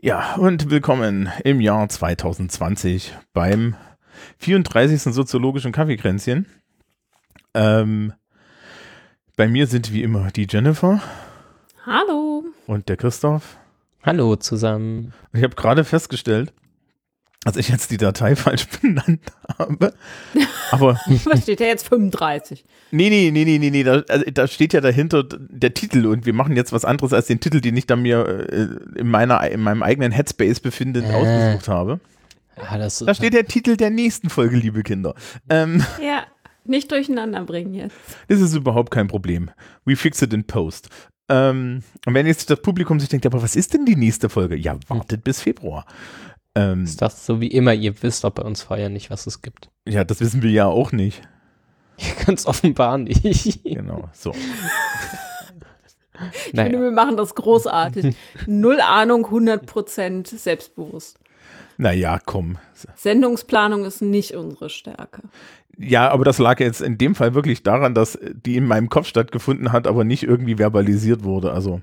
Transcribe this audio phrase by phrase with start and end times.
[0.00, 3.74] Ja, und willkommen im Jahr 2020 beim
[4.38, 5.12] 34.
[5.12, 6.46] soziologischen Kaffeekränzchen.
[7.52, 8.12] Ähm,
[9.36, 11.02] bei mir sind wie immer die Jennifer
[11.84, 12.44] Hallo.
[12.68, 13.58] und der Christoph.
[14.04, 15.14] Hallo zusammen.
[15.32, 16.52] Ich habe gerade festgestellt,
[17.44, 19.20] dass ich jetzt die Datei falsch benannt
[19.58, 19.94] habe.
[20.70, 22.64] Aber Was steht da jetzt 35?
[22.90, 26.26] nee, nee, nee, nee, nee, nee da, also, da steht ja dahinter der Titel und
[26.26, 29.48] wir machen jetzt was anderes als den Titel, den ich da mir äh, in, meiner,
[29.50, 31.12] in meinem eigenen Headspace befindend Äh.
[31.14, 32.00] ausgesucht habe.
[32.60, 35.14] Ja, das, Da steht der Titel der nächsten Folge, liebe Kinder.
[35.48, 36.24] Ähm, Ja,
[36.64, 37.96] nicht durcheinander bringen jetzt.
[38.26, 39.50] Das ist überhaupt kein Problem.
[39.84, 40.88] We fix it in post.
[41.30, 44.56] Ähm, und wenn jetzt das Publikum sich denkt, aber was ist denn die nächste Folge?
[44.56, 45.86] Ja, wartet bis Februar.
[46.58, 49.42] Ähm, ist das so wie immer, ihr wisst doch bei uns vorher nicht, was es
[49.42, 49.70] gibt.
[49.86, 51.22] ja, das wissen wir ja auch nicht.
[52.28, 53.64] Es offenbar nicht.
[53.64, 54.32] Genau, so.
[56.32, 58.16] Ich finde, naja, wir machen das großartig.
[58.46, 61.20] Null Ahnung, 100% selbstbewusst.
[61.76, 62.58] Naja, komm.
[62.96, 65.22] Sendungsplanung ist nicht unsere Stärke.
[65.78, 69.06] Ja, aber das lag jetzt in dem Fall wirklich daran, dass die in meinem Kopf
[69.06, 71.52] stattgefunden hat, aber nicht irgendwie verbalisiert wurde.
[71.52, 71.82] Also,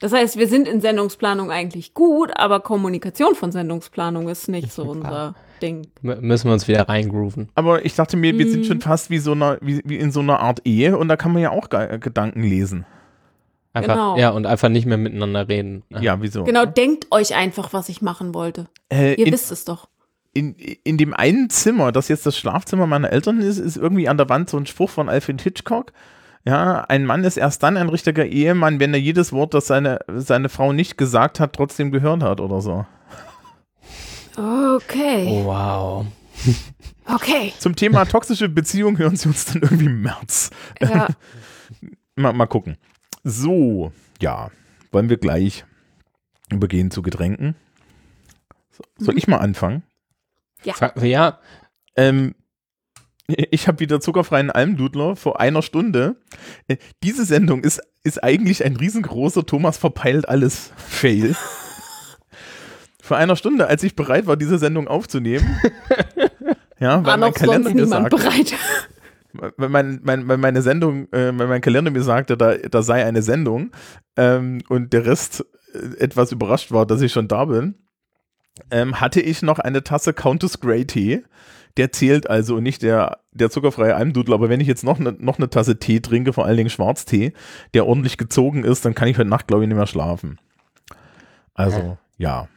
[0.00, 4.84] Das heißt, wir sind in Sendungsplanung eigentlich gut, aber Kommunikation von Sendungsplanung ist nicht so
[4.84, 5.86] unser Ding.
[6.02, 7.48] m- müssen wir uns wieder reingrooven.
[7.54, 8.64] aber ich dachte mir, wir sind Mhm.
[8.64, 11.32] schon fast wie so einer, wie, wie in so einer Art Ehe und da kann
[11.32, 12.84] man ja auch Ge Gedanken lesen.
[13.72, 14.16] Einfach, Genau.
[14.18, 15.82] Ja, und einfach nicht mehr miteinander reden.
[15.90, 16.44] Ja, wieso?
[16.44, 18.66] Genau, denkt euch einfach, was ich machen wollte.
[18.90, 19.88] Äh, Ihr in, wisst es doch.
[20.32, 24.16] in, in dem einen Zimmer, das jetzt das Schlafzimmer meiner Eltern ist, ist irgendwie an
[24.16, 25.92] der Wand so ein Spruch von Alfred Hitchcock.
[26.46, 29.98] Ja, ein Mann ist erst dann ein richtiger Ehemann, wenn er jedes Wort, das seine,
[30.06, 32.86] seine Frau nicht gesagt hat, trotzdem gehört hat oder so.
[34.36, 36.06] Okay, Oh, wow.
[37.14, 37.52] okay.
[37.58, 40.50] Zum Thema toxische Beziehung hören Sie uns dann irgendwie im März.
[40.80, 41.08] Ja,
[42.16, 42.76] Mal, mal gucken.
[43.24, 44.50] So, ja,
[44.92, 45.64] wollen wir gleich
[46.50, 47.54] übergehen zu Getränken?
[48.70, 49.82] So, soll ich mal anfangen?
[50.74, 51.38] Fra- Ja,
[51.96, 52.34] Ähm,
[53.28, 56.16] ich habe wieder zuckerfreien Almdudler vor einer Stunde.
[56.68, 61.34] Äh, Diese Sendung ist, ist eigentlich ein riesengroßer Thomas verpeilt alles Fail.
[63.02, 65.60] Vor einer Stunde, als ich bereit war, diese Sendung aufzunehmen,
[66.80, 68.54] ja, war weil mein noch Kalender sonst mir niemand sagt, bereit.
[69.56, 73.04] weil, mein, mein, weil meine Sendung, äh, weil mein Kalender mir sagte, da, da sei
[73.04, 73.70] eine Sendung
[74.16, 77.76] ähm, und der Rest äh, etwas überrascht war, dass ich schon da bin,
[78.72, 81.22] ähm, hatte ich noch eine Tasse Countess Grey Tee.
[81.76, 84.34] Der zählt also nicht der, der zuckerfreie Almdudel.
[84.34, 87.32] Aber wenn ich jetzt noch, ne, noch eine Tasse Tee trinke, vor allen Dingen Schwarztee,
[87.74, 90.38] der ordentlich gezogen ist, dann kann ich heute Nacht, glaube ich, nicht mehr schlafen.
[91.54, 92.48] Also, ja.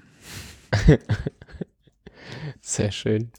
[2.61, 3.31] sehr schön.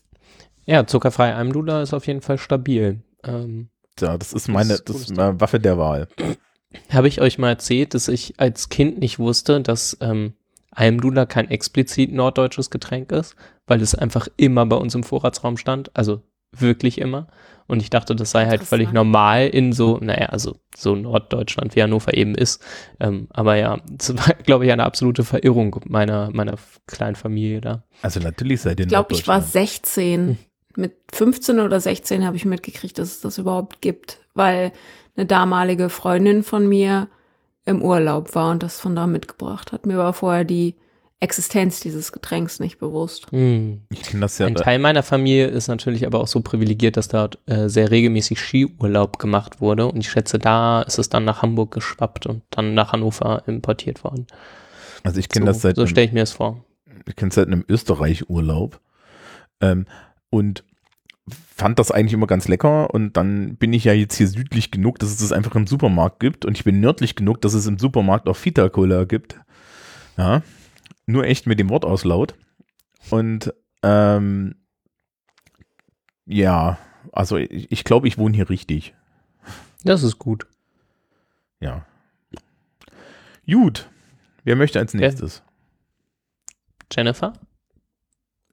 [0.67, 3.01] Ja, zuckerfrei Almdudler ist auf jeden Fall stabil.
[3.25, 6.09] Ähm, Ja, das ist meine das ist meine Waffe der Wahl.
[6.91, 10.35] Habe ich euch mal erzählt, dass ich als Kind nicht wusste, dass ähm,
[10.71, 13.37] Almdudler kein explizit norddeutsches Getränk ist,
[13.67, 16.23] weil es einfach immer bei uns im Vorratsraum stand, also
[16.57, 17.29] wirklich immer.
[17.67, 19.13] Und ich dachte, das sei halt völlig Interessant.
[19.13, 22.61] normal in so, naja, also so Norddeutschland, wie Hannover eben ist.
[22.99, 26.57] Ähm, aber ja, das war, glaube ich, eine absolute Verirrung meiner, meiner
[26.89, 27.85] kleinen Familie da.
[28.03, 29.69] Also natürlich seid ihr Ich glaube, ich war Norddeutschland.
[29.69, 30.39] 16.
[30.77, 34.73] Mit 15 oder 16 habe ich mitgekriegt, dass es das überhaupt gibt, weil
[35.17, 37.09] eine damalige Freundin von mir
[37.65, 39.87] im Urlaub war und das von da mitgebracht hat.
[39.87, 40.77] Mir war vorher die
[41.23, 43.27] Existenz dieses Getränks nicht bewusst.
[43.31, 43.83] Hm.
[43.91, 44.47] Ich kenne das ja.
[44.47, 48.41] Ein Teil meiner Familie ist natürlich aber auch so privilegiert, dass dort äh, sehr regelmäßig
[48.41, 49.87] Skiurlaub gemacht wurde.
[49.87, 54.03] Und ich schätze, da ist es dann nach Hamburg geschwappt und dann nach Hannover importiert
[54.03, 54.27] worden.
[55.03, 56.65] Also ich kenne So, das seit so einem- stelle ich mir es vor.
[57.07, 58.81] ich kenne es seit einem Österreich-Urlaub
[59.61, 59.85] ähm,
[60.31, 60.65] und
[61.35, 64.99] fand das eigentlich immer ganz lecker und dann bin ich ja jetzt hier südlich genug,
[64.99, 67.79] dass es das einfach im Supermarkt gibt und ich bin nördlich genug, dass es im
[67.79, 69.41] Supermarkt auch Vita-Cola gibt.
[70.17, 70.43] Ja,
[71.07, 72.35] nur echt mit dem Wort aus laut
[73.11, 74.57] und ähm,
[76.27, 76.79] ja,
[77.13, 78.95] also ich, ich glaube, ich wohne hier richtig.
[79.85, 80.47] Das ist gut.
[81.61, 81.87] Ja.
[83.47, 83.89] Gut.
[84.45, 85.43] Wer möchte als nächstes?
[86.93, 87.33] Jennifer?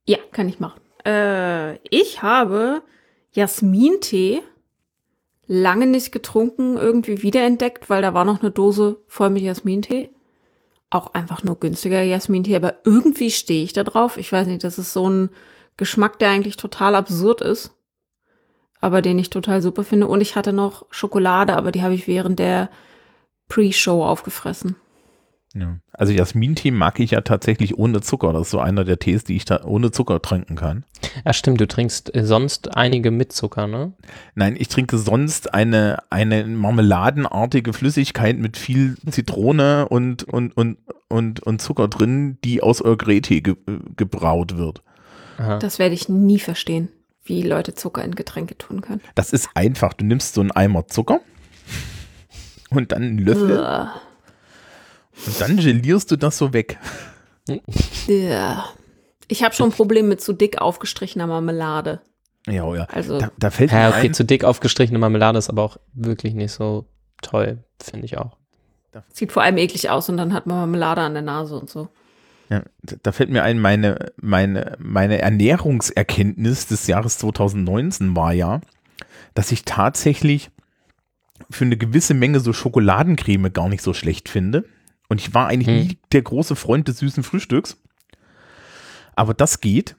[0.05, 0.81] Ja, kann ich machen.
[1.07, 2.83] Äh, ich habe
[3.31, 4.41] Jasmintee
[5.47, 10.09] lange nicht getrunken, irgendwie wiederentdeckt, weil da war noch eine Dose voll mit Jasmintee.
[10.89, 14.17] Auch einfach nur günstiger Jasmintee, aber irgendwie stehe ich da drauf.
[14.17, 15.29] Ich weiß nicht, das ist so ein
[15.77, 17.73] Geschmack, der eigentlich total absurd ist.
[18.79, 20.07] aber den ich total super finde.
[20.07, 22.69] Und ich hatte noch Schokolade, aber die habe ich während der
[23.49, 24.75] Pre-Show aufgefressen.
[25.59, 25.77] Ja.
[25.93, 28.33] Also Jasmin-Tee mag ich ja tatsächlich ohne Zucker.
[28.33, 30.83] Das ist so einer der Tees, die ich da ohne Zucker trinken kann.
[31.25, 33.93] Ja, stimmt, du trinkst äh, sonst einige mit Zucker, ne?
[34.35, 40.77] Nein, ich trinke sonst eine, eine marmeladenartige Flüssigkeit mit viel Zitrone und, und, und,
[41.09, 43.55] und, und Zucker drin, die aus Earl Grey Tee ge
[43.95, 44.83] gebraut wird.
[45.37, 45.59] Aha.
[45.59, 46.89] Das werde ich nie verstehen,
[47.23, 49.01] wie Leute Zucker in Getränke tun können.
[49.15, 49.93] Das ist einfach.
[49.93, 51.21] Du nimmst so einen Eimer Zucker
[52.69, 54.01] und dann einen Löffel Uah.
[55.25, 56.77] Und dann gelierst du das so weg.
[58.07, 58.65] Ja.
[59.27, 62.01] Ich habe schon ein Problem mit zu dick aufgestrichener Marmelade.
[62.47, 62.85] Ja, oh ja.
[62.85, 65.77] Also, Da, da fällt Ja, mir okay, ein, zu dick aufgestrichene Marmelade ist aber auch
[65.93, 66.85] wirklich nicht so
[67.21, 68.37] toll, finde ich auch.
[69.11, 71.89] sieht vor allem eklig aus und dann hat man Marmelade an der Nase und so.
[72.49, 72.63] ja,
[73.03, 78.61] da fällt mir ein, meine, meine, meine Ernährungserkenntnis des Jahres 2019 war ja,
[79.33, 80.49] dass ich tatsächlich
[81.49, 84.63] für eine gewisse Menge so Schokoladencreme gar nicht so schlecht finde.
[85.09, 85.87] Und ich war eigentlich Hm.
[85.87, 87.77] nie der große Freund des süßen Frühstücks.
[89.15, 89.95] Aber das geht.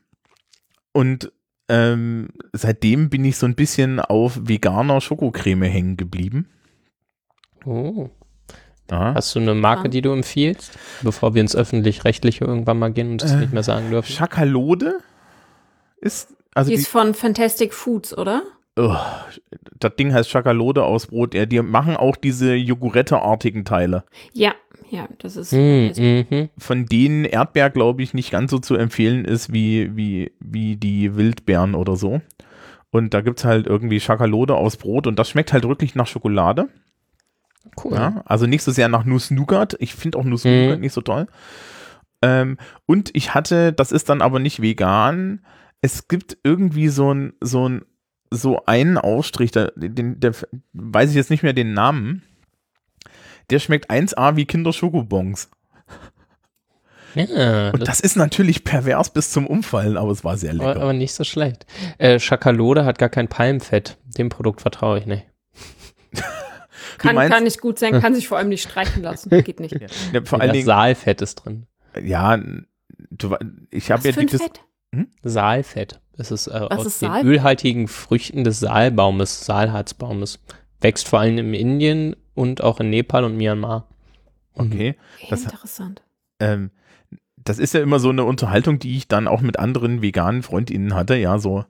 [0.92, 1.32] Und
[1.68, 6.48] ähm, seitdem bin ich so ein bisschen auf veganer Schokocreme hängen geblieben.
[7.64, 8.10] Oh.
[8.90, 9.12] Ja.
[9.14, 13.22] Hast du eine Marke, die du empfiehlst, bevor wir ins Öffentlich-Rechtliche irgendwann mal gehen und
[13.22, 14.10] das Äh, nicht mehr sagen dürfen?
[14.10, 14.98] Schakalode
[16.00, 18.42] ist, also Die die, ist von Fantastic Foods, oder?
[18.78, 18.96] Oh,
[19.78, 21.34] das Ding heißt Schakalode aus Brot.
[21.34, 24.04] Ja, die machen auch diese Joghurette-artigen Teile.
[24.32, 24.54] Ja,
[24.90, 25.52] ja, das ist.
[25.52, 26.48] Hm, ist mhm.
[26.58, 31.16] Von denen Erdbeer, glaube ich, nicht ganz so zu empfehlen ist wie, wie, wie die
[31.16, 32.20] Wildbeeren oder so.
[32.90, 36.06] Und da gibt es halt irgendwie Schakalode aus Brot und das schmeckt halt wirklich nach
[36.06, 36.68] Schokolade.
[37.82, 37.94] Cool.
[37.94, 39.76] Ja, also nicht so sehr nach Nuss-Nougat.
[39.78, 40.80] Ich finde auch Nuss-Nougat Mhm.
[40.80, 41.26] nicht so toll.
[42.22, 45.44] Ähm, und ich hatte, das ist dann aber nicht vegan.
[45.82, 47.82] Es gibt irgendwie so ein, so ein,
[48.30, 50.32] so einen Aufstrich, da, den, der
[50.72, 52.22] weiß ich jetzt nicht mehr den Namen.
[53.50, 55.50] Der schmeckt 1A wie Kinder-Schokobons.
[57.14, 60.76] Ja, Und das, das ist natürlich pervers bis zum Umfallen, aber es war sehr lecker.
[60.80, 61.66] aber nicht so schlecht.
[61.96, 63.96] Äh, Schakalode hat gar kein Palmfett.
[64.18, 65.24] Dem Produkt vertraue ich nicht.
[66.98, 69.30] kann, meinst- kann nicht gut sein, kann sich vor allem nicht streichen lassen.
[69.30, 69.74] Geht nicht.
[70.12, 71.66] Ja, vor allen das Dingen, Saalfett ist drin.
[72.00, 72.38] ja,
[73.10, 73.34] du,
[73.70, 74.60] ich habe Was ja für ein dieses, Fett?
[75.22, 76.00] Saalfett.
[76.16, 77.26] Es ist äh, aus ist den Saal?
[77.26, 80.40] ölhaltigen Früchten des Saalbaumes, Saalharzbaumes.
[80.80, 83.88] Wächst vor allem in Indien und auch in Nepal und Myanmar.
[84.54, 84.96] okay,
[85.30, 86.02] Das- Interessant.
[86.40, 86.70] ähm,
[87.36, 90.94] das ist ja immer so eine Unterhaltung, die ich dann auch mit anderen veganen FreundInnen
[90.94, 91.64] hatte, ja, so,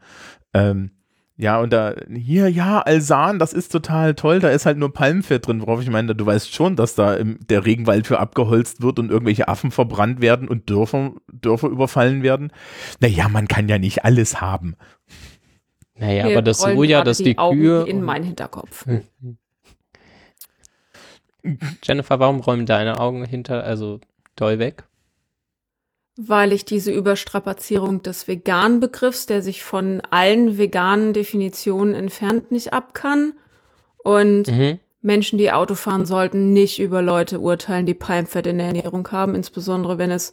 [0.54, 0.90] ähm,
[1.40, 5.46] ja, und da, hier, ja, Alsan, das ist total toll, da ist halt nur Palmfett
[5.46, 8.98] drin, worauf ich meine, du weißt schon, dass da im, der Regenwald für abgeholzt wird
[8.98, 12.50] und irgendwelche Affen verbrannt werden und Dörfer, Dörfer überfallen werden.
[12.98, 14.74] Naja, man kann ja nicht alles haben.
[15.94, 17.84] Naja, Mir aber das Soja, dass die, Augen Kühe.
[17.86, 18.84] in meinen Hinterkopf.
[21.84, 24.00] Jennifer, warum räumen deine Augen hinter, also
[24.34, 24.87] doll weg?
[26.20, 32.72] Weil ich diese Überstrapazierung des veganen Begriffs, der sich von allen veganen Definitionen entfernt, nicht
[32.72, 33.34] ab kann.
[34.02, 34.80] Und Mhm.
[35.00, 39.36] Menschen, die Auto fahren sollten, nicht über Leute urteilen, die Palmfett in der Ernährung haben,
[39.36, 40.32] insbesondere wenn es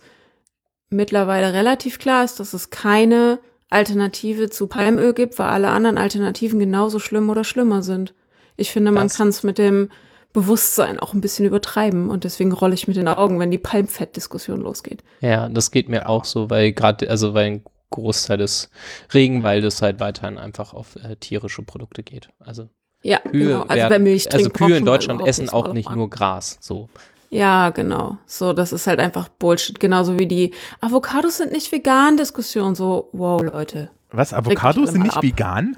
[0.89, 3.37] mittlerweile relativ klar ist, dass es keine
[3.69, 8.15] Alternative zu Palmöl gibt, weil alle anderen Alternativen genauso schlimm oder schlimmer sind.
[8.57, 9.89] Ich finde, man kann es mit dem
[10.35, 14.59] Bewusstsein auch ein bisschen übertreiben und deswegen rolle ich mit den Augen, wenn die Palmfett-Diskussion
[14.59, 15.01] losgeht.
[15.21, 18.69] Ja, das geht mir auch so, weil gerade, also weil ein Großteil des
[19.13, 22.27] Regenwaldes halt weiterhin einfach auf äh, tierische Produkte geht.
[22.39, 22.67] Also
[23.01, 23.61] Ja, Kühe, genau.
[23.61, 26.57] Also werden, wer Milch also Kühe in Deutschland essen auch nicht nur Gras.
[26.59, 26.89] So.
[27.29, 28.17] Ja, genau.
[28.25, 29.79] So, das ist halt einfach Bullshit.
[29.79, 32.75] Genauso wie die Avocados sind nicht vegan Diskussion.
[32.75, 33.89] So, wow, Leute.
[34.11, 35.23] Was, Avocados sind nicht ab.
[35.23, 35.77] vegan?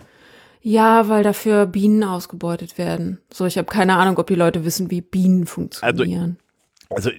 [0.67, 3.21] Ja, weil dafür Bienen ausgebeutet werden.
[3.31, 6.39] So, ich habe keine Ahnung, ob die Leute wissen, wie Bienen funktionieren.
[6.89, 7.09] Also,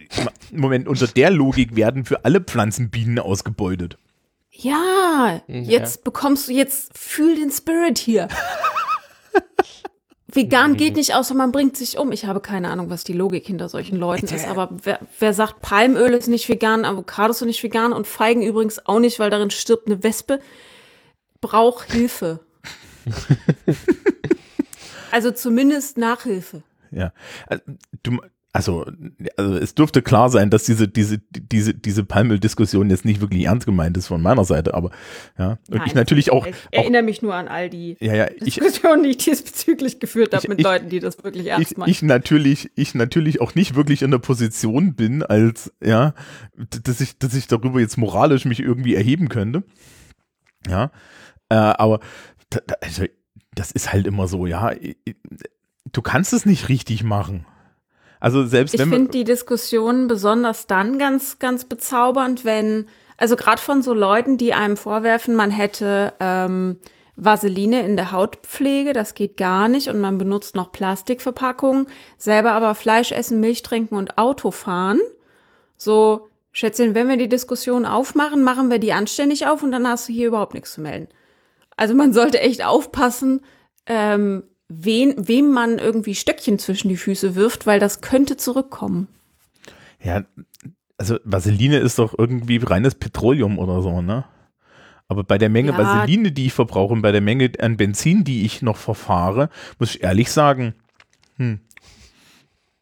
[0.53, 3.97] Moment, unter der Logik werden für alle Pflanzen Bienen ausgebeutet.
[4.51, 8.29] ja, Mhm, jetzt bekommst du, jetzt fühl den Spirit hier.
[10.31, 12.13] Vegan geht nicht, außer man bringt sich um.
[12.13, 15.63] Ich habe keine Ahnung, was die Logik hinter solchen Leuten ist, aber wer, wer sagt,
[15.63, 19.51] Palmöl ist nicht vegan, Avocados sind nicht vegan und Feigen übrigens auch nicht, weil darin
[19.51, 20.39] stirbt eine Wespe,
[21.41, 22.41] braucht Hilfe.
[25.11, 26.63] also zumindest Nachhilfe.
[26.91, 27.13] Ja.
[27.47, 27.63] Also,
[28.03, 28.19] Du,
[28.53, 28.87] also,
[29.37, 33.67] also es dürfte klar sein, dass diese, diese, diese, diese Palmöl-Diskussion jetzt nicht wirklich ernst
[33.67, 34.91] gemeint ist von meiner Seite, aber
[35.39, 35.59] ja.
[35.69, 38.27] Und ich Nein, natürlich auch, Ich auch erinnere mich nur an all die ja, ja,
[38.35, 41.73] ich, Diskussionen, die ich diesbezüglich geführt habe Ich- mit ich- Leuten, die das wirklich ernst
[41.73, 41.91] ich, meinen.
[41.91, 46.15] ich natürlich, ich natürlich auch nicht wirklich in der Position bin, als, ja,
[46.85, 49.63] dass ich, dass ich darüber jetzt moralisch mich irgendwie erheben könnte.
[50.67, 50.91] Ja.
[51.51, 52.01] Äh, aber
[52.81, 53.05] also,
[53.55, 54.73] das ist halt immer so, ja.
[55.91, 57.47] Du kannst es nicht richtig machen.
[58.21, 58.99] Also selbst Ich wenn man.
[58.99, 62.87] finde die Diskussion besonders dann ganz, ganz bezaubernd, wenn,
[63.17, 66.79] also gerade von so Leuten, die einem vorwerfen, man hätte ähm,
[67.17, 71.87] Vaseline in der Hautpflege, das geht gar nicht und man benutzt noch Plastikverpackungen,
[72.17, 75.01] selber aber Fleisch essen, Milch trinken und Auto fahren.
[75.77, 80.09] So, Schätzchen, wenn wir die Diskussion aufmachen, machen wir die anständig auf und dann hast
[80.09, 81.09] du hier überhaupt nichts zu melden.
[81.79, 83.41] Also man sollte echt aufpassen,
[83.87, 89.07] ähm, wen, wem man irgendwie Stöckchen zwischen die Füße wirft, weil das könnte zurückkommen.
[90.03, 90.25] Ja,
[90.99, 94.25] also Vaseline ist doch irgendwie reines Petroleum oder so, ne?
[95.07, 95.79] Aber bei der Menge Ja.
[95.79, 99.95] Vaseline, die ich verbrauche und bei der Menge an Benzin, die ich noch verfahre, muss
[99.95, 100.75] ich ehrlich sagen,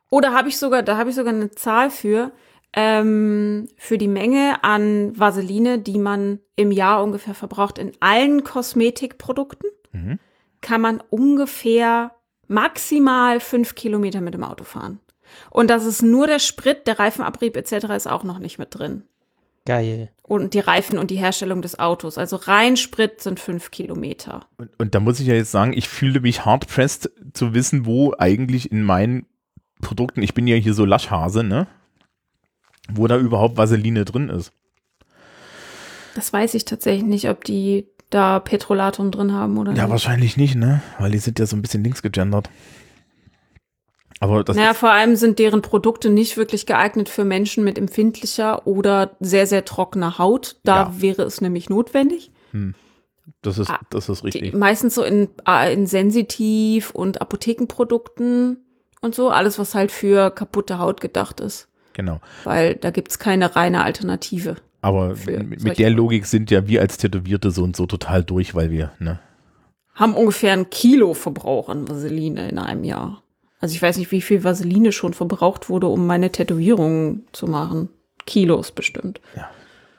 [0.09, 2.33] Oder habe ich sogar, da habe ich sogar eine Zahl für,
[2.77, 9.71] ähm, für die Menge an Vaseline, die man im Jahr ungefähr verbraucht in allen Kosmetikprodukten,
[9.93, 10.19] Mhm.
[10.61, 12.13] kann man ungefähr
[12.49, 15.01] maximal fünf Kilometer mit dem Auto fahren.
[15.51, 17.87] Und das ist nur der Sprit, der Reifenabrieb etc.
[17.97, 19.03] ist auch noch nicht mit drin.
[19.65, 20.11] Geil.
[20.23, 22.19] Und die Reifen und die Herstellung des Autos.
[22.19, 24.47] Also rein Sprit sind fünf Kilometer.
[24.59, 27.85] und, und da muss ich ja jetzt sagen, ich fühle mich hard pressed zu wissen,
[27.87, 29.27] wo eigentlich in meinen
[29.83, 31.67] Produkten, ich bin ja hier so Laschhase, ne?
[32.93, 34.53] Wo da überhaupt Vaseline drin ist.
[36.15, 39.91] Das weiß ich tatsächlich nicht, ob die da Petrolatum drin haben oder Ja, nicht.
[39.91, 40.81] wahrscheinlich nicht, ne?
[40.99, 42.49] Weil die sind ja so ein bisschen links gegendert.
[44.21, 48.67] Aber das Naja, vor allem sind deren Produkte nicht wirklich geeignet für Menschen mit empfindlicher
[48.67, 50.57] oder sehr, sehr trockener Haut.
[50.65, 50.95] Da Ja.
[51.01, 52.31] wäre es nämlich notwendig.
[53.43, 54.55] das ist, Ah, das ist Die, richtig.
[54.55, 58.65] meistens so in, äh, in Sensitiv- und Apothekenprodukten
[59.03, 59.29] und so.
[59.31, 61.69] Alles, was halt für kaputte Haut gedacht ist.
[61.97, 62.21] Genau.
[62.45, 64.57] Weil da gibt's keine reine Alternative.
[64.83, 65.89] Aber mit, der.
[65.91, 69.19] Logik sind ja wir als Tätowierte so und so total durch, weil wir, ne?
[69.95, 73.23] Haben ungefähr ein Kilo Verbrauch an Vaseline in einem Jahr.
[73.61, 77.89] Also ich weiß nicht, wie viel Vaseline schon verbraucht wurde, um meine Tätowierungen zu machen.
[78.27, 79.23] Kilos bestimmt.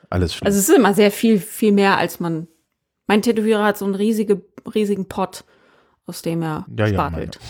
[0.08, 0.46] Alles schlimm.
[0.46, 2.46] Also es ist immer sehr viel, viel mehr, als man.
[3.08, 5.44] Mein Tätowierer hat so einen riesige, riesigen Pot,
[6.06, 7.40] aus dem er Ja, ja, spatelt.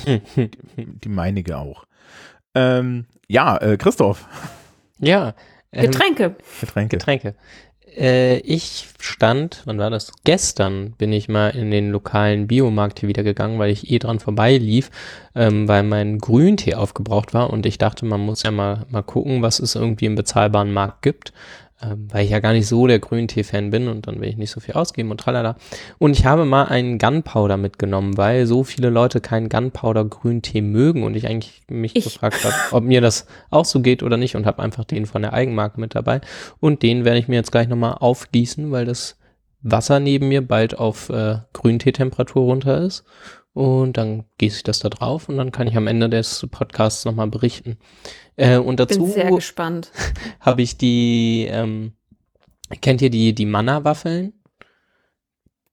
[0.77, 1.85] die meinige auch.
[2.55, 4.27] Ähm, ja, äh, Christoph,
[4.99, 5.35] Ja.
[5.73, 6.37] ähm, Getränke.
[6.61, 6.97] Getränke.
[6.97, 7.35] Getränke.
[7.97, 10.13] Äh, ich stand, wann war das?
[10.25, 14.21] Gestern bin ich mal in den lokalen Biomarkt hier wieder gegangen, weil ich eh dran
[14.21, 14.91] vorbeilief,
[15.35, 19.43] ähm, weil mein Grüntee aufgebraucht war und ich dachte, man muss ja mal, mal gucken,
[19.43, 21.33] was es irgendwie im bezahlbaren Markt gibt.
[21.81, 24.51] Ähm, weil ich ja gar nicht so der Grüntee-Fan bin und dann will ich nicht
[24.51, 25.57] so viel ausgeben und tralala.
[25.99, 31.15] Und ich habe mal einen Gunpowder mitgenommen, weil so viele Leute keinen Gunpowder-Grüntee mögen und
[31.15, 32.05] ich eigentlich mich Ich.
[32.05, 35.23] gefragt habe, ob mir das auch so geht oder nicht und habe einfach den von
[35.23, 36.21] der Eigenmarke mit dabei.
[36.59, 39.17] Und den werde ich mir jetzt gleich nochmal aufgießen, weil das
[39.63, 43.05] Wasser neben mir bald auf äh, Grünteetemperatur runter ist.
[43.59, 47.05] Und dann gieße ich das da drauf und dann kann ich am Ende des Podcasts
[47.05, 47.77] nochmal berichten.
[48.37, 49.91] Äh, und Bin dazu sehr gespannt.
[50.41, 51.91] habe ich die, ähm,
[52.81, 54.33] kennt ihr die, die Manna-Waffeln?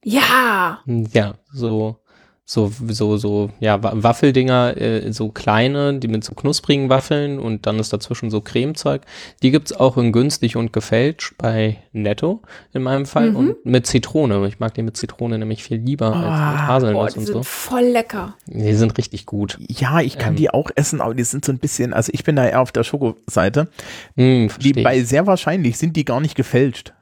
[0.03, 1.99] Ja, Ja, so,
[2.47, 7.65] so, so, so, ja, Wa- Waffeldinger, äh, so kleine, die mit so knusprigen Waffeln und
[7.65, 9.01] dann ist dazwischen so Cremezeug.
[9.41, 13.35] Die gibt's auch in günstig und gefälscht bei Netto in meinem Fall Mhm.
[13.35, 14.45] und mit Zitrone.
[14.47, 17.33] Ich mag die mit Zitrone nämlich viel lieber als mit boah, Haselnuss die und sind
[17.33, 17.41] so.
[17.43, 18.35] voll lecker.
[18.45, 19.57] Die sind richtig gut.
[19.67, 20.35] Ja, ich kann Ähm.
[20.35, 22.71] die auch essen, aber die sind so ein bisschen, also ich bin da eher auf
[22.71, 23.69] der Schokoseite.
[24.17, 26.93] Hm, Die bei sehr wahrscheinlich sind die gar nicht gefälscht,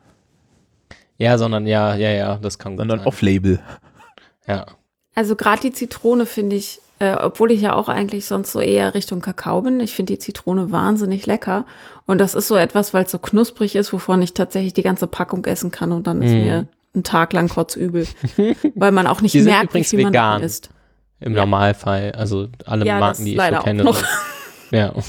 [1.18, 3.08] ja, sondern ja, ja, ja, das kann gut sondern sein.
[3.08, 3.60] off-label.
[4.48, 4.66] Ja.
[5.16, 8.94] Also gerade die Zitrone finde ich, äh, obwohl ich ja auch eigentlich sonst so eher
[8.96, 11.66] Richtung Kakao bin, ich finde die Zitrone wahnsinnig lecker.
[12.06, 15.08] Und das ist so etwas, weil es so knusprig ist, wovon ich tatsächlich die ganze
[15.08, 16.44] Packung essen kann und dann ist Mm.
[16.44, 18.08] mir ein Tag lang kotzübel.
[18.76, 20.32] weil man auch nicht Die merkt, wie viel man vegan.
[20.34, 20.70] davon isst.
[21.20, 23.84] Im Normalfall, also alle Ja, Marken, die ich so auch kenne.
[23.84, 23.96] noch.
[23.96, 24.08] sind-
[24.72, 24.94] Ja.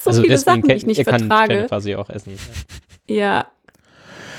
[0.00, 1.52] So also viele deswegen Sachen, die ich nicht ihr kann vertrage.
[1.54, 2.38] Stelle quasi auch essen.
[3.06, 3.46] Ja.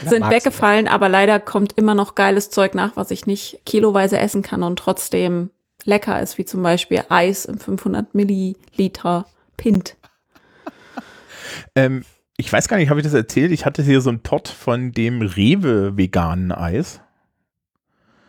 [0.06, 4.18] Sind magst weggefallen, aber leider kommt immer noch geiles Zeug nach, was ich nicht kiloweise
[4.18, 5.50] essen kann und trotzdem
[5.86, 9.26] lecker ist, wie zum Beispiel Eis im 500 Milliliter
[9.58, 9.96] Pint.
[11.76, 12.04] Ähm,
[12.38, 13.52] ich weiß gar nicht, habe ich das erzählt?
[13.52, 17.02] Ich hatte hier so einen Pot von dem Rewe veganen Eis.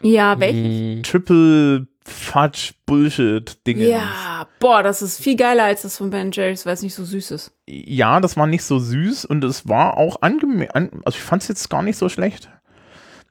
[0.02, 1.02] Ja, welches?
[1.02, 3.88] Triple Fudge Bullshit Dinge.
[3.88, 7.04] Ja, boah, das ist viel geiler als das von Ben Jerry's, weil es nicht so
[7.04, 7.52] süß ist.
[7.66, 10.68] Ja, das war nicht so süß und es war auch angenehm.
[10.72, 12.50] An, also ich fand es jetzt gar nicht so schlecht.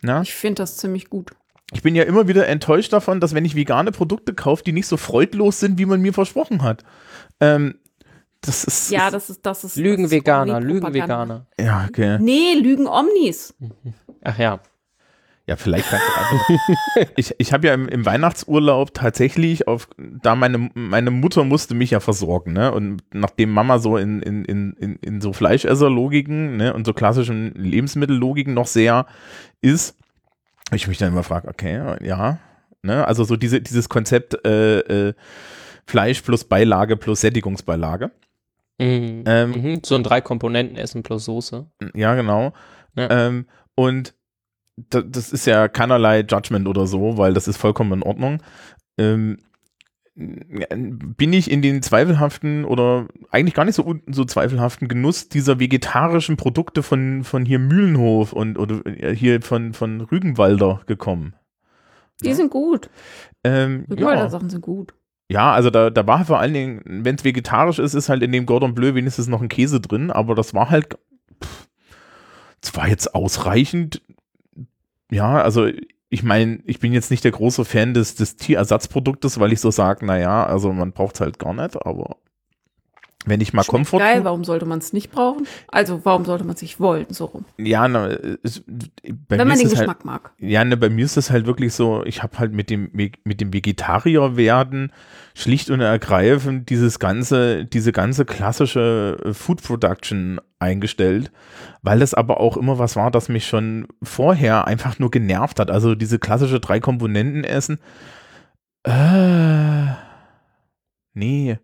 [0.02, 0.22] Na?
[0.22, 1.32] Ich finde das ziemlich gut.
[1.72, 4.88] Ich bin ja immer wieder enttäuscht davon, dass wenn ich vegane Produkte kaufe, die nicht
[4.88, 6.84] so freudlos sind, wie man mir versprochen hat.
[7.40, 7.76] Ähm,
[8.42, 8.92] das ist.
[8.92, 9.76] Ja, das ist, das ist.
[9.76, 11.46] Lügenveganer, Omni-Propaganda.
[11.46, 11.48] Lügenveganer.
[11.60, 12.18] ja, okay.
[12.20, 13.54] Nee, Lügen Omnis.
[14.24, 14.60] Ach ja.
[15.50, 17.12] Ja, vielleicht kannst du einfach.
[17.16, 21.90] ich ich habe ja im, im Weihnachtsurlaub tatsächlich auf, da meine, meine Mutter musste mich
[21.90, 22.72] ja versorgen, ne?
[22.72, 27.56] Und nachdem Mama so in, in, in, in, in so Fleischesserlogiken, ne, und so klassischen
[27.56, 29.08] Lebensmittellogiken noch sehr
[29.60, 29.98] ist,
[30.72, 32.38] ich mich dann immer fragt, okay, ja,
[32.84, 33.08] ne?
[33.08, 35.14] Also so diese, dieses Konzept äh, äh,
[35.88, 38.12] Fleisch plus Beilage plus Sättigungsbeilage.
[38.78, 39.24] Mhm.
[39.26, 39.80] Ähm, mhm.
[39.84, 41.66] So ein Drei-Komponenten-Essen plus Soße.
[41.96, 42.54] Ja, genau.
[42.96, 43.10] Ja.
[43.10, 44.14] Ähm, und
[44.90, 48.42] das ist ja keinerlei Judgment oder so, weil das ist vollkommen in Ordnung.
[48.98, 49.38] Ähm,
[50.16, 56.36] bin ich in den zweifelhaften oder eigentlich gar nicht so, so zweifelhaften Genuss dieser vegetarischen
[56.36, 61.36] Produkte von, von hier Mühlenhof und oder äh, hier von, von Rügenwalder gekommen.
[62.22, 62.90] Die sind gut.
[63.46, 64.30] Ähm, Rückwalder ja.
[64.30, 64.94] Sachen sind gut.
[65.32, 68.34] ja, also da, da war vor allen Dingen, wenn es vegetarisch ist, ist halt in
[68.34, 70.98] dem Gordon Bleu wenigstens noch ein Käse drin, aber das war halt,
[71.42, 71.70] pff,
[72.62, 74.02] es war jetzt ausreichend.
[75.12, 75.68] Ja, also
[76.10, 79.72] ich meine, ich bin jetzt nicht der große Fan des, des Tierersatzproduktes, weil ich so
[79.72, 82.18] sage, naja, also man braucht es halt gar nicht, aber
[83.30, 84.00] wenn ich mal Schmeckt Komfort.
[84.00, 85.48] Geil, warum sollte man es nicht brauchen?
[85.68, 87.46] Also, warum sollte man es nicht wollen, so rum?
[87.58, 88.08] Ja, na,
[88.44, 90.32] es, bei Wenn mir man ist den es halt, Geschmack mag.
[90.40, 93.42] Ja, ne, bei mir ist das halt wirklich so, ich habe halt mit dem, mit
[93.42, 94.92] dem Vegetarier werden
[95.34, 101.32] schlicht und ergreifend dieses ganze, diese ganze klassische äh, Food Production eingestellt,
[101.82, 105.72] weil das aber auch immer was war, das mich schon vorher einfach nur genervt hat.
[105.72, 107.80] Also diese klassische drei Komponenten essen.
[108.84, 109.94] Äh,
[111.14, 111.60] nee.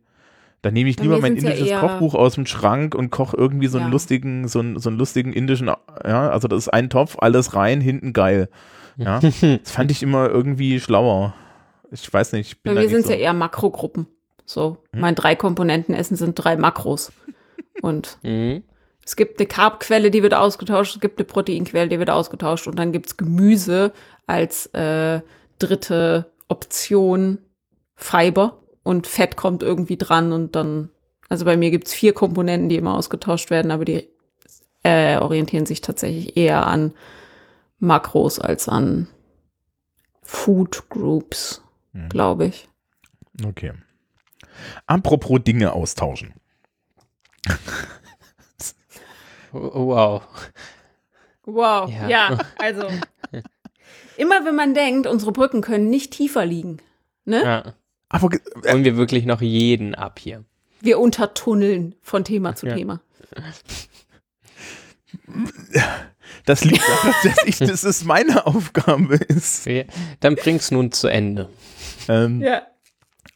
[0.65, 3.37] Da nehme ich Bei lieber mein ja indisches eher- Kochbuch aus dem Schrank und koche
[3.37, 3.91] irgendwie so einen Ja.
[3.91, 7.81] lustigen, so einen, so einen lustigen indischen, ja, also das ist ein Topf, alles rein,
[7.81, 8.49] hinten geil.
[8.97, 11.35] Ja, das fand ich immer irgendwie schlauer.
[11.91, 13.11] Ich weiß nicht, ich bin Bei mir sind es so.
[13.13, 14.07] ja eher Makrogruppen.
[14.43, 15.01] So, Hm?
[15.01, 17.11] mein drei Komponenten Essen sind drei Makros.
[17.83, 18.63] Und Mhm.
[19.05, 22.79] es gibt eine Carbquelle, die wird ausgetauscht, es gibt eine Proteinquelle, die wird ausgetauscht und
[22.79, 23.91] dann gibt es Gemüse
[24.25, 25.21] als äh,
[25.59, 27.37] dritte Option
[27.95, 30.89] Fiber und Fett kommt irgendwie dran und dann,
[31.27, 34.07] also bei mir gibt es vier Komponenten, die immer ausgetauscht werden, aber die
[34.83, 36.93] äh, orientieren sich tatsächlich eher an
[37.79, 39.07] Makros als an
[40.21, 41.61] Food Groups,
[41.93, 42.09] Mhm.
[42.09, 42.69] glaube ich.
[43.45, 43.73] Okay.
[44.85, 46.33] Apropos Dinge austauschen.
[49.51, 50.23] Wow.
[51.45, 52.09] Wow, Ja.
[52.09, 52.87] ja, also
[54.17, 56.77] immer wenn man denkt, unsere Brücken können nicht tiefer liegen,
[57.23, 57.43] ne?
[57.43, 57.73] Ja.
[58.09, 58.39] Aber äh,
[58.71, 60.43] Holen wir wirklich noch jeden ab hier.
[60.81, 62.75] Wir untertunneln von Thema zu Ja.
[62.75, 63.01] Thema.
[66.45, 69.65] das liegt daran, dass ich, dass es meine Aufgabe ist.
[69.65, 69.85] Wir-
[70.19, 71.49] Dann bring's nun zu Ende.
[72.07, 72.63] Ähm, Ja.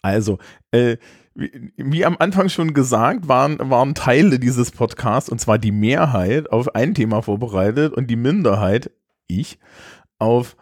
[0.02, 0.38] Also,
[0.72, 0.98] äh,
[1.36, 6.52] wie, wie am Anfang schon gesagt, waren, waren Teile dieses Podcasts, und zwar die Mehrheit,
[6.52, 8.92] auf ein Thema vorbereitet und die Minderheit,
[9.28, 9.60] ich,
[10.20, 10.56] auf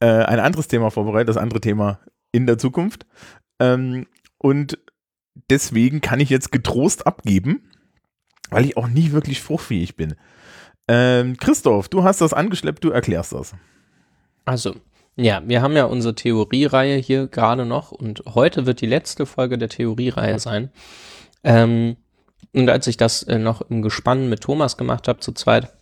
[0.00, 2.00] äh, ein anderes Thema vorbereitet, das andere Thema
[2.32, 3.06] in der Zukunft.
[3.58, 4.06] Ähm,
[4.38, 4.78] und
[5.50, 7.70] deswegen kann ich jetzt getrost abgeben,
[8.50, 10.14] weil ich auch nie wirklich spruchfähig bin.
[10.88, 13.54] Ähm, Christoph, du hast das angeschleppt, du erklärst das.
[14.44, 14.76] Also,
[15.16, 19.58] ja, wir haben ja unsere Theoriereihe hier gerade noch und heute wird die letzte Folge
[19.58, 20.70] der Theoriereihe sein.
[21.42, 21.96] Ähm,
[22.52, 25.72] und als ich das äh, noch im Gespann mit Thomas gemacht habe, zu zweit,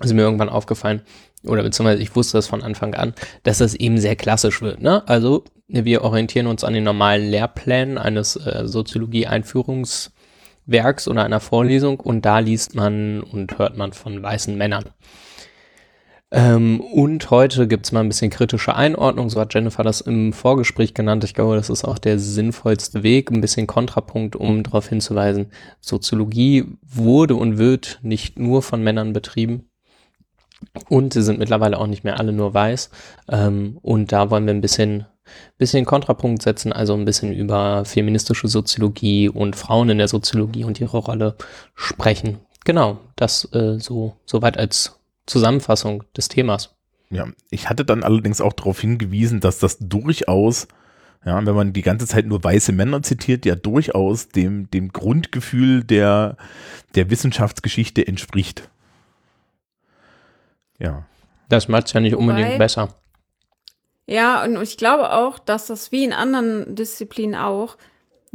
[0.00, 1.02] ist mir irgendwann aufgefallen,
[1.48, 4.80] oder beziehungsweise ich wusste das von Anfang an, dass das eben sehr klassisch wird.
[4.80, 5.06] Ne?
[5.08, 12.24] Also wir orientieren uns an den normalen Lehrplänen eines äh, Soziologie-Einführungswerks oder einer Vorlesung und
[12.24, 14.86] da liest man und hört man von weißen Männern.
[16.32, 20.92] Ähm, und heute gibt's mal ein bisschen kritische Einordnung, so hat Jennifer das im Vorgespräch
[20.92, 21.22] genannt.
[21.22, 26.64] Ich glaube, das ist auch der sinnvollste Weg, ein bisschen Kontrapunkt, um darauf hinzuweisen, Soziologie
[26.82, 29.68] wurde und wird nicht nur von Männern betrieben.
[30.88, 32.90] Und sie sind mittlerweile auch nicht mehr alle nur weiß.
[33.28, 35.06] Ähm, und da wollen wir ein bisschen,
[35.58, 40.80] bisschen Kontrapunkt setzen, also ein bisschen über feministische Soziologie und Frauen in der Soziologie und
[40.80, 41.36] ihre Rolle
[41.74, 42.38] sprechen.
[42.64, 46.74] Genau, das äh, so soweit als Zusammenfassung des Themas.
[47.10, 50.66] Ja, ich hatte dann allerdings auch darauf hingewiesen, dass das durchaus,
[51.24, 55.84] ja, wenn man die ganze Zeit nur weiße Männer zitiert, ja durchaus dem, dem Grundgefühl
[55.84, 56.36] der,
[56.96, 58.68] der Wissenschaftsgeschichte entspricht.
[60.78, 61.04] Ja.
[61.48, 62.88] Das macht's ja nicht unbedingt Wobei- besser.
[64.08, 67.76] Ja, und ich glaube auch, dass das wie in anderen Disziplinen auch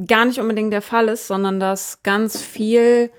[0.05, 3.09] gar nicht unbedingt der Fall ist, sondern dass ganz viel,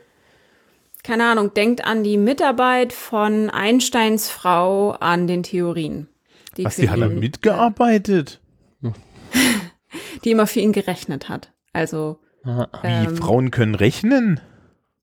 [1.03, 6.09] keine Ahnung, denkt an die Mitarbeit von Einsteins Frau an den Theorien.
[6.59, 8.41] Die, Was, die hat da mitgearbeitet?
[10.25, 11.53] die immer für ihn gerechnet hat.
[11.73, 12.19] Also.
[12.45, 13.17] Wie, Ähm.
[13.17, 14.41] Frauen können rechnen?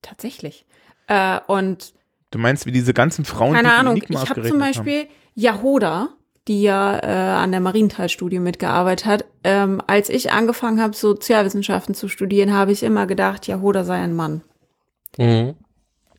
[0.02, 0.66] tatsächlich.
[1.08, 1.94] Äh, und
[2.32, 4.60] Du meinst, wie diese ganzen Frauen, Keine die Ahnung, ich habe zum haben?
[4.60, 6.10] Beispiel Jahoda,
[6.48, 9.26] die ja äh, an der Marienthal-Studie mitgearbeitet hat.
[9.44, 14.16] Ähm, als ich angefangen habe, Sozialwissenschaften zu studieren, habe ich immer gedacht, Jahoda sei ein
[14.16, 14.42] Mann.
[15.18, 15.56] Mhm.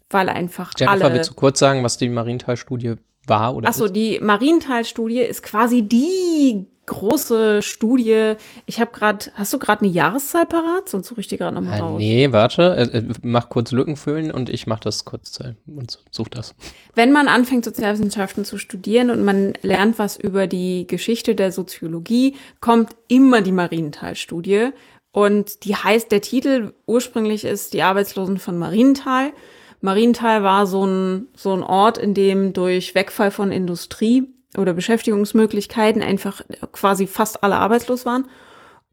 [0.09, 1.15] Weil einfach Jennifer, alle.
[1.15, 2.95] willst du kurz sagen, was die Marienthal-Studie
[3.27, 8.35] war oder Achso, die Marienthal-Studie ist quasi die große Studie.
[8.67, 10.89] Ich habe gerade, hast du gerade eine Jahreszahl parat?
[10.89, 11.99] Sonst suche ich die gerade nochmal Ah, raus.
[11.99, 15.99] nee, warte, äh, äh, mach kurz Lücken füllen und ich mach das kurz äh, und
[16.11, 16.55] such das.
[16.95, 22.35] Wenn man anfängt, Sozialwissenschaften zu studieren und man lernt was über die Geschichte der Soziologie,
[22.61, 24.71] kommt immer die Marienthal-Studie.
[25.13, 29.33] Und die heißt, der Titel ursprünglich ist Die Arbeitslosen von Marienthal.
[29.81, 36.03] Marienthal war so ein, so ein Ort, in dem durch Wegfall von Industrie oder Beschäftigungsmöglichkeiten
[36.03, 38.29] einfach quasi fast alle arbeitslos waren.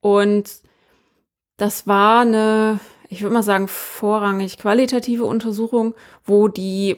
[0.02, 0.50] Und
[1.58, 6.98] das war eine, ich würde mal sagen, vorrangig qualitative Untersuchung, wo die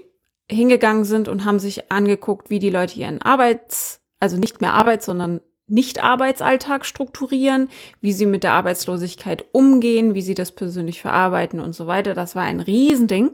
[0.52, 5.06] hingegangen sind und haben sich angeguckt, wie die Leute ihren Arbeits, also nicht mehr Arbeits,
[5.06, 7.70] sondern nicht-Arbeitsalltag strukturieren,
[8.02, 12.16] wie sie mit der Arbeitslosigkeit umgehen, wie sie das persönlich verarbeiten und so weiter.
[12.16, 13.32] Das war ein Riesending,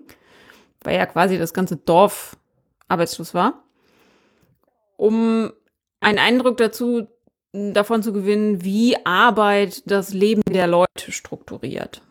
[0.82, 2.38] weil ja quasi das ganze Dorf
[2.90, 3.65] arbeitslos war.
[4.98, 5.52] Um
[6.00, 7.08] einen Eindruck dazu
[7.52, 12.02] davon zu gewinnen, wie Arbeit das Leben der Leute strukturiert.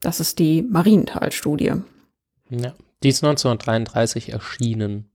[0.00, 1.72] Das ist die Marienthal-Studie.
[2.50, 5.10] Ja, die ist 1933 erschienen.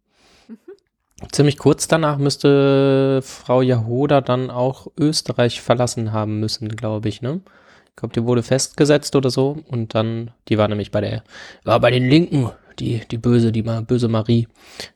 [1.31, 7.41] Ziemlich kurz danach müsste Frau Jahoda dann auch Österreich verlassen haben müssen, glaube ich, ne?
[7.89, 11.23] Ich glaube, die wurde festgesetzt oder so und dann, die war nämlich bei der,
[11.63, 12.49] war bei den Linken,
[12.81, 14.47] die, die böse, die Ma- böse Marie.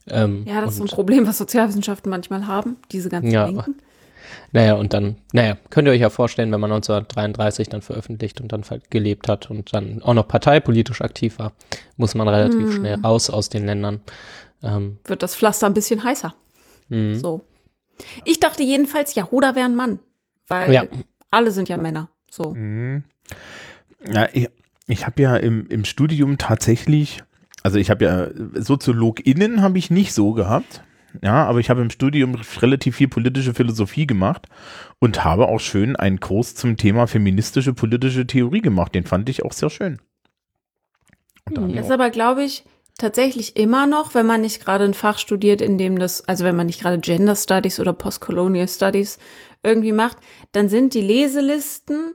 [0.07, 3.45] Ähm, Ja, das ist ein Problem, was Sozialwissenschaften manchmal haben, diese ganzen Ja.
[3.45, 3.75] Linken.
[4.51, 8.51] Naja, und dann, naja, könnt ihr euch ja vorstellen, wenn man 1933 dann veröffentlicht und
[8.51, 11.53] dann gelebt hat und dann auch noch parteipolitisch aktiv war,
[11.97, 12.71] muss man relativ Mhm.
[12.71, 14.01] schnell raus aus den Ländern.
[14.63, 16.33] Ähm, Wird das Pflaster ein bisschen heißer.
[16.89, 17.15] mh.
[17.19, 17.41] So.
[18.25, 19.99] Ich dachte jedenfalls, Jahoda wäre ein Mann.
[20.47, 20.83] Weil Ja.
[21.31, 22.09] alle sind ja Männer.
[22.29, 22.53] So.
[22.55, 23.03] Mhm.
[24.11, 24.49] Ja, ich,
[24.87, 27.23] ich habe ja im, im Studium tatsächlich,
[27.65, 28.27] also ich habe ja
[28.61, 30.83] SoziologInnen habe ich nicht so gehabt.
[31.23, 34.47] Ja, aber ich habe im Studium relativ viel politische Philosophie gemacht
[34.99, 38.93] und habe auch schön einen Kurs zum Thema feministische politische Theorie gemacht.
[38.93, 39.99] Den fand ich auch sehr schön.
[41.49, 42.65] Das ist aber, glaube ich,
[42.99, 46.55] tatsächlich immer noch, wenn man nicht gerade ein Fach studiert, in dem das, also wenn
[46.55, 49.17] man nicht gerade Gender Studies oder Postcolonial Studies
[49.63, 50.17] irgendwie macht,
[50.51, 52.13] dann sind die Leselisten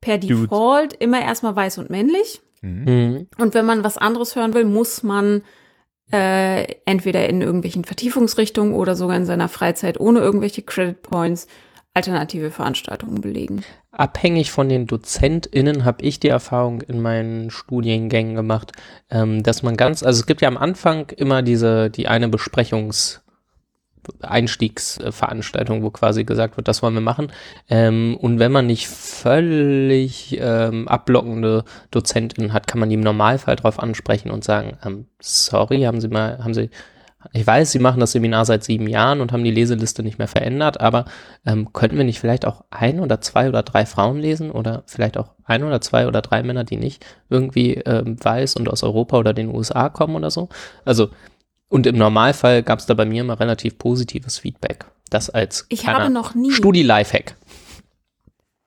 [0.00, 0.16] per.
[0.16, 2.40] Default immer erstmal weiß und männlich.
[2.62, 3.28] Mhm.
[3.38, 5.42] Und wenn man was anderes hören will, muss man
[6.12, 11.46] äh, entweder in irgendwelchen Vertiefungsrichtungen oder sogar in seiner Freizeit ohne irgendwelche Credit Points
[11.94, 13.64] alternative Veranstaltungen belegen.
[13.90, 18.72] Abhängig von den DozentInnen habe ich die Erfahrung in meinen Studiengängen gemacht,
[19.10, 23.20] ähm, dass man ganz, also es gibt ja am Anfang immer diese, die eine Besprechungs-
[24.22, 27.32] Einstiegsveranstaltung, wo quasi gesagt wird, das wollen wir machen.
[27.68, 33.56] Ähm, und wenn man nicht völlig ähm, ablockende DozentInnen hat, kann man die im Normalfall
[33.56, 36.70] darauf ansprechen und sagen, ähm, sorry, haben Sie mal, haben Sie,
[37.32, 40.28] ich weiß, Sie machen das Seminar seit sieben Jahren und haben die Leseliste nicht mehr
[40.28, 41.04] verändert, aber
[41.44, 45.18] ähm, könnten wir nicht vielleicht auch ein oder zwei oder drei Frauen lesen oder vielleicht
[45.18, 49.18] auch ein oder zwei oder drei Männer, die nicht irgendwie ähm, weiß und aus Europa
[49.18, 50.48] oder den USA kommen oder so?
[50.84, 51.08] Also,
[51.68, 54.86] und im Normalfall gab es da bei mir immer relativ positives Feedback.
[55.10, 57.34] Das als Ich habe noch nie, Studi-Lifehack.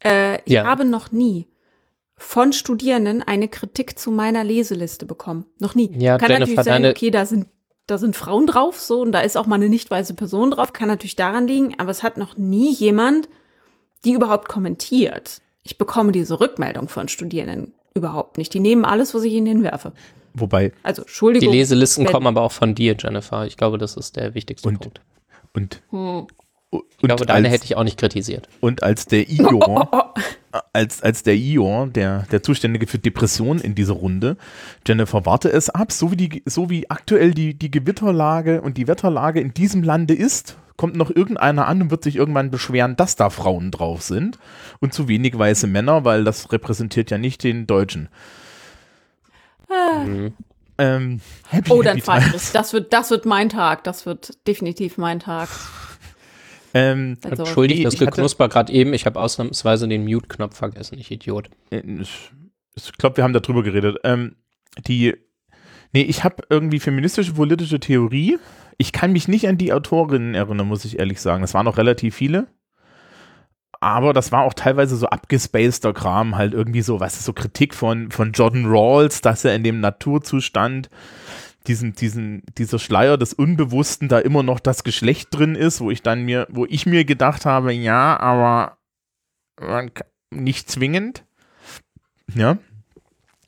[0.03, 0.65] äh, ich Ja.
[0.65, 1.47] habe noch nie
[2.17, 5.45] von Studierenden eine Kritik zu meiner Leseliste bekommen.
[5.59, 5.91] Noch nie.
[5.97, 7.47] Ja, Kann Jennifer, natürlich sein, okay, da sind,
[7.87, 10.71] da sind Frauen drauf, so, und da ist auch mal eine nicht weiße Person drauf,
[10.73, 13.27] kann natürlich daran liegen, aber es hat noch nie jemand,
[14.05, 15.41] die überhaupt kommentiert.
[15.63, 18.53] Ich bekomme diese Rückmeldung von Studierenden überhaupt nicht.
[18.53, 19.91] Die nehmen alles, was ich ihnen hinwerfe.
[20.33, 21.53] Wobei, Also, Die Entschuldigung.
[21.53, 23.45] Leselisten wenn- kommen aber auch von dir, Jennifer.
[23.45, 25.01] Ich glaube, das ist der wichtigste Und- Punkt.
[25.53, 26.27] und, Hm.
[26.69, 28.47] und, Ich glaube, deine als, hätte ich auch nicht kritisiert.
[28.61, 30.13] und als der Ior,
[30.73, 34.37] als, als der Ior, der, der Zuständige für Depressionen in dieser Runde,
[34.87, 38.87] Jennifer, warte es ab, so wie, die, so wie aktuell die, die Gewitterlage und die
[38.87, 43.15] Wetterlage in diesem Lande ist, kommt noch irgendeiner an und wird sich irgendwann beschweren, dass
[43.15, 44.39] da Frauen drauf sind
[44.79, 48.07] und zu wenig weiße Männer, weil das repräsentiert ja nicht den Deutschen.
[50.05, 50.33] Mhm.
[50.77, 52.51] Ähm, happy, Oh, dann happy fahr ich.
[52.51, 53.83] Das wird, das wird mein Tag.
[53.83, 55.49] Das wird definitiv mein Tag.
[56.73, 58.93] Ähm, Also, Entschuldigt das Geknusper gerade eben.
[58.93, 61.49] Ich habe ausnahmsweise den Mute-Knopf vergessen, ich Idiot.
[61.69, 62.31] Äh, Ich,
[62.75, 63.97] ich glaube, wir haben darüber geredet.
[64.03, 64.35] Ähm,
[64.87, 65.13] die,
[65.91, 68.37] nee, ich habe irgendwie feministische politische Theorie.
[68.77, 71.43] Ich kann mich nicht an die Autorinnen erinnern, muss ich ehrlich sagen.
[71.43, 72.47] Es waren noch relativ viele.
[73.81, 77.73] Aber das war auch teilweise so abgespaceder Kram, halt irgendwie so, was ist so Kritik
[77.73, 80.89] von, von Jordan Rawls, dass er in dem Naturzustand
[81.67, 86.03] diesen, diesen, dieser Schleier des Unbewussten da immer noch das Geschlecht drin ist, wo ich
[86.03, 88.77] dann mir, wo ich mir gedacht habe, ja, aber
[90.31, 91.23] nicht zwingend.
[92.35, 92.57] Ja.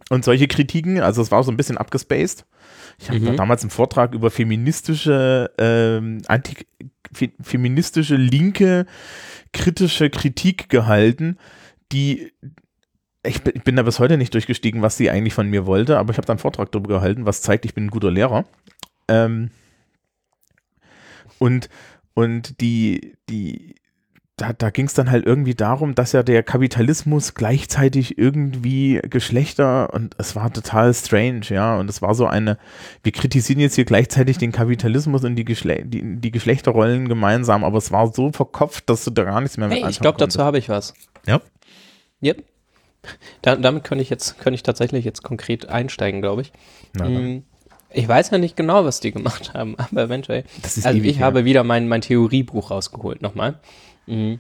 [0.10, 2.46] Und solche Kritiken, also es war so ein bisschen abgespaced.
[3.00, 3.26] Ich habe Mhm.
[3.26, 6.56] da damals einen Vortrag über feministische, ähm, anti,
[7.12, 8.86] fe, feministische, linke,
[9.54, 11.38] kritische Kritik gehalten,
[11.92, 12.32] die
[13.26, 15.98] ich bin, ich bin da bis heute nicht durchgestiegen, was sie eigentlich von mir wollte,
[15.98, 18.46] aber ich habe da einen Vortrag darüber gehalten, was zeigt, ich bin ein guter Lehrer.
[19.08, 19.50] Ähm,
[21.40, 21.70] und,
[22.14, 23.76] und die, die,
[24.36, 29.94] da, da ging es dann halt irgendwie darum, dass ja der Kapitalismus gleichzeitig irgendwie Geschlechter
[29.94, 31.78] und es war total strange, ja.
[31.78, 32.58] Und es war so eine,
[33.04, 37.78] wir kritisieren jetzt hier gleichzeitig den Kapitalismus und die, Geschle die, die Geschlechterrollen gemeinsam, aber
[37.78, 40.42] es war so verkopft, dass du da gar nichts mehr mit Hey, ich glaube, dazu
[40.44, 40.96] habe ich was.
[41.28, 41.40] Ja.
[42.24, 42.44] Yep.
[43.44, 46.54] Da, damit könnte ich jetzt, könnte ich tatsächlich jetzt konkret einsteigen, glaube ich.
[46.94, 47.08] Na.
[47.08, 47.44] Mm,
[47.92, 50.44] Ich weiß ja nicht genau, was die gemacht haben, aber eventuell.
[50.64, 51.26] Das ist also ewig ich her.
[51.28, 53.60] habe wieder mein, mein Theoriebuch rausgeholt nochmal.
[54.08, 54.40] Mhm.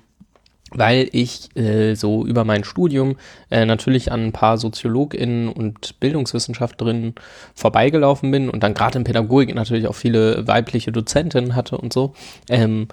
[0.75, 3.17] Weil ich äh, so über mein Studium
[3.51, 7.13] äh, natürlich an ein paar SoziologInnen und Bildungswissenschaftlerinnen
[7.53, 12.13] vorbeigelaufen bin und dann gerade in Pädagogik natürlich auch viele weibliche Dozentinnen hatte und so.
[12.49, 12.87] Ähm,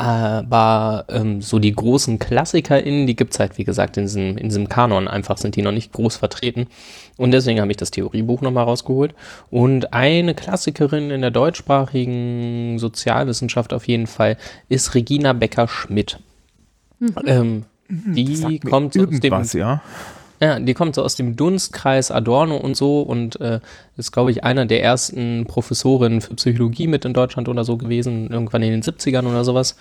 [0.00, 4.48] aber ähm, so die großen KlassikerInnen, die gibt es halt, wie gesagt, in diesem, in
[4.48, 6.68] diesem Kanon einfach, sind die noch nicht groß vertreten.
[7.18, 9.14] Und deswegen habe ich das Theoriebuch nochmal rausgeholt.
[9.50, 14.38] Und eine Klassikerin in der deutschsprachigen Sozialwissenschaft auf jeden Fall
[14.70, 16.18] ist Regina Becker-Schmidt.
[17.26, 19.82] Ähm, die Sagt mir kommt aus dem, ja.
[20.40, 23.60] Ja, die kommt so aus dem Dunstkreis Adorno und so und äh,
[23.96, 28.30] ist, glaube ich, einer der ersten Professorinnen für Psychologie mit in Deutschland oder so gewesen,
[28.30, 29.76] irgendwann in den 70ern oder sowas.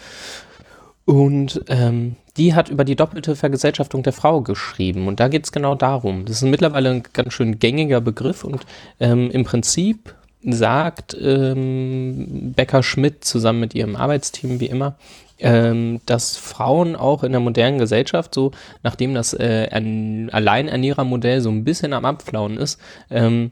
[1.05, 5.07] Und ähm, die hat über die doppelte Vergesellschaftung der Frau geschrieben.
[5.07, 6.25] Und da geht es genau darum.
[6.25, 8.65] Das ist mittlerweile ein ganz schön gängiger Begriff und
[8.99, 14.95] ähm, im Prinzip sagt ähm, Becker-Schmidt zusammen mit ihrem Arbeitsteam wie immer,
[15.39, 18.51] ähm, dass Frauen auch in der modernen Gesellschaft, so
[18.83, 23.51] nachdem das äh, ein Alleinernährermodell so ein bisschen am Abflauen ist, ähm,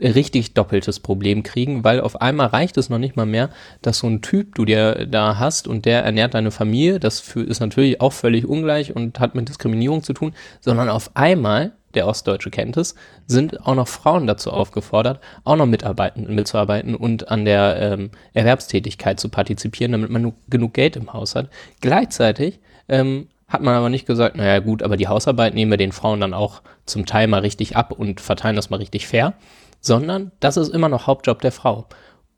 [0.00, 4.06] richtig doppeltes Problem kriegen, weil auf einmal reicht es noch nicht mal mehr, dass so
[4.06, 8.12] ein Typ du dir da hast und der ernährt deine Familie, das ist natürlich auch
[8.12, 12.94] völlig ungleich und hat mit Diskriminierung zu tun, sondern auf einmal, der Ostdeutsche kennt es,
[13.26, 19.18] sind auch noch Frauen dazu aufgefordert, auch noch mitarbeiten, mitzuarbeiten und an der ähm, Erwerbstätigkeit
[19.18, 21.48] zu partizipieren, damit man nu- genug Geld im Haus hat.
[21.80, 25.92] Gleichzeitig ähm, hat man aber nicht gesagt, naja gut, aber die Hausarbeit nehmen wir den
[25.92, 29.34] Frauen dann auch zum Teil mal richtig ab und verteilen das mal richtig fair,
[29.80, 31.86] sondern das ist immer noch Hauptjob der Frau.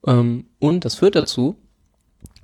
[0.07, 1.57] Ähm, und das führt dazu,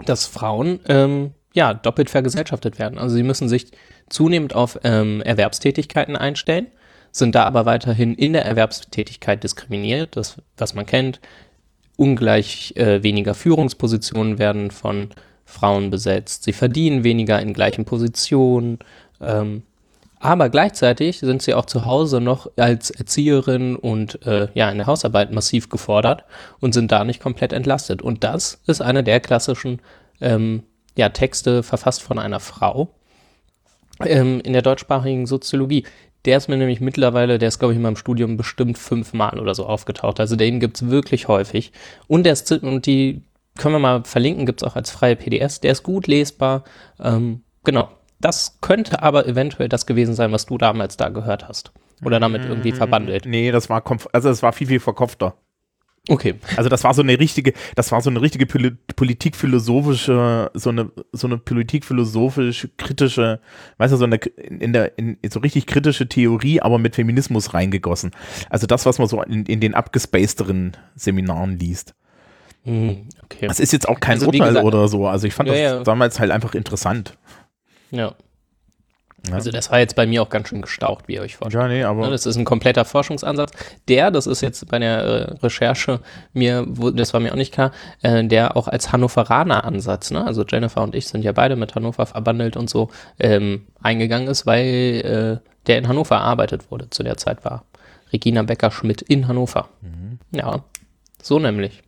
[0.07, 2.99] dass Frauen ähm, ja doppelt vergesellschaftet werden.
[2.99, 3.71] Also sie müssen sich
[4.09, 6.69] zunehmend auf ähm, Erwerbstätigkeiten einstellen,
[7.15, 11.21] sind da aber weiterhin in der Erwerbstätigkeit diskriminiert, das, was man kennt.
[11.97, 15.11] Ungleich äh, weniger Führungspositionen werden von
[15.45, 16.43] Frauen besetzt.
[16.43, 18.81] Sie verdienen weniger in gleichen Positionen.
[19.21, 19.63] Ähm,
[20.19, 24.89] aber gleichzeitig sind sie auch zu Hause noch als Erzieherin und äh, ja in der
[24.89, 26.25] Hausarbeit massiv gefordert
[26.59, 28.03] und sind da nicht komplett entlastet.
[28.03, 29.81] Und das ist einer der klassischen
[30.21, 30.65] ähm,
[30.97, 32.89] ja, Texte verfasst von einer Frau
[34.01, 35.85] ähm, in der deutschsprachigen Soziologie.
[36.25, 39.55] Der ist mir nämlich mittlerweile, der ist glaube ich in meinem Studium bestimmt fünfmal oder
[39.55, 40.21] so aufgetaucht.
[40.21, 41.73] Also den gibt es wirklich häufig.
[42.07, 43.23] Und der ist, und die
[43.57, 45.61] können wir mal verlinken, gibt es auch als freie PDFs.
[45.61, 46.65] Der ist gut lesbar.
[47.01, 47.89] Ähm, genau.
[48.21, 51.73] Das könnte aber eventuell das gewesen sein, was du damals da gehört hast.
[52.03, 53.27] Oder damit irgendwie verbandelt.
[53.27, 53.83] Nee, das war,
[54.13, 55.35] also es war viel, viel verkopfter.
[56.09, 56.35] Okay.
[56.57, 60.91] Also das war so eine richtige, das war so eine richtige Poli politikphilosophische, so eine,
[61.13, 63.41] so eine politikphilosophisch kritische,
[63.79, 68.11] weißt du, so eine, in der, in, so richtig kritische Theorie, aber mit Feminismus reingegossen.
[68.51, 71.95] Also das, was man so in, in den abgespacederen Seminaren liest.
[72.65, 73.47] Hm, okay.
[73.47, 75.07] Das ist jetzt auch kein Also Urteil gesagt- oder so.
[75.07, 75.83] Also ich fand Ja, das ja.
[75.85, 77.17] damals halt einfach interessant.
[77.91, 78.15] Ja.
[79.29, 79.35] Ja.
[79.37, 81.63] Also das war jetzt bei mir auch ganz schön gestaucht, wie ihr euch vorstellt.
[81.63, 83.53] Ja, nee, Ne, aber Das ist ein kompletter Forschungsansatz.
[83.89, 86.01] Der, das ist jetzt bei der äh, Recherche
[86.35, 90.27] mir, wo- das war mir auch nicht klar, äh, der auch als Hannoveraner Ansatz, ne?
[90.27, 94.45] also Jennifer und ich sind ja beide mit Hannover verbandelt und so, ähm, eingegangen ist,
[94.47, 97.65] weil äh, der in Hannover arbeitet wurde, zu der Zeit war.
[98.13, 99.69] Regina Becker-Schmidt in Hannover.
[100.33, 100.65] Ja,
[101.23, 101.83] so nämlich.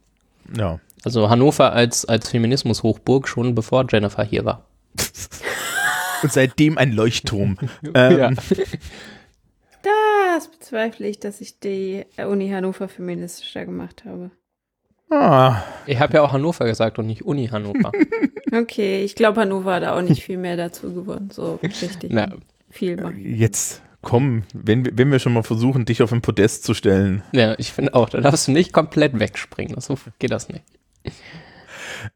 [0.57, 0.81] ja.
[1.05, 4.65] Also Hannover als, als Feminismus-Hochburg schon bevor Jennifer hier war.
[6.23, 7.57] Und seitdem ein Leuchtturm.
[7.95, 8.37] ähm,
[9.83, 14.31] Das bezweifle ich, dass ich die Uni Hannover feministischer gemacht habe.
[15.11, 17.93] ah, Ich habe ja auch Hannover gesagt und nicht Uni Hannover.
[18.53, 21.31] Okay, ich glaube, Hannover hat auch nicht viel mehr dazu gewonnen.
[21.31, 22.33] So richtig Na,
[22.71, 23.19] viel machen.
[23.37, 27.23] jetzt komm, wenn, wenn wir schon mal versuchen, dich auf ein Podest zu stellen.
[27.33, 29.79] Ja, ich finde auch, da darfst du nicht komplett wegspringen.
[29.81, 30.63] So geht das nicht.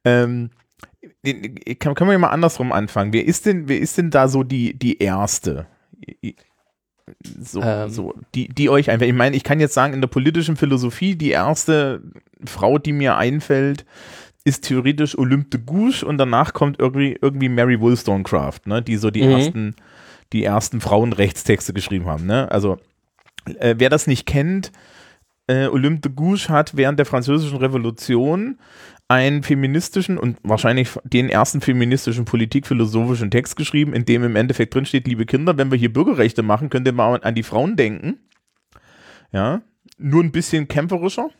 [0.04, 0.50] Ähm,
[1.78, 3.12] kann, können wir mal andersrum anfangen.
[3.12, 5.66] Wer ist denn, wer ist denn da so die, die erste?
[7.40, 7.90] So, Ähm.
[7.90, 11.16] so, die, die euch einfach, ich meine, ich kann jetzt sagen, in der politischen Philosophie,
[11.16, 12.02] die erste
[12.44, 13.84] Frau, die mir einfällt,
[14.44, 19.10] ist theoretisch Olympe de Gouges und danach kommt irgendwie, irgendwie Mary Wollstonecraft, ne, die so
[19.10, 19.30] die Mhm.
[19.32, 19.74] ersten,
[20.32, 22.50] die ersten Frauenrechtstexte geschrieben haben, ne?
[22.50, 22.78] Also,
[23.58, 24.70] äh, wer das nicht kennt,
[25.48, 28.58] äh, Olympe de Gouges hat während der Französischen Revolution
[29.10, 34.86] einen feministischen und wahrscheinlich den ersten feministischen politikphilosophischen Text geschrieben, in dem im Endeffekt drin
[34.86, 38.20] steht, liebe Kinder, wenn wir hier Bürgerrechte machen, könnt ihr mal an die Frauen denken.
[39.32, 39.62] Ja,
[39.98, 41.30] nur ein bisschen kämpferischer.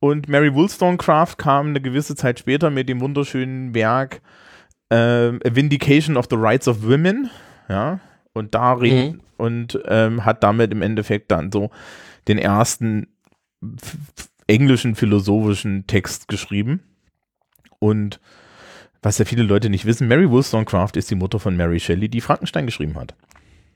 [0.00, 4.20] Und Mary Wollstonecraft kam eine gewisse Zeit später mit dem wunderschönen Werk
[4.90, 7.30] ähm, A Vindication of the Rights of Women.
[7.68, 8.00] Ja,
[8.32, 11.70] und da reden und ähm, hat damit im Endeffekt dann so
[12.26, 13.06] den ersten
[14.46, 16.82] englischen philosophischen Text geschrieben.
[17.78, 18.20] Und
[19.02, 22.20] was ja viele Leute nicht wissen, Mary Wollstonecraft ist die Mutter von Mary Shelley, die
[22.20, 23.14] Frankenstein geschrieben hat.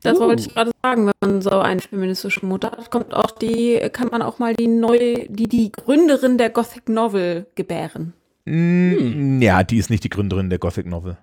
[0.03, 3.81] Das wollte ich gerade sagen, wenn man so eine feministische Mutter hat, kommt auch die,
[3.93, 8.13] kann man auch mal die neue, die, die Gründerin der Gothic Novel gebären.
[8.45, 11.17] Mm, Ja, die ist nicht die Gründerin der Gothic Novel.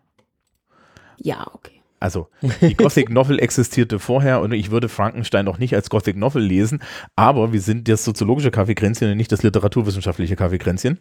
[1.18, 1.73] Ja, okay.
[2.04, 2.28] Also,
[2.60, 6.84] die Gothic Novel existierte vorher und ich würde Frankenstein auch nicht als Gothic Novel lesen,
[7.16, 11.00] aber wir sind das soziologische Kaffeekränzchen und nicht das literaturwissenschaftliche Kaffeekränzchen.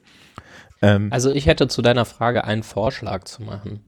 [0.81, 3.81] Ähm, Also ich hätte zu deiner Frage einen Vorschlag zu machen.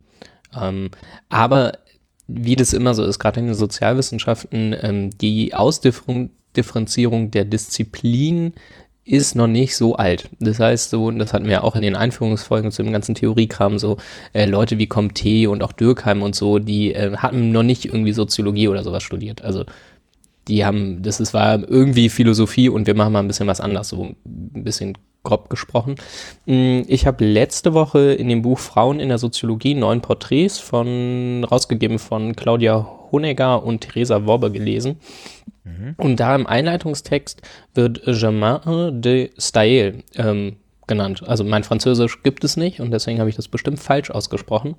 [0.61, 0.90] Ähm,
[1.29, 1.79] aber
[2.27, 8.55] wie das immer so ist, gerade in den Sozialwissenschaften, ähm, die Ausdifferenzierung der Disziplin
[9.05, 10.29] ist noch nicht so alt.
[10.40, 13.99] Das heißt, so, das hatten wir auch in den Einführungsfolgen zu dem ganzen Theoriekram, so
[14.33, 18.12] äh, Leute wie Comte und auch Dürkheim und so, die äh, hatten noch nicht irgendwie
[18.12, 19.43] Soziologie oder sowas studiert.
[19.43, 19.64] Also
[20.49, 23.88] die haben, das ist, war irgendwie Philosophie und wir machen mal ein bisschen was anders,
[23.88, 25.97] so ein bisschen grob gesprochen.
[26.47, 31.45] Mm, Ich habe letzte Woche in dem Buch Frauen in der Soziologie neun Porträts von,
[31.45, 34.97] rausgegeben von Claudia Honegger und Theresa Worbe gelesen.
[35.96, 37.42] Und da im Einleitungstext
[37.74, 41.22] wird Germain de Stael ähm, genannt.
[41.27, 44.74] Also mein Französisch gibt es nicht und deswegen habe ich das bestimmt falsch ausgesprochen.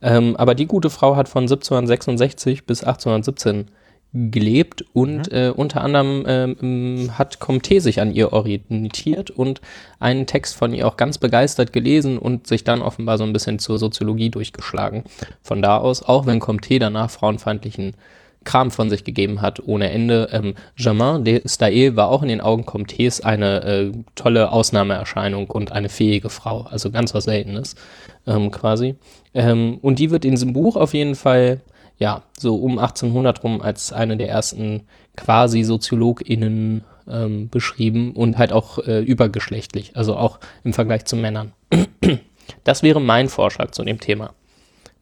[0.00, 3.66] Ähm, aber die gute Frau hat von 1766 bis 1817
[4.14, 9.62] gelebt und äh, unter anderem ähm, hat Comte sich an ihr orientiert und
[10.00, 13.58] einen Text von ihr auch ganz begeistert gelesen und sich dann offenbar so ein bisschen
[13.58, 15.04] zur Soziologie durchgeschlagen.
[15.42, 17.94] Von da aus, auch wenn Comte danach frauenfeindlichen
[18.44, 20.28] Kram von sich gegeben hat, ohne Ende.
[20.32, 25.72] Ähm, Germain de Stael war auch in den Augen Comtes eine äh, tolle Ausnahmeerscheinung und
[25.72, 27.74] eine fähige Frau, also ganz was Seltenes
[28.26, 28.96] ähm, quasi.
[29.34, 31.60] Ähm, und die wird in diesem Buch auf jeden Fall,
[31.98, 34.82] ja, so um 1800 rum als eine der ersten
[35.16, 41.52] quasi SoziologInnen ähm, beschrieben und halt auch äh, übergeschlechtlich, also auch im Vergleich zu Männern.
[42.64, 44.34] Das wäre mein Vorschlag zu dem Thema.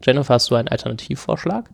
[0.03, 1.71] Jennifer, hast du einen Alternativvorschlag?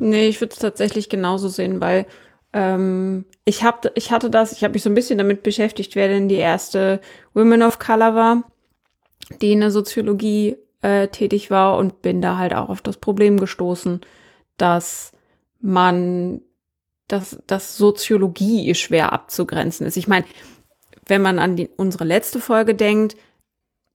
[0.00, 2.06] Nee, ich würde es tatsächlich genauso sehen, weil
[2.52, 6.08] ähm, ich, hab, ich hatte das, ich habe mich so ein bisschen damit beschäftigt, wer
[6.08, 7.00] denn die erste
[7.34, 8.42] Women of Color war,
[9.40, 13.38] die in der Soziologie äh, tätig war und bin da halt auch auf das Problem
[13.38, 14.00] gestoßen,
[14.56, 15.12] dass
[15.60, 16.42] man,
[17.08, 19.96] dass, dass Soziologie schwer abzugrenzen ist.
[19.96, 20.26] Ich meine,
[21.06, 23.16] wenn man an die, unsere letzte Folge denkt,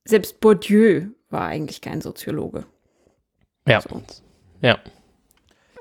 [0.05, 2.65] selbst Bourdieu war eigentlich kein Soziologe.
[3.67, 3.81] Ja.
[3.81, 4.01] So.
[4.61, 4.79] Ja.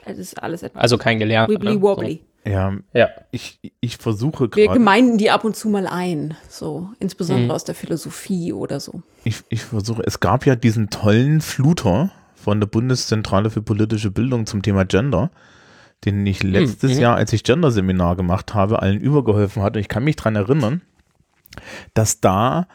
[0.06, 1.52] Es ist alles etwas Also kein Gelernter.
[1.52, 1.82] wibbly ne?
[1.82, 2.20] wobbly.
[2.44, 2.78] ja, So.
[2.98, 3.08] Ja.
[3.32, 7.50] ich, ich versuche Wir gerade, gemeinden die ab und zu mal ein, so insbesondere Mhm.
[7.50, 9.02] aus der Philosophie oder so.
[9.24, 14.46] ich, ich versuche, es gab ja diesen tollen Fluter von der Bundeszentrale für politische Bildung
[14.46, 15.30] zum Thema Gender,
[16.04, 17.00] den ich letztes mhm.
[17.00, 19.74] Jahr, als ich Gender-Seminar gemacht habe, allen übergeholfen hat.
[19.74, 20.82] Und ich kann mich daran erinnern,
[21.94, 22.68] dass da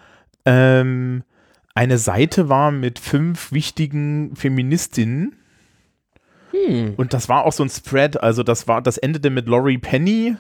[0.43, 1.23] ähm,
[1.75, 5.37] eine Seite war mit fünf wichtigen Feministinnen.
[6.51, 6.93] Hm.
[6.97, 10.35] Und das war auch so ein Spread, also das war, das endete mit Laurie Penny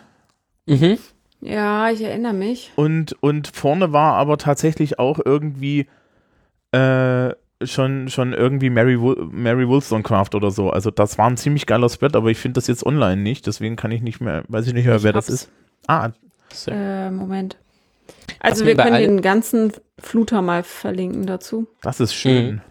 [0.67, 0.99] Mhm.
[1.41, 2.71] Ja, ich erinnere mich.
[2.75, 5.87] und, und vorne war aber tatsächlich auch irgendwie
[6.71, 7.31] äh,
[7.63, 8.95] schon, schon irgendwie Mary,
[9.31, 10.69] Mary Wollstonecraft oder so.
[10.69, 13.75] Also das war ein ziemlich geiler Spread, aber ich finde das jetzt online nicht, deswegen
[13.75, 15.43] kann ich nicht mehr, weiß ich nicht mehr, Ich wer das hab's.
[15.43, 15.51] ist.
[15.87, 16.11] Ah.
[16.67, 17.57] Äh, Moment.
[18.39, 21.67] Also mir wir können den ganzen Fluter mal verlinken dazu.
[21.81, 22.45] das ist schön.
[22.55, 22.61] Mhm.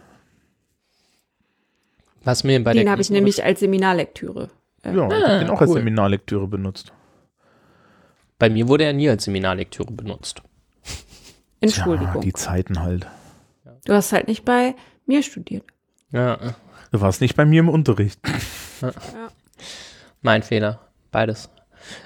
[2.24, 4.50] Was mir bei Den habe ich nämlich als Seminarlektüre.
[4.82, 5.78] Äh, Ja, ich hab den auch als cool.
[5.78, 6.92] Seminarlektüre benutzt.
[8.38, 10.42] Bei mir wurde er nie als Seminarlektüre benutzt.
[11.60, 12.14] Entschuldigung.
[12.16, 13.06] Ja, die Zeiten halt.
[13.84, 14.74] du hast halt nicht bei
[15.06, 15.64] mir studiert.
[16.12, 16.54] Ja,
[16.92, 18.18] Du warst nicht bei mir im Unterricht.
[20.22, 20.80] mein Fehler.
[21.12, 21.50] beides.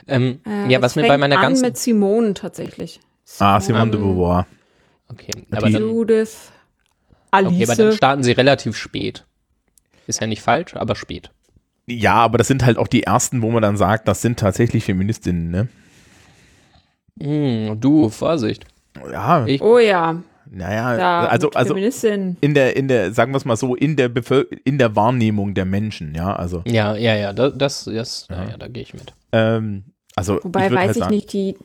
[0.06, 1.62] Ähm, Äh, ja, es was mir bei meiner an ganzen.
[1.64, 3.00] mit Simone tatsächlich.
[3.38, 4.46] Ah, Simone de Beauvoir.
[5.08, 6.50] Okay, aber dann, Judith,
[7.30, 7.52] Alice.
[7.52, 9.26] okay, aber dann starten sie relativ spät.
[10.06, 11.30] Ist ja nicht falsch, aber spät.
[11.86, 14.84] Ja, aber das sind halt auch die ersten, wo man dann sagt, das sind tatsächlich
[14.84, 15.68] Feministinnen, ne?
[17.20, 18.64] Hm, du, Vorsicht.
[19.12, 22.36] Ja, Ich- oh ja, naja, da also, also Feministin.
[22.40, 25.54] in der, in der, sagen wir es mal so, in der Bevöl in der Wahrnehmung
[25.54, 28.44] der Menschen, ja, also, Ja, ja, ja, das, das, das ja.
[28.50, 29.12] ja, da gehe ich mit.
[29.32, 29.84] ähm,
[30.16, 31.56] also, Wobei würd weiß halt ich sagen, nicht, die,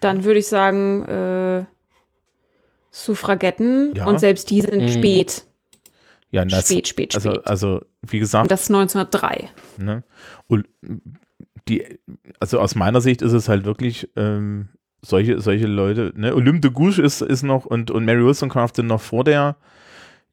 [0.00, 1.64] dann würde ich sagen, äh,
[2.90, 4.06] Suffragetten Ja.
[4.06, 4.88] und selbst die sind Mhm.
[4.88, 5.44] spät.
[6.32, 7.46] Ja, das, spät, spät, also, spät.
[7.46, 9.50] also, wie Und gesagt, das ist 1903.
[9.78, 10.02] ne,
[10.48, 10.66] und
[11.68, 11.84] die,
[12.40, 14.68] also aus meiner Sicht ist es halt wirklich, ähm,
[15.02, 18.86] solche, solche Leute, ne, Olympe de Gouges ist, ist noch und, und Mary Wollstonecraft sind
[18.88, 19.56] noch vor der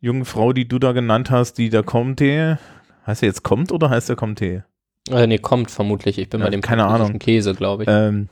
[0.01, 2.57] jungen Frau, die du da genannt hast, die da Comte,
[3.05, 4.63] heißt er jetzt kommt oder heißt er Comte?
[5.09, 6.17] Äh, nee, kommt vermutlich.
[6.17, 7.19] Ich bin Ja, bei dem keine Ahnung.
[7.19, 7.89] Käse, glaube ich.
[7.91, 8.29] Ähm,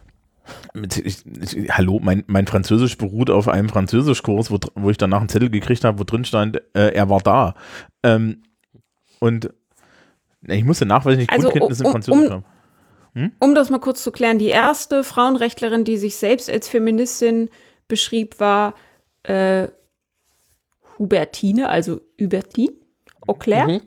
[0.74, 5.20] mit, ich, ich, hallo, mein, mein Französisch beruht auf einem Französischkurs, wo, wo ich danach
[5.20, 7.56] einen Zettel gekriegt habe, wo drin stand, äh, er war da.
[8.04, 8.44] Ähm,
[9.20, 9.52] und
[10.48, 12.44] ich musste nachweisen, ich Also, Grundkenntnisse um- in Französisch um- habe.
[13.40, 17.50] Um das mal kurz zu klären, die erste Frauenrechtlerin, die sich selbst als Feministin
[17.88, 18.76] beschrieb, war
[19.24, 19.70] äh,
[21.00, 22.74] Hubertine, also Hubertine
[23.28, 23.82] Auclair, Mhm.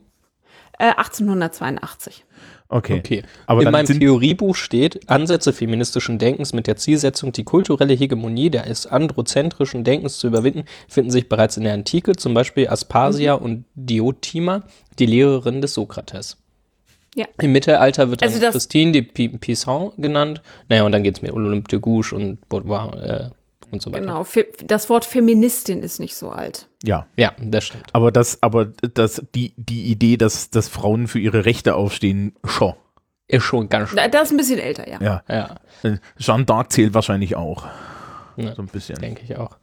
[0.79, 2.25] äh, 1882.
[2.73, 2.99] Okay.
[3.01, 3.23] Okay.
[3.47, 8.87] Aber In meinem Theoriebuch steht Ansätze feministischen Denkens mit der Zielsetzung, die kulturelle Hegemonie des
[8.87, 13.43] androzentrischen Denkens zu überwinden, finden sich bereits in der Antike, zum Beispiel Aspasia Mhm.
[13.45, 14.63] und Diotima,
[15.01, 16.37] die Lehrerin des Sokrates.
[17.17, 17.27] Ja.
[17.43, 20.41] Im Mittelalter wird dann Also Christine de Pi- Pizan genannt.
[20.69, 23.31] Naja, und dann geht es mit Olympe de Gouges und Beauvoir äh,
[23.73, 24.01] und so weiter.
[24.01, 26.69] Genau, Fe das Wort Feministin ist nicht so alt.
[26.83, 27.07] ja.
[27.17, 27.85] Ja, das stimmt.
[27.93, 32.75] Aber das, aber das, die, die Idee, dass, dass Frauen für ihre Rechte aufstehen, schon.
[33.29, 33.97] Ist schon ganz schön.
[33.97, 34.99] Da- Das ist ein bisschen älter, ja.
[35.01, 35.23] Ja.
[35.29, 37.65] Ja, Jeanne d'Arc zählt wahrscheinlich auch.
[38.37, 38.55] Ja.
[38.55, 38.99] So ein bisschen.
[38.99, 39.57] denke ich auch.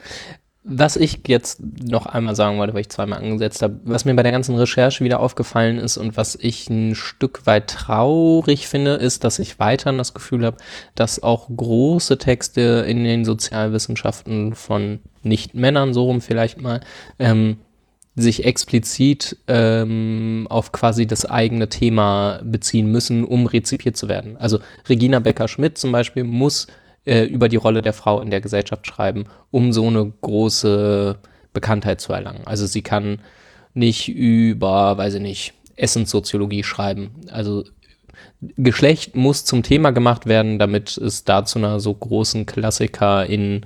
[0.69, 4.23] Was ich jetzt noch einmal sagen wollte, weil ich zweimal angesetzt habe, was mir bei
[4.23, 9.23] der ganzen Recherche wieder aufgefallen ist und was ich ein Stück weit traurig finde, ist,
[9.23, 10.57] dass ich weiterhin das Gefühl habe,
[10.93, 16.81] dass auch große Texte in den Sozialwissenschaften von Nicht-Männern, so rum vielleicht mal,
[17.17, 17.57] ähm,
[18.17, 24.35] sich explizit ähm, auf quasi das eigene Thema beziehen müssen, um rezipiert zu werden.
[24.37, 24.59] Also
[24.89, 26.67] Regina Becker-Schmidt zum Beispiel muss
[27.07, 31.17] äh, über die Rolle der Frau in der Gesellschaft schreiben, um so eine große
[31.53, 32.41] Bekanntheit zu erlangen.
[32.45, 33.19] Also sie kann
[33.73, 37.11] nicht über, weiß ich nicht, Essenssoziologie schreiben.
[37.31, 37.63] Also
[38.41, 43.65] Geschlecht muss zum Thema gemacht werden, damit es da zu einer so großen Klassiker in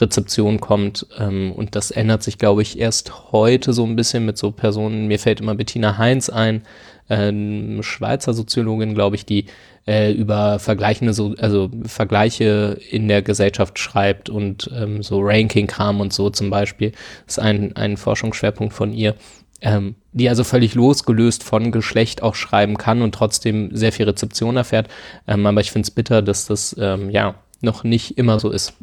[0.00, 1.06] Rezeption kommt.
[1.18, 5.06] Ähm, und das ändert sich, glaube ich, erst heute so ein bisschen mit so Personen.
[5.06, 6.62] Mir fällt immer Bettina Heinz ein,
[7.08, 9.46] ähm, Schweizer Soziologin, glaube ich, die
[9.86, 16.12] äh, über vergleichende, so, also Vergleiche in der Gesellschaft schreibt und ähm, so Ranking-Kram und
[16.12, 16.92] so zum Beispiel.
[17.26, 19.14] ist ein, ein Forschungsschwerpunkt von ihr.
[19.62, 24.56] Ähm, die also völlig losgelöst von Geschlecht auch schreiben kann und trotzdem sehr viel Rezeption
[24.56, 24.88] erfährt.
[25.26, 28.74] Ähm, aber ich finde es bitter, dass das ähm, ja noch nicht immer so ist.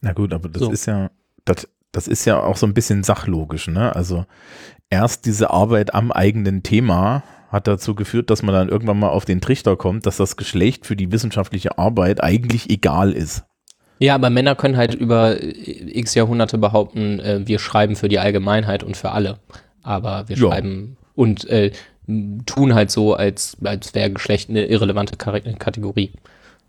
[0.00, 0.72] Na gut, aber das So.
[0.72, 1.10] ist ja,
[1.44, 3.94] das, das ist ja auch so ein bisschen sachlogisch, ne?
[3.94, 4.26] Also
[4.90, 9.24] erst diese Arbeit am eigenen Thema hat dazu geführt, dass man dann irgendwann mal auf
[9.24, 13.44] den Trichter kommt, dass das Geschlecht für die wissenschaftliche Arbeit eigentlich egal ist.
[13.98, 15.48] Ja, aber Männer können halt über äh,
[15.98, 19.38] x Jahrhunderte behaupten, äh, wir schreiben für die Allgemeinheit und für alle.
[19.82, 20.48] Aber wir Ja.
[20.48, 21.72] schreiben und äh,
[22.46, 26.12] tun halt so, als, als wäre Geschlecht eine irrelevante Kategorie.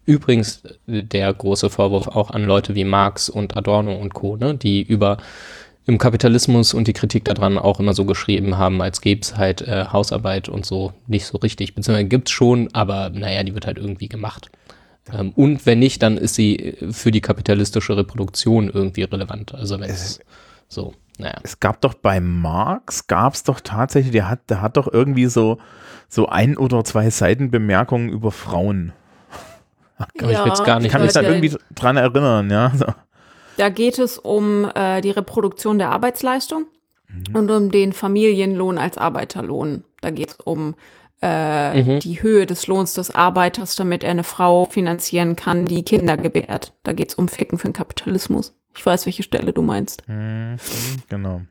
[0.06, 4.56] Übrigens äh, der große Vorwurf auch an Leute wie Marx und Adorno und Co., ne,
[4.56, 5.18] die über
[5.86, 9.62] im Kapitalismus und die Kritik daran auch immer so geschrieben haben, als gäbe es halt
[9.62, 11.74] äh, Hausarbeit und so nicht so richtig.
[11.74, 14.52] Beziehungsweise gibt es schon, aber naja, die wird halt irgendwie gemacht.
[15.12, 19.56] Ähm, und wenn nicht, dann ist sie äh, für die kapitalistische Reproduktion irgendwie relevant.
[19.56, 20.20] Also wenn es
[20.68, 21.36] so, naja.
[21.44, 25.26] Es gab doch bei Marx, gab es doch tatsächlich, der hat, der hat doch irgendwie
[25.26, 25.58] so,
[26.08, 28.94] so ein oder zwei Seiten Bemerkungen über Frauen.
[30.18, 32.72] Kann ich jetzt gar Ich nicht kann mich da irgendwie dran erinnern, ja.
[32.76, 32.86] So.
[33.60, 36.68] Da geht es um äh, die Reproduktion der Arbeitsleistung
[37.34, 39.84] und um den Familienlohn als Arbeiterlohn.
[40.01, 40.76] Da geht es um
[41.22, 41.99] äh, Mhm.
[41.99, 46.72] die Höhe des Lohns des Arbeiters, damit er eine Frau finanzieren kann, die Kinder gebärt.
[46.84, 48.53] Da geht es um Ficken für den Kapitalismus.
[48.78, 50.07] Ich weiß, welche Stelle du meinst.
[50.07, 50.55] Mhm,
[51.10, 51.41] Genau.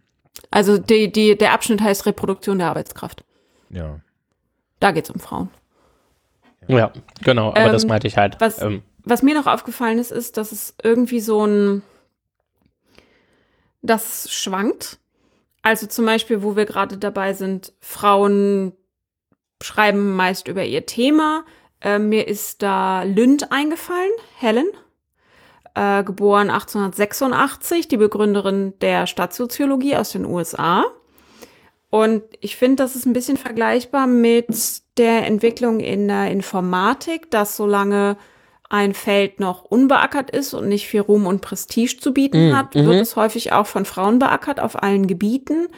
[0.51, 3.25] Also die, die, der Abschnitt heißt Reproduktion der Arbeitskraft.
[3.69, 4.01] Ja.
[4.81, 5.51] Da geht es um Frauen.
[6.69, 6.91] Ja,
[7.23, 8.41] genau, aber das Ähm, meinte ich halt.
[8.41, 11.83] was- ähm, Was mir noch aufgefallen ist, ist, dass es irgendwie so ein,
[13.83, 14.99] das schwankt.
[15.63, 18.73] Also zum Beispiel, wo wir gerade dabei sind, Frauen
[19.63, 21.45] schreiben meist über ihr Thema,
[21.81, 24.67] Äh, mir ist da Lünd eingefallen, Helen,
[25.75, 30.85] äh, geboren 1886, die Begründerin der Stadtsoziologie aus den USA.
[31.91, 34.49] Und ich finde, das ist ein bisschen vergleichbar mit
[34.99, 38.17] der Entwicklung in der Informatik, dass solange
[38.69, 42.75] ein Feld noch unbeackert ist und nicht viel Ruhm und Prestige zu bieten Mm, hat,
[42.75, 42.87] mhm.
[42.87, 45.69] wird es häufig auch von Frauen beackert auf allen Gebieten.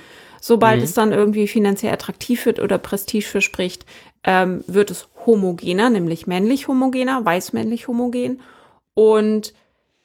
[0.41, 0.85] Sobald Mhm.
[0.85, 3.85] es dann irgendwie finanziell attraktiv wird oder Prestige verspricht,
[4.25, 8.41] ähm, wird es homogener, nämlich männlich homogener, weiß-männlich homogen.
[8.95, 9.55] Und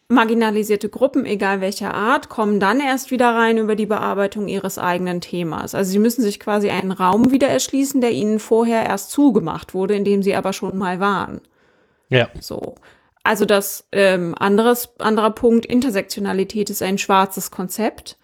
[0.08, 5.22] marginalisierte Gruppen, egal welcher Art, kommen dann erst wieder rein über die Bearbeitung ihres eigenen
[5.22, 5.74] Themas.
[5.74, 9.96] Also sie müssen sich quasi einen Raum wieder erschließen, der ihnen vorher erst zugemacht wurde,
[9.96, 11.42] in dem sie aber schon mal waren.
[12.16, 12.30] Ja.
[12.40, 12.76] So.
[13.24, 18.18] Also das ähm, anderes, anderer Punkt, Intersektionalität ist ein schwarzes Konzept.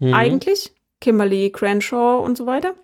[0.00, 0.14] Mhm.
[0.14, 0.72] Eigentlich.
[1.00, 2.74] Kimberly Crenshaw und so weiter.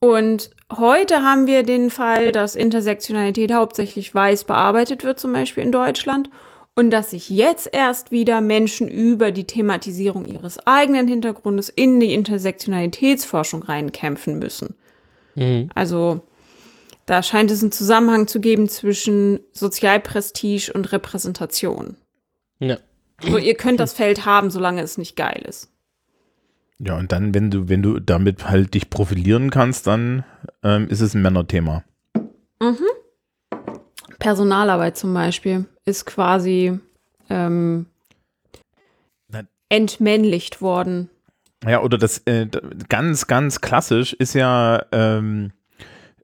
[0.00, 5.72] Und heute haben wir den Fall, dass Intersektionalität hauptsächlich weiß bearbeitet wird, zum Beispiel in
[5.72, 6.30] Deutschland.
[6.76, 12.14] Und dass sich jetzt erst wieder Menschen über die Thematisierung ihres eigenen Hintergrundes in die
[12.14, 14.76] Intersektionalitätsforschung reinkämpfen müssen.
[15.34, 15.70] Mhm.
[15.74, 16.20] Also
[17.08, 21.96] da scheint es einen Zusammenhang zu geben zwischen Sozialprestige und Repräsentation.
[22.58, 22.76] Ja.
[23.22, 25.72] So, ihr könnt das Feld haben, solange es nicht geil ist.
[26.78, 30.22] Ja, und dann, wenn du, wenn du damit halt dich profilieren kannst, dann
[30.62, 31.82] ähm, ist es ein Männerthema.
[34.18, 36.78] Personalarbeit zum Beispiel ist quasi
[37.30, 37.86] ähm,
[39.70, 41.08] entmännlicht worden.
[41.64, 42.46] Ja, oder das äh,
[42.90, 45.57] ganz, ganz klassisch ist ja ähm, äh,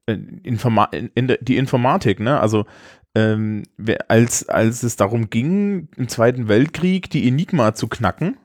[0.06, 0.84] Informa
[1.14, 2.38] in, der, die Informatik, ne?
[2.40, 2.66] Also
[3.14, 3.62] ähm,
[4.08, 8.36] als, als es darum ging, im Zweiten Weltkrieg die Enigma zu knacken,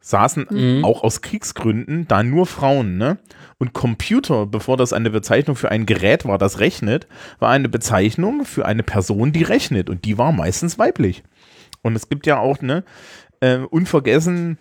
[0.00, 0.84] saßen Mhm.
[0.84, 3.18] auch aus Kriegsgründen da nur Frauen, ne?
[3.58, 8.44] Und Computer, bevor das eine Bezeichnung für ein Gerät war, das rechnet, war eine Bezeichnung
[8.44, 9.88] für eine Person, die rechnet.
[9.88, 11.22] Und die war meistens weiblich.
[11.82, 12.84] Und es gibt ja auch, ne,
[13.40, 14.58] äh, unvergessen,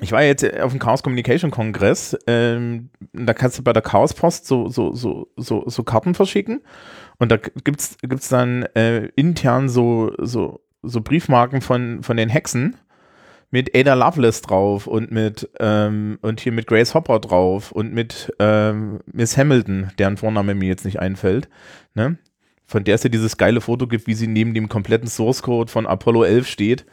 [0.00, 4.14] ich war jetzt auf dem Chaos Communication Kongress, ähm, da kannst du bei der Chaos
[4.14, 6.60] Post so, so, so, so, so Karten verschicken
[7.18, 12.76] und da gibt's, gibt's dann äh, intern so, so, so Briefmarken von, von den Hexen
[13.50, 18.32] mit Ada Lovelace drauf und mit, ähm, und hier mit Grace Hopper drauf und mit
[18.38, 21.48] ähm, Miss Hamilton, deren Vorname mir jetzt nicht einfällt,
[21.94, 22.18] ne?
[22.66, 25.72] Von der es ja dieses geile Foto gibt, wie sie neben dem kompletten Source Code
[25.72, 26.84] von Apollo 11 steht,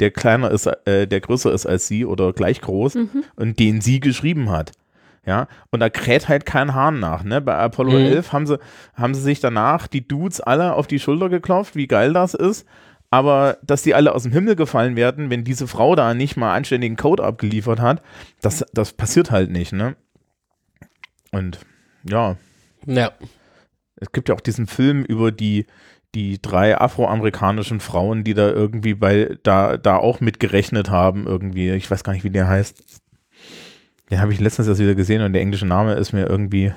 [0.00, 2.98] der kleiner ist, äh, der größer ist als sie oder gleich groß
[3.36, 4.72] und den sie geschrieben hat.
[5.24, 7.40] Ja, und da kräht halt kein Hahn nach, ne?
[7.40, 8.06] Bei Apollo Mhm.
[8.06, 8.58] 11 haben sie,
[8.94, 12.66] haben sie sich danach die Dudes alle auf die Schulter geklopft, wie geil das ist.
[13.08, 16.54] Aber dass die alle aus dem Himmel gefallen werden, wenn diese Frau da nicht mal
[16.56, 18.02] anständigen Code abgeliefert hat,
[18.40, 19.94] das, das passiert halt nicht, ne?
[21.30, 21.60] Und
[22.08, 22.36] ja,
[22.86, 23.12] Ja.
[23.96, 25.66] es gibt ja auch diesen Film über die,
[26.14, 31.70] die drei afroamerikanischen Frauen, die da irgendwie bei, da, da auch mitgerechnet haben, irgendwie.
[31.70, 32.82] Ich weiß gar nicht, wie der heißt.
[34.10, 36.72] Den habe ich letztens erst wieder gesehen und der englische Name ist mir irgendwie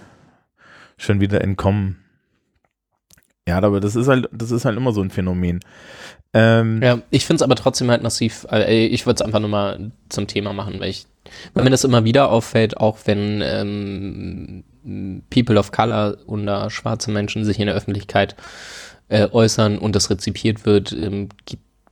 [0.98, 1.98] schon wieder entkommen.
[3.48, 5.60] Ja, aber das ist halt, das ist halt immer so ein Phänomen.
[6.34, 9.50] Ähm, Ja, ich finde es aber trotzdem halt massiv, äh, ich würde es einfach nur
[9.50, 11.06] mal zum Thema machen, weil ich,
[11.54, 14.64] weil mir das immer wieder auffällt, auch wenn ähm,
[15.30, 18.36] People of Color oder schwarze Menschen sich in der Öffentlichkeit
[19.10, 21.30] äh, äußern und das rezipiert wird, ähm,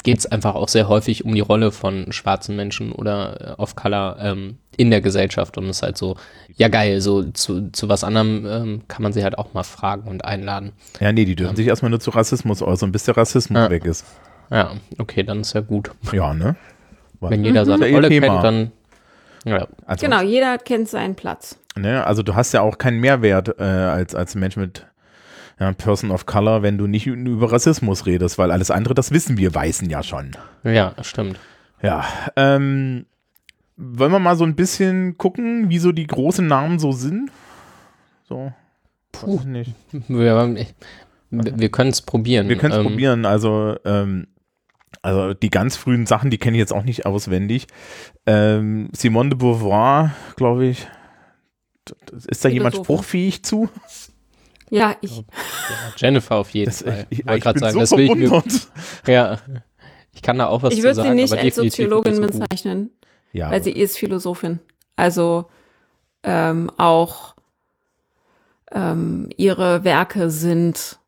[0.04, 3.76] geht es einfach auch sehr häufig um die Rolle von schwarzen Menschen oder äh, of
[3.76, 6.18] Color ähm, in der Gesellschaft und es ist halt so,
[6.56, 10.08] ja geil, so zu, zu was anderem ähm, kann man sie halt auch mal fragen
[10.10, 10.74] und einladen.
[11.00, 13.70] ja, nee, die dürfen sich erstmal nur zu Rassismus äußern, bis der Rassismus Ja.
[13.70, 14.06] weg ist.
[14.52, 15.92] Ja, okay, dann ist ja gut.
[16.12, 16.56] Ja, ne?
[17.22, 18.28] Wenn jeder seine Rolle Thema.
[18.28, 18.72] kennt, dann
[19.46, 19.68] ja.
[19.86, 21.58] Also, Genau, jeder kennt seinen Platz.
[21.76, 22.06] Ne?
[22.06, 24.86] Also du hast ja auch keinen Mehrwert äh, als, als Mensch mit
[25.64, 29.38] ja, Person of Color, wenn du nicht über Rassismus redest, weil alles andere, das wissen
[29.38, 30.32] wir Weißen ja schon.
[30.64, 31.40] Ja, stimmt.
[31.82, 32.06] Ja,
[32.36, 33.06] ähm,
[33.78, 37.32] wollen wir mal so ein bisschen gucken, wie so die großen Namen so sind?
[38.28, 38.52] So,
[39.12, 39.40] Puh.
[39.46, 39.74] nicht.
[40.10, 40.56] Wir,
[41.30, 42.50] wir, können es probieren.
[42.50, 44.28] Wir können es Ähm, probieren, also ähm,
[45.02, 47.68] also die ganz frühen Sachen, die kenne ich jetzt auch nicht auswendig.
[48.26, 50.88] Ähm, Simone de Beauvoir, glaube ich.
[52.28, 53.70] Ist da jemand spruchfähig zu?
[54.74, 55.18] Ja, ich.
[55.18, 55.24] Ja,
[55.98, 57.06] Jennifer auf jeden Das, Fall.
[57.10, 58.44] ich, Wollte ich grad bin sagen, so das will ich mir,
[59.08, 59.38] ja,
[60.12, 62.90] ich kann da auch was Ich zu würde sagen, sie nicht als Soziologin bezeichnen,
[63.34, 64.60] Ja, weil sie ist Philosophin.
[64.96, 65.46] Also
[66.24, 67.36] ähm, auch
[68.72, 71.00] ähm, ihre Werke sind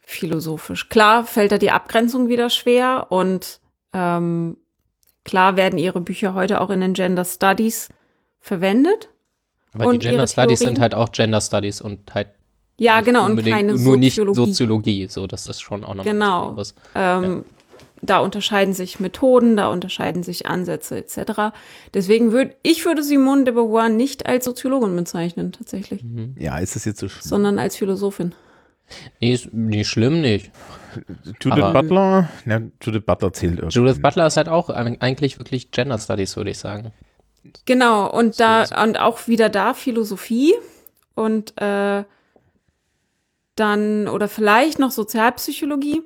[0.00, 0.88] philosophisch.
[0.88, 3.60] Klar fällt da die Abgrenzung wieder schwer und
[3.92, 4.56] ähm,
[5.24, 7.88] klar werden ihre Bücher heute auch in den Gender Studies
[8.40, 9.08] verwendet.
[9.72, 10.76] Aber Und die Gender Studies Theorien?
[10.76, 12.28] sind halt auch Gender Studies und halt
[12.78, 14.40] Ja, Nicht genau, und keine Nur nicht Soziologie.
[14.50, 16.56] Soziologie, so, das ist schon auch noch Genau.
[16.56, 17.44] was Ähm,
[18.02, 21.54] Da unterscheiden sich Methoden, da unterscheiden sich Ansätze etc.
[21.94, 26.04] Deswegen würde ich würde Simone de Beauvoir nicht als Soziologin bezeichnen tatsächlich,
[26.38, 27.22] Ja, ist das jetzt so schlimm?
[27.22, 28.34] sondern als Philosophin.
[29.20, 30.50] Nee, ist nicht schlimm nicht.
[31.42, 32.28] Judith aber- Butler?
[32.44, 33.78] Ja, Judith Butler zählt irgendwie.
[33.78, 36.92] Judith Butler ist halt auch eig- eigentlich wirklich Gender Studies, würde ich sagen.
[37.64, 40.52] Genau, und da und auch wieder da Philosophie
[41.14, 42.04] und äh,
[43.56, 46.02] dann oder vielleicht noch Sozialpsychologie.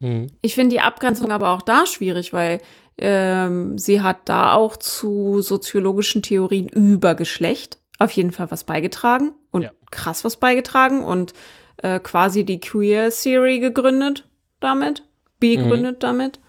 [0.00, 0.28] Mhm.
[0.42, 2.60] Ich finde die Abgrenzung aber auch da schwierig, weil
[2.98, 9.32] ähm, sie hat da auch zu soziologischen Theorien über Geschlecht auf jeden Fall was beigetragen
[9.50, 9.70] und Ja.
[9.90, 11.32] krass was beigetragen und
[11.78, 14.28] äh, quasi die Queer Theory gegründet
[14.60, 15.02] damit,
[15.40, 16.40] begründet damit.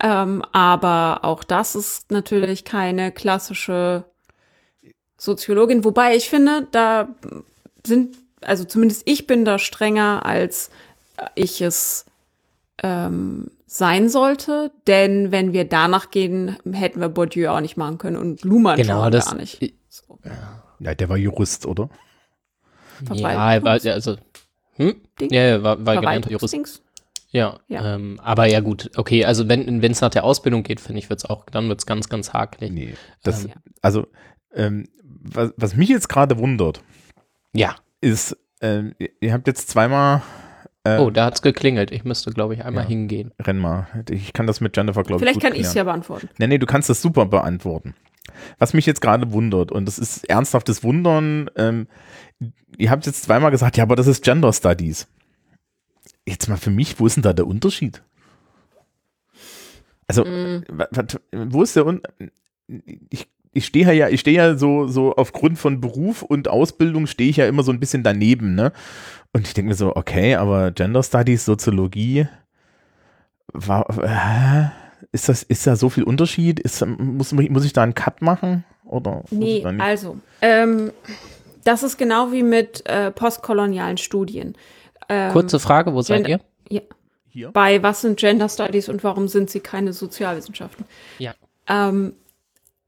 [0.00, 4.04] Ähm, aber auch das ist natürlich keine klassische
[5.16, 7.08] Soziologin, wobei ich finde, da
[7.86, 10.70] sind, also zumindest ich bin da strenger, als
[11.34, 12.04] ich es
[12.82, 18.16] ähm, sein sollte, denn wenn wir danach gehen, hätten wir Bourdieu auch nicht machen können
[18.16, 19.74] und Luhmann Genau, schon das- gar nicht.
[19.88, 20.18] So.
[20.78, 21.88] Ja, der war Jurist, oder?
[23.14, 24.16] Ja, er war, ja, also,
[24.74, 25.00] hm?
[25.20, 25.30] Ding.
[25.32, 26.50] Ja, er war, war gelernter Jurist.
[26.54, 26.82] Verwaltungsdings.
[27.30, 27.94] Ja, Ja.
[27.96, 31.24] Ähm, aber ja gut, okay, also wenn es nach der Ausbildung geht, finde ich, wird's
[31.24, 32.70] auch, dann wird's ganz, ganz hakelig.
[32.70, 32.94] Nee.
[33.22, 33.52] Das, Ähm.
[33.82, 34.06] Also,
[34.54, 36.82] ähm, was, was mich jetzt gerade wundert,
[37.52, 37.76] Ja.
[38.00, 40.22] Ist, ähm, ihr- habt jetzt zweimal.
[40.84, 41.90] Äh, Oh, da hat's geklingelt.
[41.90, 42.88] Ich müsste, glaube ich, einmal Ja.
[42.88, 43.32] hingehen.
[43.40, 43.88] Renn mal.
[44.10, 45.20] Ich kann das mit Jennifer, glaube ich.
[45.22, 46.28] Vielleicht gut kann ich es ja beantworten.
[46.38, 47.94] Nee, nee, du kannst das super beantworten.
[48.58, 51.86] Was mich jetzt gerade wundert, und das ist ernsthaftes Wundern, ähm,
[52.76, 55.08] ihr habt jetzt zweimal gesagt, ja, aber das ist Gender Studies.
[56.26, 58.02] Jetzt mal für mich, wo ist denn da der Unterschied?
[60.08, 60.88] Also, wa-
[61.32, 62.32] wo ist der Unterschied?
[63.10, 67.30] Ich, ich stehe ja, ich stehe ja so, so aufgrund von Beruf und Ausbildung stehe
[67.30, 68.72] ich ja immer so ein bisschen daneben, ne?
[69.32, 72.26] Und ich denke mir so, okay, aber Gender Studies, Soziologie,
[73.52, 76.60] war, äh, ist das, ist da so viel Unterschied?
[76.60, 78.64] Ist, muss, muss ich da einen Cut machen?
[78.84, 80.92] Oder Nee, also, ähm,
[81.64, 84.56] das ist genau wie mit äh, postkolonialen Studien.
[85.08, 86.76] Ähm, Kurze Frage, wo seid Gender- ihr?
[86.76, 86.82] Ja.
[87.28, 87.50] Hier?
[87.50, 90.86] Bei was sind Gender Studies und warum sind sie keine Sozialwissenschaften?
[91.18, 91.34] Ja.
[91.68, 92.14] Ähm,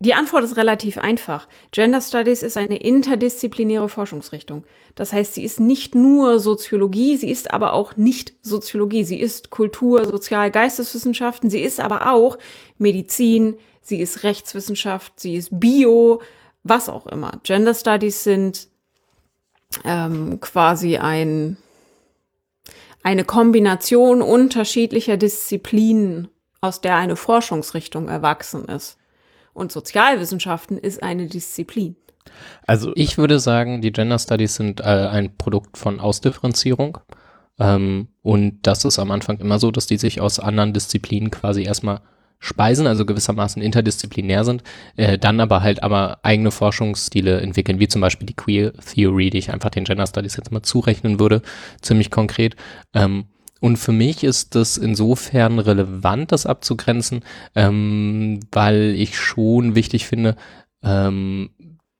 [0.00, 1.48] die Antwort ist relativ einfach.
[1.72, 4.64] Gender Studies ist eine interdisziplinäre Forschungsrichtung.
[4.94, 9.02] Das heißt, sie ist nicht nur Soziologie, sie ist aber auch nicht Soziologie.
[9.02, 12.38] Sie ist Kultur, Sozial-, Geisteswissenschaften, sie ist aber auch
[12.78, 16.22] Medizin, sie ist Rechtswissenschaft, sie ist Bio,
[16.62, 17.32] was auch immer.
[17.42, 18.68] Gender Studies sind
[19.84, 21.56] ähm, quasi ein,
[23.02, 26.28] eine Kombination unterschiedlicher Disziplinen,
[26.60, 28.97] aus der eine Forschungsrichtung erwachsen ist.
[29.58, 31.96] Und Sozialwissenschaften ist eine Disziplin.
[32.64, 36.98] Also, Ich würde sagen, die Gender Studies sind äh, ein Produkt von Ausdifferenzierung.
[37.58, 41.64] Ähm, und das ist am Anfang immer so, dass die sich aus anderen Disziplinen quasi
[41.64, 42.02] erstmal
[42.38, 44.62] speisen, also gewissermaßen interdisziplinär sind,
[44.94, 49.38] äh, dann aber halt aber eigene Forschungsstile entwickeln, wie zum Beispiel die Queer Theory, die
[49.38, 51.42] ich einfach den Gender Studies jetzt mal zurechnen würde,
[51.80, 52.54] ziemlich konkret.
[52.94, 53.24] Ähm,
[53.60, 60.36] und für mich ist das insofern relevant, das abzugrenzen, ähm, weil ich schon wichtig finde,
[60.82, 61.50] ähm,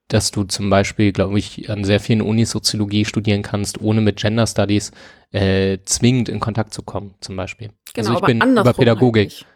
[0.09, 4.17] dass du zum Beispiel, glaube ich, an sehr vielen Unis Soziologie studieren kannst, ohne mit
[4.17, 4.93] Gender Studies
[5.33, 7.71] äh, zwingend in Kontakt zu kommen, zum Beispiel.
[7.93, 9.31] Genau, also ich aber bin andersrum über Pädagogik.
[9.31, 9.47] Halt nicht.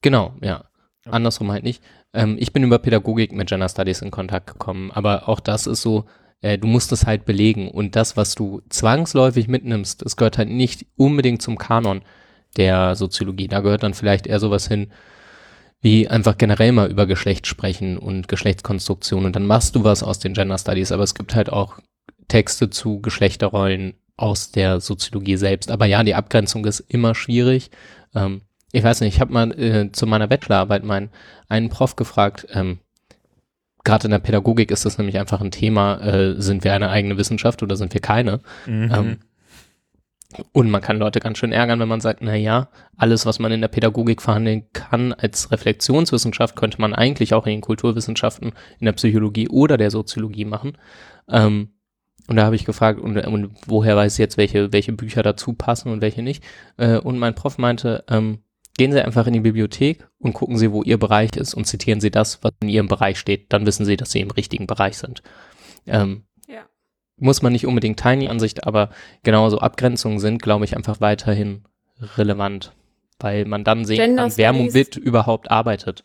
[0.00, 0.64] Genau, ja.
[1.04, 1.82] Andersrum halt nicht.
[2.14, 5.82] Ähm, ich bin über Pädagogik mit Gender Studies in Kontakt gekommen, aber auch das ist
[5.82, 6.06] so,
[6.42, 10.50] äh, du musst es halt belegen und das, was du zwangsläufig mitnimmst, das gehört halt
[10.50, 12.02] nicht unbedingt zum Kanon
[12.56, 13.48] der Soziologie.
[13.48, 14.92] Da gehört dann vielleicht eher sowas hin,
[15.80, 20.18] wie einfach generell mal über Geschlecht sprechen und Geschlechtskonstruktion und dann machst du was aus
[20.18, 21.78] den Gender Studies, aber es gibt halt auch
[22.28, 25.70] Texte zu Geschlechterrollen aus der Soziologie selbst.
[25.70, 27.70] Aber ja, die Abgrenzung ist immer schwierig.
[28.14, 31.10] Ähm, ich weiß nicht, ich habe mal äh, zu meiner Bachelorarbeit meinen
[31.48, 32.78] einen Prof gefragt, ähm,
[33.84, 37.16] gerade in der Pädagogik ist das nämlich einfach ein Thema, äh, sind wir eine eigene
[37.18, 38.40] Wissenschaft oder sind wir keine?
[38.66, 38.90] mhm.
[38.94, 39.16] Ähm,
[40.52, 43.52] und man kann Leute ganz schön ärgern, wenn man sagt, na ja, alles, was man
[43.52, 48.84] in der Pädagogik verhandeln kann als Reflexionswissenschaft, könnte man eigentlich auch in den Kulturwissenschaften, in
[48.86, 50.78] der Psychologie oder der Soziologie machen.
[51.28, 51.72] Ähm,
[52.28, 55.54] und da habe ich gefragt, und, und woher weiß ich jetzt, welche, welche Bücher dazu
[55.54, 56.44] passen und welche nicht?
[56.76, 58.38] Äh, und mein Prof meinte, ähm,
[58.76, 62.00] gehen Sie einfach in die Bibliothek und gucken Sie, wo Ihr Bereich ist und zitieren
[62.00, 63.52] Sie das, was in Ihrem Bereich steht.
[63.52, 65.22] Dann wissen Sie, dass Sie im richtigen Bereich sind.
[65.86, 66.62] Ähm, Ja.
[67.18, 68.90] muss man nicht unbedingt teilen, die Ansicht, aber
[69.22, 71.64] genauso Abgrenzungen sind, glaube ich, einfach weiterhin
[72.16, 72.72] relevant,
[73.18, 76.04] weil man dann sehen Gender kann, wer womit überhaupt arbeitet.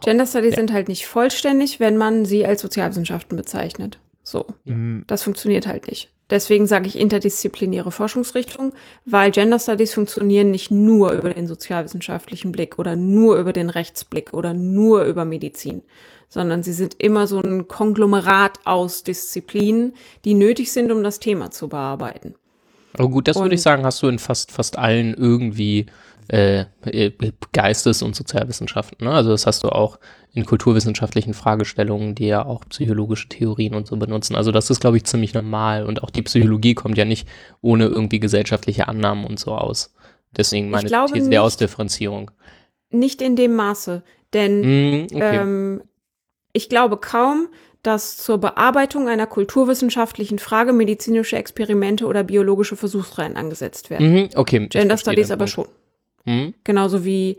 [0.00, 0.56] Gender Studies Ja.
[0.58, 3.98] sind halt nicht vollständig, wenn man sie als Sozialwissenschaften bezeichnet.
[4.22, 4.46] So.
[4.64, 5.02] Mhm.
[5.08, 6.10] Das funktioniert halt nicht.
[6.30, 8.74] Deswegen sage ich interdisziplinäre Forschungsrichtung,
[9.06, 14.34] weil Gender Studies funktionieren nicht nur über den sozialwissenschaftlichen Blick oder nur über den Rechtsblick
[14.34, 15.82] oder nur über Medizin,
[16.28, 19.94] sondern sie sind immer so ein Konglomerat aus Disziplinen,
[20.26, 22.34] die nötig sind, um das Thema zu bearbeiten.
[22.94, 25.86] Aber gut, das würde ich Und- sagen, hast du in fast, fast allen irgendwie
[26.28, 27.12] äh, äh,
[27.52, 29.06] Geistes- und Sozialwissenschaften.
[29.06, 29.12] Ne?
[29.12, 29.98] Also das hast du auch
[30.32, 34.36] in kulturwissenschaftlichen Fragestellungen, die ja auch psychologische Theorien und so benutzen.
[34.36, 35.86] Also das ist, glaube ich, ziemlich normal.
[35.86, 37.26] Und auch die Psychologie kommt ja nicht
[37.60, 39.94] ohne irgendwie gesellschaftliche Annahmen und so aus.
[40.36, 41.38] Deswegen meine These der nicht.
[41.38, 42.30] Ausdifferenzierung.
[42.90, 44.02] Nicht in dem Maße,
[44.32, 45.36] denn Mm, okay.
[45.36, 45.82] Ähm,
[46.52, 47.48] ich glaube kaum,
[47.82, 54.12] dass zur Bearbeitung einer kulturwissenschaftlichen Frage medizinische Experimente oder biologische Versuchsreihen angesetzt werden.
[54.12, 54.66] mhm, okay.
[54.68, 55.66] Gender Studies aber schon.
[56.28, 56.54] Mhm.
[56.62, 57.38] Genauso wie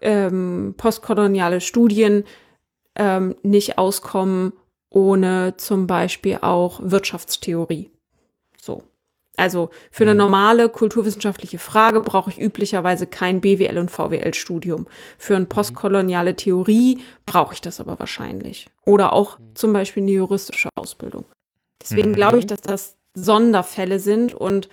[0.00, 2.24] ähm, postkoloniale Studien
[2.96, 4.52] ähm, nicht auskommen
[4.90, 7.90] ohne zum Beispiel auch Wirtschaftstheorie.
[8.60, 8.82] So.
[9.36, 14.86] Also für eine normale kulturwissenschaftliche Frage brauche ich üblicherweise kein BWL und VWL-Studium.
[15.18, 18.68] Für eine postkoloniale Theorie brauche ich das aber wahrscheinlich.
[18.84, 21.24] Oder auch zum Beispiel eine juristische Ausbildung.
[21.82, 22.14] Deswegen Mhm.
[22.14, 24.68] glaube ich, dass das Sonderfälle sind und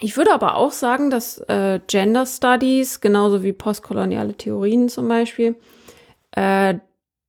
[0.00, 5.56] ich würde aber auch sagen, dass äh, Gender Studies, genauso wie postkoloniale Theorien zum Beispiel,
[6.32, 6.74] äh,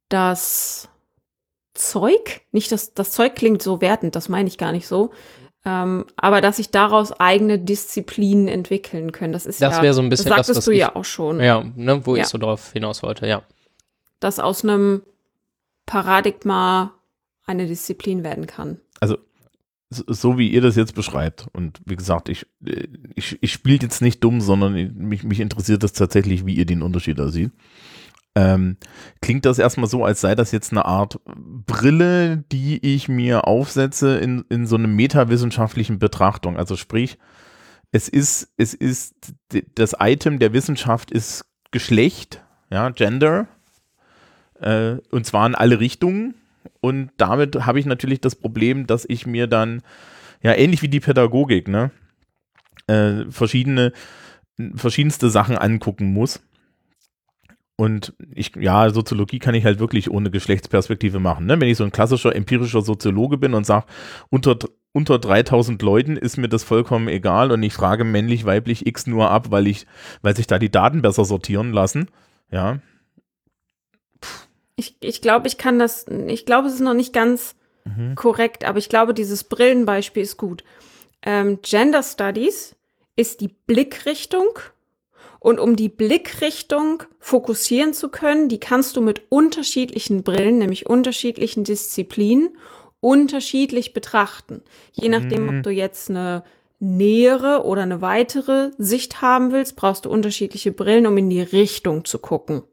[0.09, 0.89] das
[1.73, 5.11] Zeug, nicht das, das Zeug klingt so wertend, das meine ich gar nicht so,
[5.65, 9.33] ähm, aber dass sich daraus eigene Disziplinen entwickeln können.
[9.33, 10.95] Das ist Das ja, wäre so ein bisschen das das, sagtest was du ich- ja
[10.95, 12.21] auch schon, Ja, ne, wo Ja.
[12.23, 13.41] ich so drauf hinaus wollte, ja.
[14.19, 15.01] dass aus einem
[15.85, 16.93] Paradigma
[17.45, 18.79] eine Disziplin werden kann.
[18.99, 19.17] Also
[19.89, 24.01] so, wie ihr das jetzt beschreibt und wie gesagt, ich, äh, ich, ich spiele jetzt
[24.01, 27.51] nicht dumm, sondern mich, mich interessiert das tatsächlich, wie ihr den Unterschied da seht.
[28.37, 28.75] Ähm,
[29.21, 34.17] klingt das erstmal so, als sei das jetzt eine Art Brille, die ich mir aufsetze
[34.17, 36.57] in, in so einer metawissenschaftlichen Betrachtung.
[36.57, 37.17] Also sprich,
[37.91, 39.15] es ist, es ist,
[39.75, 43.47] das Item der Wissenschaft ist Geschlecht, ja, Gender,
[44.59, 46.35] äh, und zwar in alle Richtungen.
[46.85, 49.81] Und damit habe ich natürlich das Problem, dass ich mir dann,
[50.43, 51.89] ja, ähnlich wie die Pädagogik, ne,
[52.85, 53.91] äh, verschiedene,
[54.75, 56.43] verschiedenste Sachen angucken muss.
[57.75, 61.47] Und ich, ja, Soziologie kann ich halt wirklich ohne Geschlechtsperspektive machen.
[61.47, 61.59] Ne?
[61.59, 63.87] Wenn ich so ein klassischer empirischer Soziologe bin und sage,
[64.29, 64.55] unter,
[64.93, 69.31] unter 3000 Leuten ist mir das vollkommen egal und ich frage männlich, weiblich X nur
[69.31, 69.87] ab, weil ich,
[70.21, 72.11] weil sich da die Daten besser sortieren lassen.
[72.51, 72.77] Ja,
[74.75, 77.55] Ich, ich glaube, ich kann das, ich glaube, es ist noch nicht ganz
[77.85, 78.15] Mhm.
[78.15, 80.63] korrekt, aber ich glaube, dieses Brillenbeispiel ist gut.
[81.21, 82.75] Ähm, Gender Studies
[83.15, 84.47] ist die Blickrichtung
[85.39, 91.63] und um die Blickrichtung fokussieren zu können, die kannst du mit unterschiedlichen Brillen, nämlich unterschiedlichen
[91.63, 92.57] Disziplinen,
[93.01, 94.63] unterschiedlich betrachten.
[94.93, 95.57] Je nachdem, Mhm.
[95.57, 96.43] ob du jetzt eine
[96.79, 102.03] nähere oder eine weitere Sicht haben willst, brauchst du unterschiedliche Brillen, um in die Richtung
[102.03, 102.63] zu gucken.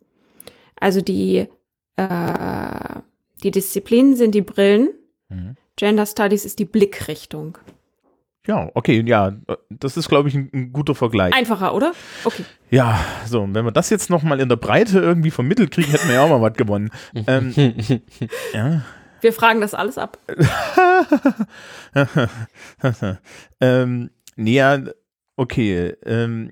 [0.81, 1.49] Also die,
[1.97, 3.01] äh,
[3.43, 4.90] die Disziplinen sind die Brillen,
[5.32, 5.57] Mhm.
[5.76, 7.59] Gender Studies ist die Blickrichtung.
[8.47, 9.32] Ja, okay, ja,
[9.70, 11.32] das ist, glaube ich, ein, ein guter Vergleich.
[11.32, 11.93] Einfacher, oder?
[12.24, 12.45] Okay.
[12.70, 16.09] Ja, so, und wenn wir das jetzt nochmal in der Breite irgendwie vermittelt kriegen, hätten
[16.09, 16.90] wir ja auch mal was gewonnen.
[17.26, 17.55] ähm,
[18.53, 18.82] ja.
[19.20, 20.18] Wir fragen das alles ab.
[23.61, 24.82] ähm, nee, ja,
[25.36, 25.95] okay.
[26.05, 26.51] Ähm,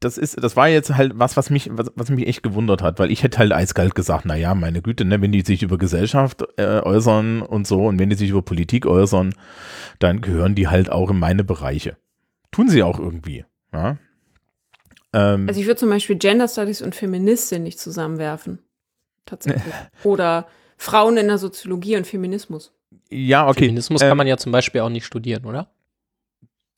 [0.00, 2.98] das ist, das war jetzt halt was, was mich, was, was mich echt gewundert hat,
[2.98, 6.42] weil ich hätte halt eiskalt gesagt, naja, meine Güte, ne, wenn die sich über Gesellschaft
[6.56, 9.34] äh, äußern und so und wenn die sich über Politik äußern,
[9.98, 11.98] dann gehören die halt auch in meine Bereiche.
[12.50, 13.44] Tun sie auch irgendwie,
[13.74, 13.98] ja.
[15.12, 18.58] Ähm, Also ich würde zum Beispiel Gender Studies und Feministin nicht zusammenwerfen.
[19.26, 19.74] Tatsächlich.
[20.02, 20.46] Oder
[20.78, 22.72] Frauen in der Soziologie und Feminismus.
[23.10, 23.66] ja, okay.
[23.66, 25.70] Feminismus ähm, kann man ja zum Beispiel auch nicht studieren, oder?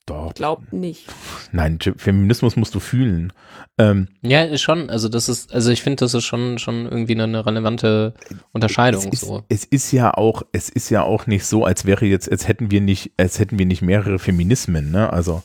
[0.05, 1.05] Doch, Glaubt nicht.
[1.53, 3.31] nein, Feminismus musst du fühlen.
[3.77, 4.89] Ähm, Ja, ist schon.
[4.89, 8.13] Also das ist, also ich finde, das ist schon, schon irgendwie eine relevante
[8.51, 9.05] Unterscheidung.
[9.07, 9.43] Es ist, so.
[9.47, 12.69] es ist ja auch, es ist ja auch nicht so, als wäre jetzt, als hätten
[12.69, 15.11] wir nicht, als hätten wir nicht mehrere Feminismen, ne?
[15.13, 15.41] Also,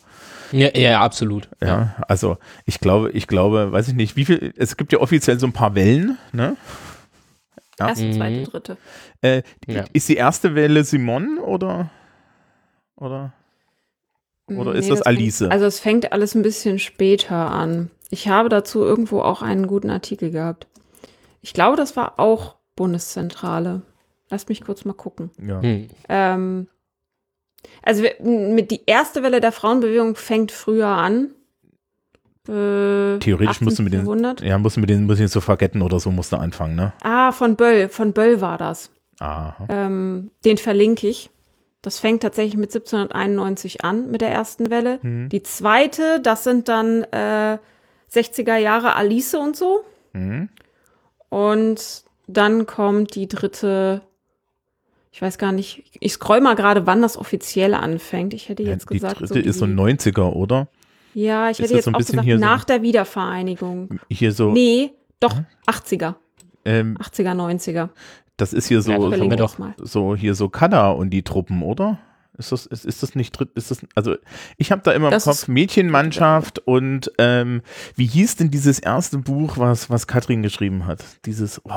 [0.51, 1.49] Ja, ja, absolut.
[1.63, 5.39] ja, also ich glaube, ich glaube, weiß ich nicht, wie viel, es gibt ja offiziell
[5.39, 6.57] so ein paar Wellen, ne?
[7.79, 7.89] Ja.
[7.91, 8.13] Erste, Mhm.
[8.15, 8.77] zweite, dritte.
[9.21, 9.85] Äh, Ja.
[9.93, 11.91] Ist die erste Welle Simon oder?
[12.97, 13.33] Oder?
[14.57, 15.43] Oder ist das fängt- Alice?
[15.43, 17.91] also es fängt alles ein bisschen später an.
[18.11, 20.67] Ich habe dazu irgendwo auch einen guten Artikel gehabt.
[21.43, 23.83] Ich glaube, das war auch Bundeszentrale.
[24.31, 25.31] Lasst mich kurz mal gucken.
[25.41, 25.61] Ja.
[25.61, 25.71] Hm.
[25.83, 25.87] Hm.
[26.09, 26.67] Ähm,
[27.83, 31.31] also wir- mit die erste Welle der Frauenbewegung fängt früher an.
[32.49, 34.41] Äh, Theoretisch musst du mit den- 1800.
[34.41, 36.93] Ja, muss mit den, muss ich so Vergetten oder so musst du anfangen, ne?
[37.03, 37.89] Ah, von Böll.
[37.91, 38.91] Von Böll war das.
[39.21, 39.67] Aha.
[39.69, 41.29] Ähm, den verlinke ich.
[41.83, 44.99] Das fängt tatsächlich mit 1791 an, mit der ersten Welle.
[45.03, 45.29] Mhm.
[45.29, 47.59] Die zweite, das sind dann äh,
[48.13, 49.85] 60er Jahre Alice und so.
[50.13, 50.49] Mhm.
[51.29, 54.03] Und dann kommt die dritte,
[55.13, 58.35] ich weiß gar nicht, ich scroll mal gerade, wann das offiziell anfängt.
[58.35, 60.69] Ich hätte jetzt die gesagt, dritte so ist so die- 90er, oder?
[61.15, 63.99] Ja, ich ist hätte jetzt so auch gesagt, hier so- nach der Wiedervereinigung.
[64.11, 66.17] Hier so, Nee, doch, 80er.
[66.65, 67.89] ähm, 80er, 90er.
[68.39, 71.99] Das ist hier so, Ja, so, so hier so Kada und die Truppen, oder?
[72.37, 74.15] Ist das, ist, ist das nicht dritt, ist das, also
[74.59, 77.63] ich habe da immer im Das Kopf ist- Mädchenmannschaft und ähm,
[77.97, 81.05] wie hieß denn dieses erste Buch, was, was Katrin geschrieben hat?
[81.27, 81.73] Dieses, oh,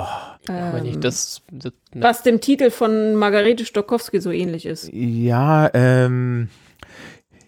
[0.50, 4.88] Ähm, das, das was dem Titel von Margarete Stokowski so ähnlich ist.
[4.94, 6.50] ja, ähm,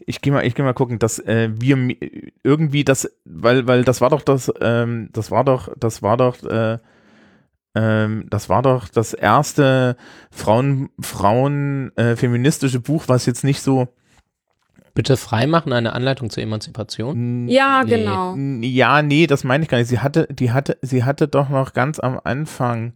[0.08, 1.78] ich gehe mal, ich gehe mal gucken, dass äh, wir
[2.44, 6.42] irgendwie das, weil, weil das war doch das, ähm, das war doch, das war doch,
[6.44, 6.80] äh,
[7.76, 9.96] ähm, das war doch das erste
[10.32, 13.88] Frauen, Frauen äh, feministische Buch, was jetzt nicht so
[14.96, 17.48] bitte freimachen, eine Anleitung zur Emanzipation.
[17.48, 17.90] Ja, Nee.
[17.98, 18.36] genau.
[18.62, 19.88] Ja, nee, das meine ich gar nicht.
[19.88, 22.94] Sie hatte, die hatte, sie hatte doch noch ganz am Anfang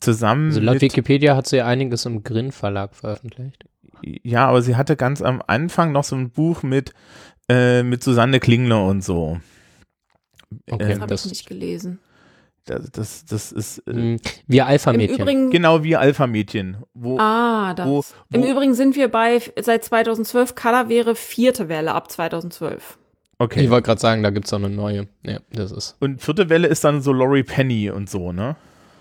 [0.00, 3.64] zusammen Also laut mit, Wikipedia hat sie einiges im Grin Verlag veröffentlicht.
[4.02, 6.92] ja, aber sie hatte ganz am Anfang noch so ein Buch mit,
[7.48, 9.38] äh, mit Susanne Klingler und so.
[10.68, 12.00] Okay, Ähm, Das habe ich nicht gelesen.
[12.66, 15.50] Das, das, das ist äh, mh, wir Im Alpha-Mädchen.
[15.50, 16.78] Genau wie Alpha-Mädchen.
[16.94, 17.86] Wo, ah, das.
[17.86, 22.96] wo, Im wo, Übrigen sind wir bei, seit 2012, Color wäre vierte Welle ab 2012.
[23.38, 23.62] okay.
[23.64, 25.08] Ich wollte gerade sagen, da gibt es auch eine neue.
[25.24, 25.96] Ja, das ist.
[26.00, 28.56] Und vierte Welle ist dann so Laurie Penny und so, ne?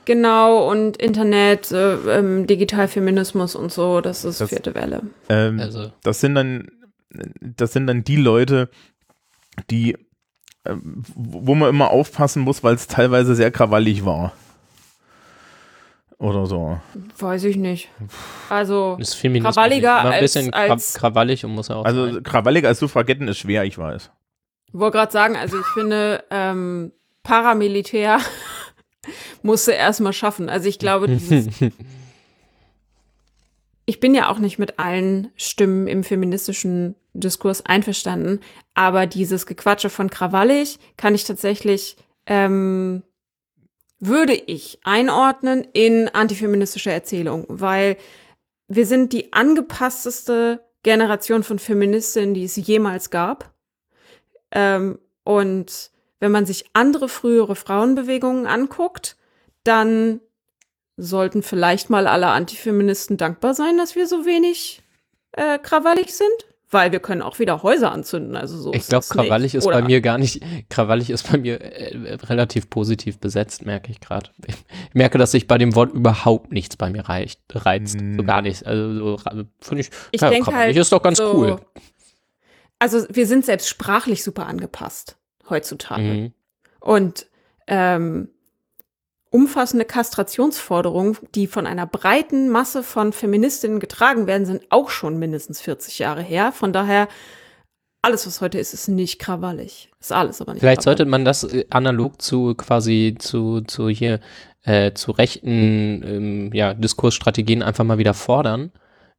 [0.05, 5.03] Genau, und Internet, äh, ähm, Digitalfeminismus und so, das ist Das- vierte Welle.
[5.29, 6.67] Ähm, Also, das sind dann,
[7.39, 8.69] das sind dann die Leute,
[9.69, 9.95] die,
[10.65, 14.31] wo man immer aufpassen muss, weil es teilweise sehr krawallig war.
[16.19, 16.79] Oder so.
[17.19, 17.89] Weiß ich nicht.
[18.49, 22.23] Also, ist Krawalliger ein als- bisschen als- kra krawallig und muss ja auch Also sein.
[22.23, 24.09] krawallig als Suffragetten ist schwer, ich weiß.
[24.67, 26.93] ich wollte gerade sagen, also ich finde, ähm,
[27.23, 28.19] Paramilitär
[29.43, 30.49] musste erstmal schaffen.
[30.49, 31.47] Also ich glaube, dieses,
[33.85, 38.39] ich bin ja auch nicht mit allen Stimmen im feministischen Diskurs einverstanden,
[38.73, 41.95] aber dieses Gequatsche von krawallig kann ich tatsächlich,
[42.25, 43.03] ähm,
[43.99, 47.97] würde ich einordnen in antifeministische Erzählung, weil
[48.67, 53.53] wir sind die angepassteste Generation von Feministinnen, die es jemals gab.
[54.51, 59.17] Ähm, und wenn man sich andere frühere Frauenbewegungen anguckt,
[59.63, 60.19] dann
[60.97, 64.83] sollten vielleicht mal alle Antifeministen dankbar sein, dass wir so wenig
[65.31, 68.35] äh, krawallig sind, weil wir können auch wieder Häuser anzünden.
[68.35, 69.23] Also so Ich glaube, das nicht.
[69.25, 73.65] krawallig ist Oder- bei mir gar nicht, krawallig ist bei mir äh, relativ positiv besetzt,
[73.65, 74.29] merke ich gerade.
[74.47, 74.55] Ich
[74.93, 77.99] merke, dass sich bei dem Wort überhaupt nichts bei mir reicht, reizt.
[78.01, 78.17] Mm.
[78.17, 78.63] So gar nichts.
[78.63, 79.17] Also
[79.59, 81.59] finde ich, Ich ja, denke krawallig halt ist doch ganz so, cool.
[82.79, 85.17] Also wir sind selbst sprachlich super angepasst
[85.49, 86.03] heutzutage.
[86.03, 86.33] Mhm.
[86.81, 87.27] Und
[87.67, 88.29] ähm,
[89.33, 95.59] umfassende Kastrationsforderungen, die von einer breiten Masse von Feministinnen getragen werden, sind auch schon mindestens
[95.59, 96.51] 40 Jahre her.
[96.51, 97.07] Von daher,
[98.03, 99.89] alles, was heute ist, ist nicht krawallig.
[99.99, 101.11] Ist alles aber nicht Vielleicht sollte krawallig.
[101.11, 104.19] man das äh, analog zu quasi zu, zu hier
[104.61, 108.71] äh, zu rechten ähm, ja, Diskursstrategien einfach mal wieder fordern,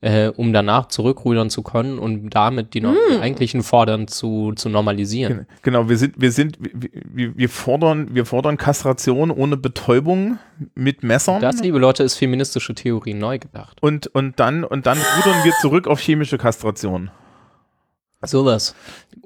[0.04, 4.68] äh, um danach zurückrudern zu können und damit die, no- die eigentlichen Fordern zu, zu
[4.68, 5.32] normalisieren.
[5.38, 10.38] Gen- Genau, wir sind, wir sind, wir, wir, fordern, wir fordern Kastration ohne Betäubung
[10.74, 11.40] mit Messern.
[11.40, 13.82] Das, liebe Leute, ist feministische Theorie neu gedacht.
[13.82, 17.10] und, und dann, und dann rudern wir zurück auf chemische Kastration.
[18.22, 18.74] Sowas.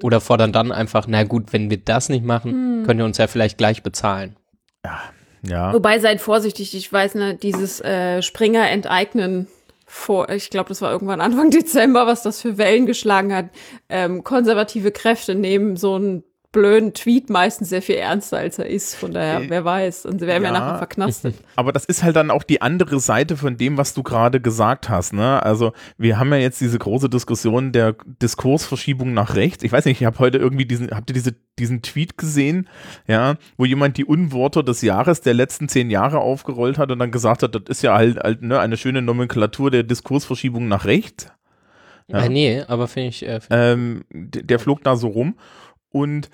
[0.01, 3.27] Oder fordern dann einfach, na gut, wenn wir das nicht machen, könnt ihr uns ja
[3.27, 4.35] vielleicht gleich bezahlen.
[5.43, 5.73] Ja.
[5.73, 9.47] Wobei, seid vorsichtig, ich weiß, ne, dieses äh, Springer enteignen
[9.89, 13.49] vor, ich glaube, das war irgendwann Anfang Dezember, was das für Wellen geschlagen hat.
[13.89, 18.95] Ähm, konservative Kräfte nehmen so einen blöden Tweet meistens sehr viel ernster, als er ist.
[18.95, 20.05] Von daher, Äh, wer weiß.
[20.05, 20.59] Und sie werden ja ja.
[20.59, 21.35] nachher verknastet.
[21.55, 24.89] Aber das ist halt dann auch die andere Seite von dem, was du gerade gesagt
[24.89, 25.13] hast.
[25.13, 25.43] Ne?
[25.43, 29.63] Also wir haben ja jetzt diese große Diskussion der Diskursverschiebung nach rechts.
[29.63, 32.67] Ich weiß nicht, ich habe heute irgendwie diesen, habt ihr diese, diesen Tweet gesehen,
[33.07, 37.11] ja, wo jemand die Unworte des Jahres der letzten zehn Jahre aufgerollt hat und dann
[37.11, 41.27] gesagt hat, das ist ja halt, halt ne, eine schöne Nomenklatur der Diskursverschiebung nach rechts.
[42.07, 42.23] Ja.
[42.23, 45.35] Äh, nee, aber finde ich, äh, find Ähm, der flog da so rum
[45.91, 46.29] und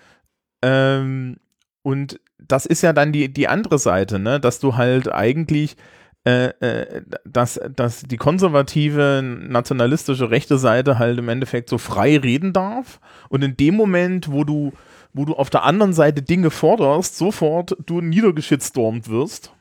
[0.62, 1.38] ähm,
[1.82, 4.39] und das ist ja dann die, die andere Seite, ne?
[4.39, 5.78] dass du halt eigentlich
[6.26, 12.51] äh, äh, dass, dass die konservative, nationalistische rechte Seite halt im Endeffekt so frei reden
[12.51, 12.99] darf
[13.30, 14.74] und in dem Moment, wo du
[15.14, 19.53] wo du auf der anderen Seite Dinge forderst, sofort du niedergeschitstormt wirst.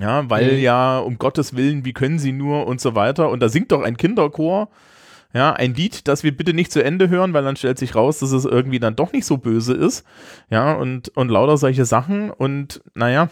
[0.00, 0.62] Ja, weil Mhm.
[0.62, 3.28] ja, um Gottes Willen, wie können sie nur und so weiter.
[3.28, 4.68] Und da singt doch ein Kinderchor,
[5.34, 8.18] ja, ein Lied, das wir bitte nicht zu Ende hören, weil dann stellt sich raus,
[8.20, 10.04] dass es irgendwie dann doch nicht so böse ist.
[10.50, 12.30] Ja, und, und lauter solche Sachen.
[12.30, 13.28] Und naja,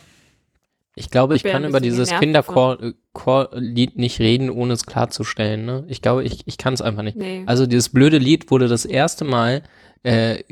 [0.94, 5.66] Ich glaube, ich kann über dieses Kinderchor-Lied nicht reden, ohne es klarzustellen.
[5.66, 5.84] Ne?
[5.88, 7.18] Ich glaube, ich, ich kann es einfach nicht.
[7.18, 7.42] Nee.
[7.46, 9.62] Also dieses blöde Lied wurde das erste Mal
[10.02, 10.42] äh,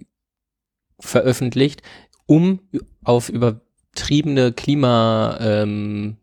[1.00, 1.82] veröffentlicht,
[2.26, 2.60] um
[3.04, 6.16] auf übertriebene Klima ähm,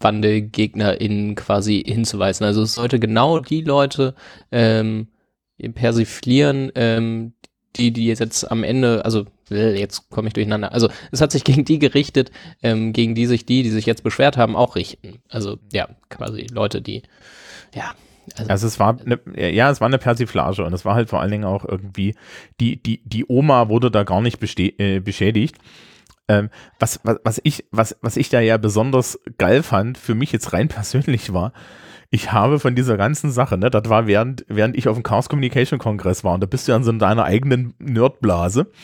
[0.00, 2.44] WandelgegnerInnen quasi hinzuweisen.
[2.44, 4.14] Also es sollte genau die Leute
[4.50, 5.08] ähm,
[5.74, 7.34] persiflieren, ähm,
[7.76, 10.72] die, die jetzt am Ende, also äh, jetzt komme ich durcheinander.
[10.72, 12.30] Also es hat sich gegen die gerichtet,
[12.62, 15.20] ähm, gegen die sich die, die sich jetzt beschwert haben, auch richten.
[15.28, 17.02] Also ja, quasi Leute, die
[17.74, 17.94] ja.
[18.36, 19.18] Also, Also es war eine,
[19.52, 22.14] ja, es war eine Persiflage und es war halt vor allen Dingen auch irgendwie,
[22.60, 25.56] die, die, die Oma wurde da gar nicht äh, beschädigt.
[26.30, 30.30] Ähm, was, was, was, ich, was, was ich da ja besonders geil fand, für mich
[30.30, 31.52] jetzt rein persönlich war,
[32.08, 35.28] ich habe von dieser ganzen Sache, ne, das war während, während ich auf dem Chaos
[35.28, 38.70] Communication Kongress war und da bist du ja in so deiner eigenen Nerdblase.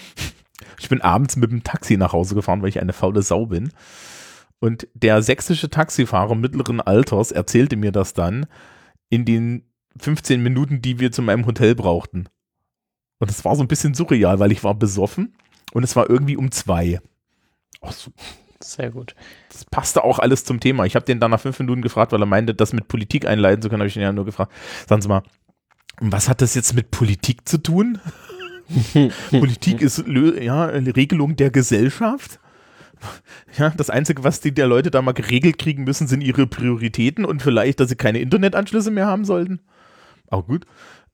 [0.78, 3.70] Ich bin abends mit dem Taxi nach Hause gefahren, weil ich eine faule Sau bin.
[4.58, 8.46] Und der sächsische Taxifahrer mittleren Alters erzählte mir das dann,
[9.08, 12.28] in den 15 Minuten, die wir zu meinem Hotel brauchten.
[13.18, 15.34] Und es war so ein bisschen surreal, weil ich war besoffen
[15.72, 17.00] und es war irgendwie um zwei.
[17.80, 18.10] Ach so,
[18.60, 19.14] sehr gut.
[19.50, 20.84] das passte auch alles zum Thema.
[20.84, 23.62] Ich habe den dann nach fünf Minuten gefragt, weil er meinte, das mit Politik einleiten
[23.62, 24.52] zu können, habe ich ihn ja nur gefragt.
[24.88, 25.22] Sagen Sie mal,
[26.00, 27.98] was hat das jetzt mit Politik zu tun?
[29.30, 32.40] Politik ist ja, eine Regelung der Gesellschaft.
[33.58, 37.24] Ja, das Einzige, was die der Leute da mal geregelt kriegen müssen, sind ihre Prioritäten
[37.24, 39.60] und vielleicht, dass sie keine Internetanschlüsse mehr haben sollten.
[40.28, 40.64] Auch gut.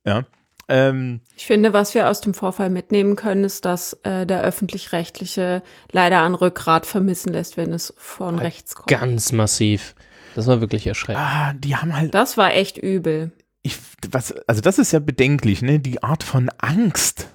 [0.06, 0.24] Ja.
[0.68, 5.62] Ähm, Ich finde, was wir aus dem Vorfall mitnehmen können, ist, dass äh, der öffentlich-rechtliche
[5.90, 8.88] leider an Rückgrat vermissen lässt, wenn es von rechts kommt.
[8.88, 9.94] Ganz massiv.
[10.34, 11.22] Das war wirklich erschreckend.
[11.22, 13.32] ah, die haben halt, Das war echt übel.
[13.62, 13.76] ich,
[14.10, 15.78] was, also das ist ja bedenklich, ne?
[15.78, 17.28] Die Art von Angst,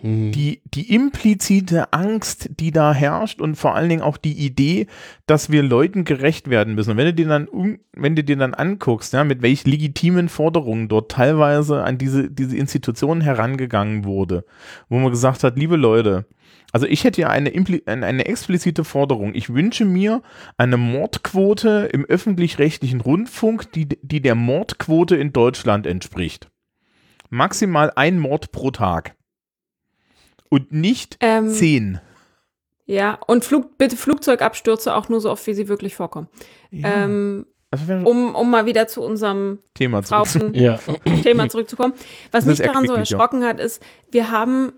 [0.00, 0.30] Hm.
[0.30, 4.86] die, die implizite Angst, die da herrscht und vor allen Dingen auch die Idee,
[5.26, 6.92] dass wir Leuten gerecht werden müssen.
[6.92, 7.48] Und wenn du dir dann,
[7.94, 12.56] wenn du dir dann anguckst, ja, mit welch legitimen Forderungen dort teilweise an diese, diese
[12.56, 14.44] Institutionen herangegangen wurde,
[14.88, 16.26] wo man gesagt hat, liebe Leute,
[16.70, 17.52] also ich hätte ja eine
[17.86, 19.34] eine explizite Forderung.
[19.34, 20.22] Ich wünsche mir
[20.56, 26.50] eine Mordquote im öffentlich-rechtlichen Rundfunk, die, die der Mordquote in Deutschland entspricht.
[27.30, 29.17] Maximal ein Mord pro Tag.
[30.50, 32.00] Und nicht Ähm, zehn.
[32.86, 36.28] Ja, und Flug, bitte Flugzeugabstürze auch nur so oft, wie sie wirklich vorkommen.
[36.70, 40.52] Ja, Ähm, ein um, um mal wieder zu unserem Thema zurück.
[40.54, 40.78] Ja.
[41.22, 41.92] Thema zurückzukommen.
[42.30, 44.72] Was Das mich daran so erschrocken hat, ist, wir haben,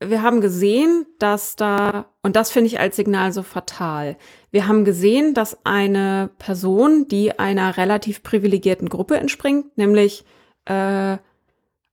[0.00, 4.16] wir haben gesehen, dass da, und das finde ich als Signal so fatal,
[4.52, 10.24] wir haben gesehen, dass eine Person, die einer relativ privilegierten Gruppe entspringt, nämlich,
[10.66, 11.16] äh,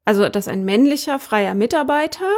[0.08, 2.30] also, dass ein männlicher freier Mitarbeiter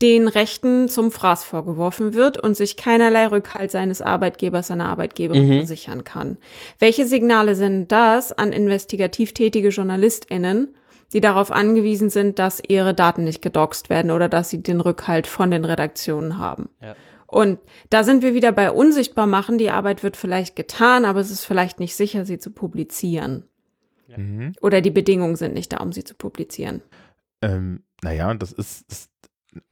[0.00, 5.58] den Rechten zum Fraß vorgeworfen wird und sich keinerlei Rückhalt seines Arbeitgebers, seiner Arbeitgeberin Mhm.
[5.58, 6.38] versichern kann.
[6.78, 10.74] Welche Signale sind das an investigativ tätige JournalistInnen,
[11.12, 15.26] die darauf angewiesen sind, dass ihre Daten nicht gedoxt werden oder dass sie den Rückhalt
[15.26, 16.68] von den Redaktionen haben?
[16.80, 16.94] Ja.
[17.26, 17.58] Und
[17.90, 19.58] da sind wir wieder bei unsichtbar machen.
[19.58, 23.44] Die Arbeit wird vielleicht getan, aber es ist vielleicht nicht sicher, sie zu publizieren.
[24.16, 24.52] Mhm.
[24.62, 26.82] Oder die Bedingungen sind nicht da, um sie zu publizieren.
[27.42, 28.84] Ähm, naja, das ist.
[28.88, 29.08] Das,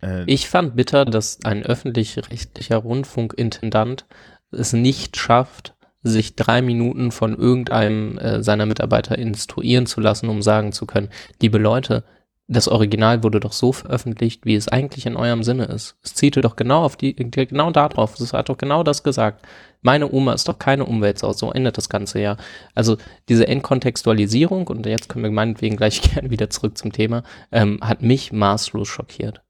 [0.03, 4.07] äh, Ich fand bitter, dass ein öffentlich-rechtlicher Rundfunkintendant
[4.51, 10.43] es nicht schafft, sich drei Minuten von irgendeinem äh, seiner Mitarbeiter instruieren zu lassen, um
[10.43, 11.11] sagen zu können,
[11.41, 12.05] liebe Leute,
[12.49, 15.97] das Original wurde doch so veröffentlicht, wie es eigentlich in eurem Sinne ist.
[16.03, 18.18] Es zielte doch genau auf die, genau da drauf.
[18.20, 19.45] Es hat doch genau das gesagt.
[19.83, 21.33] Meine Oma ist doch keine Umweltsau.
[21.33, 22.37] So endet das Ganze ja.
[22.74, 22.99] Also
[23.29, 28.03] diese Entkontextualisierung, und jetzt können wir meinetwegen gleich gerne wieder zurück zum Thema, ähm, hat
[28.03, 29.43] mich maßlos schockiert.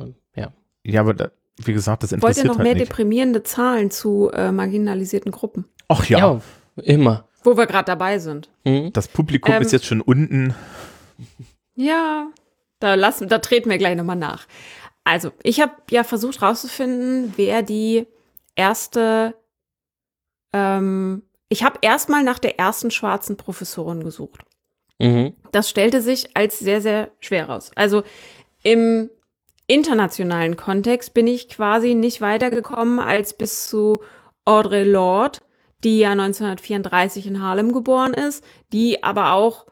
[0.00, 0.52] Ähm, ja.
[0.84, 1.30] ja, aber da,
[1.64, 2.90] wie gesagt, das Wollt interessiert ihr noch mehr halt nicht.
[2.90, 5.66] deprimierende Zahlen zu äh, marginalisierten Gruppen?
[5.88, 6.40] Ach ja,
[6.76, 7.28] immer.
[7.44, 8.50] Wo wir gerade dabei sind.
[8.64, 8.92] Mhm.
[8.92, 10.54] das Publikum Ähm, ist jetzt schon unten.
[11.74, 12.28] Ja,
[12.80, 14.46] da lassen, da treten wir gleich nochmal nach.
[15.04, 18.06] Also, ich habe ja versucht rauszufinden, wer die
[18.56, 19.34] erste,
[20.52, 24.40] ähm, ich habe erstmal nach der ersten schwarzen Professorin gesucht.
[24.98, 25.34] Mhm.
[25.52, 27.70] Das stellte sich als sehr, sehr schwer raus.
[27.76, 28.02] Also
[28.62, 29.10] im
[29.66, 33.94] internationalen Kontext bin ich quasi nicht weitergekommen als bis zu
[34.44, 35.40] Audre Lorde,
[35.82, 39.66] die ja 1934 in Harlem geboren ist, die aber auch,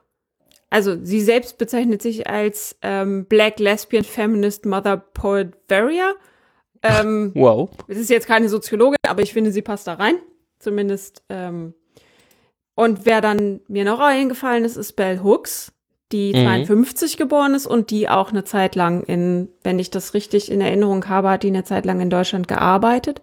[0.69, 6.15] also sie selbst bezeichnet sich als ähm, Black Lesbian Feminist Mother Poet Warrior.
[6.83, 7.71] Ähm, Wow.
[7.87, 10.17] es ist jetzt keine Soziologin, aber ich finde, sie passt da rein.
[10.59, 11.23] Zumindest.
[11.29, 11.75] Ähm.
[12.75, 15.73] Und wer dann mir noch eingefallen ist, ist Bell Hooks,
[16.15, 16.65] die Mhm.
[16.65, 20.61] 52 geboren ist und die auch eine Zeit lang in, wenn ich das richtig in
[20.61, 23.21] Erinnerung habe, hat die eine Zeit lang in Deutschland gearbeitet.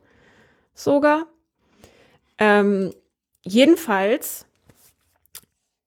[0.74, 1.26] Sogar.
[2.38, 2.94] Ähm,
[3.44, 4.46] jedenfalls,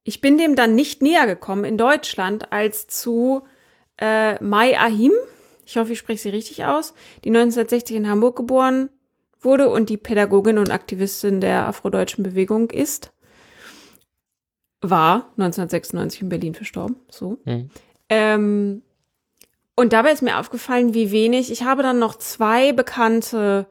[0.02, 3.42] ich bin dem dann nicht näher gekommen in Deutschland als zu
[4.00, 5.12] äh, Mai Ahim.
[5.66, 6.94] Ich hoffe, ich spreche sie richtig aus.
[7.24, 8.88] Die 1960 in Hamburg geboren
[9.42, 13.12] wurde und die Pädagogin und Aktivistin der afrodeutschen Bewegung ist.
[14.90, 16.96] War 1996 in Berlin verstorben.
[17.10, 17.38] So.
[17.44, 17.70] Mhm.
[18.08, 18.82] Ähm,
[19.76, 21.50] und dabei ist mir aufgefallen, wie wenig.
[21.50, 23.66] Ich habe dann noch zwei bekannte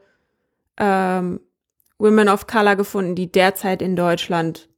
[0.76, 1.40] ähm,
[1.98, 4.68] Women of Color gefunden, die derzeit in Deutschland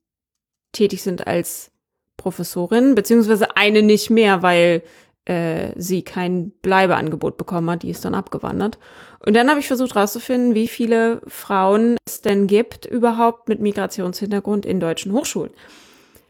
[0.72, 1.72] tätig sind als
[2.16, 4.82] Professorin, beziehungsweise eine nicht mehr, weil
[5.24, 8.78] äh, sie kein Bleibeangebot bekommen hat, die ist dann abgewandert.
[9.24, 14.64] Und dann habe ich versucht herauszufinden, wie viele Frauen es denn gibt überhaupt mit Migrationshintergrund
[14.64, 15.50] in deutschen Hochschulen.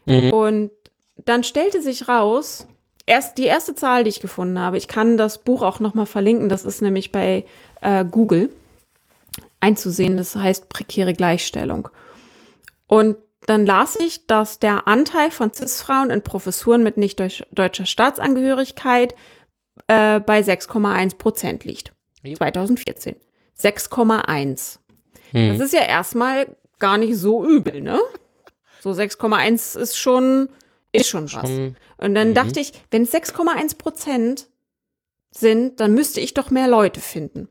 [0.07, 0.31] Mhm.
[0.31, 0.71] Und
[1.17, 2.67] dann stellte sich raus,
[3.05, 6.49] erst die erste Zahl, die ich gefunden habe, ich kann das Buch auch nochmal verlinken,
[6.49, 7.45] das ist nämlich bei
[7.81, 8.49] äh, Google
[9.59, 11.89] einzusehen, das heißt prekäre Gleichstellung.
[12.87, 17.85] Und dann las ich, dass der Anteil von CIS-Frauen in Professuren mit nicht deutsch, deutscher
[17.85, 19.15] Staatsangehörigkeit
[19.87, 21.93] äh, bei 6,1 Prozent liegt.
[22.23, 22.35] Jo.
[22.35, 23.15] 2014.
[23.57, 24.79] 6,1.
[25.31, 25.49] Mhm.
[25.49, 27.99] Das ist ja erstmal gar nicht so übel, ne?
[28.87, 30.47] So 6,1 ist schon,
[30.93, 31.31] ist schon was.
[31.49, 32.33] Schon- Und dann Mhm.
[32.35, 34.47] dachte ich, wenn es 6,1 Prozent
[35.31, 37.49] sind, dann müsste ich doch mehr Leute finden.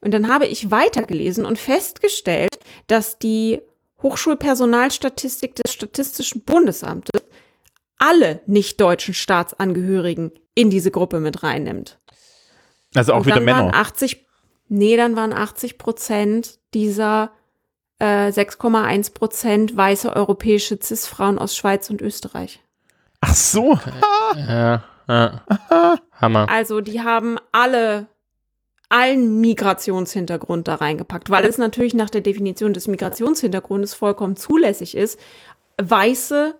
[0.00, 3.60] Und dann habe ich weitergelesen und festgestellt, dass die
[4.02, 7.22] Hochschulpersonalstatistik des Statistischen Bundesamtes
[7.98, 11.98] alle nicht-deutschen Staatsangehörigen in diese Gruppe mit reinnimmt.
[12.94, 13.64] Also auch Und wieder Männer.
[13.64, 14.24] Waren 80,
[14.68, 17.32] nee, dann waren 80 Prozent dieser
[17.98, 22.60] äh, 6,1 Prozent weiße europäische Cis-Frauen aus Schweiz und Österreich.
[23.20, 23.78] Ach so.
[24.36, 25.42] Ja, ja.
[26.12, 26.48] Hammer.
[26.48, 28.06] Also die haben alle
[28.90, 35.18] allen Migrationshintergrund da reingepackt, weil es natürlich nach der Definition des Migrationshintergrundes vollkommen zulässig ist,
[35.80, 36.54] weiße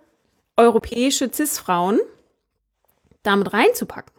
[0.57, 1.99] europäische Cis-Frauen
[3.23, 4.13] damit reinzupacken.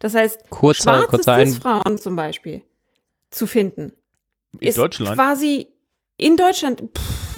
[0.00, 2.62] Das heißt, Kurzer, schwarze kurzer Cis-Frauen zum Beispiel
[3.30, 3.92] zu finden,
[4.58, 5.14] In ist Deutschland.
[5.16, 5.68] quasi
[6.16, 7.36] in Deutschland pff,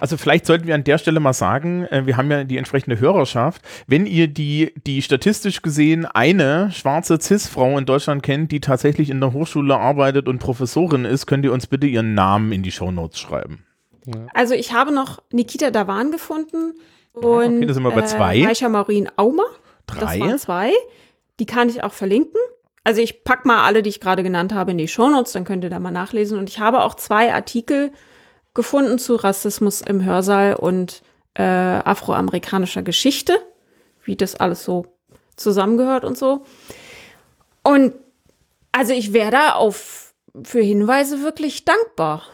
[0.00, 2.98] Also vielleicht sollten wir an der Stelle mal sagen, äh, wir haben ja die entsprechende
[2.98, 3.62] Hörerschaft.
[3.86, 9.20] Wenn ihr die, die statistisch gesehen eine schwarze Cis-Frau in Deutschland kennt, die tatsächlich in
[9.20, 13.18] der Hochschule arbeitet und Professorin ist, könnt ihr uns bitte ihren Namen in die Shownotes
[13.18, 13.64] schreiben.
[14.34, 16.74] Also ich habe noch Nikita Davan gefunden
[17.12, 18.38] und okay, da sind wir bei zwei.
[18.38, 19.44] Äh, Aisha Maureen Aumer.
[19.86, 20.20] Das Drei.
[20.20, 20.72] waren zwei.
[21.38, 22.40] Die kann ich auch verlinken.
[22.84, 25.64] Also ich pack mal alle, die ich gerade genannt habe, in die Shownotes, dann könnt
[25.64, 26.38] ihr da mal nachlesen.
[26.38, 27.92] Und ich habe auch zwei Artikel
[28.60, 31.00] gefunden zu Rassismus im Hörsaal und
[31.32, 33.38] äh, afroamerikanischer Geschichte,
[34.04, 34.84] wie das alles so
[35.36, 36.44] zusammengehört und so.
[37.62, 37.94] Und
[38.70, 40.12] also ich wäre da auf
[40.44, 42.24] für Hinweise wirklich dankbar,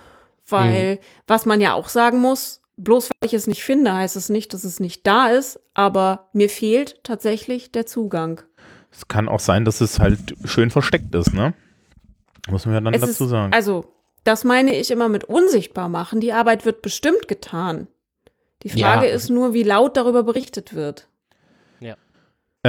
[0.49, 0.99] weil
[1.29, 4.53] was man ja auch sagen muss, bloß weil ich es nicht finde, heißt es nicht,
[4.53, 8.43] dass es nicht da ist, aber mir fehlt tatsächlich der Zugang.
[8.91, 11.55] Es kann auch sein, dass es halt schön versteckt ist, ne?
[12.49, 13.53] Muss man ja dann Es dazu ist, sagen.
[13.53, 13.96] Also,
[14.27, 16.21] das meine ich immer mit unsichtbar machen.
[16.21, 17.87] Die Arbeit wird bestimmt getan.
[18.63, 19.13] Die Frage Ja.
[19.15, 21.09] ist nur, wie laut darüber berichtet wird.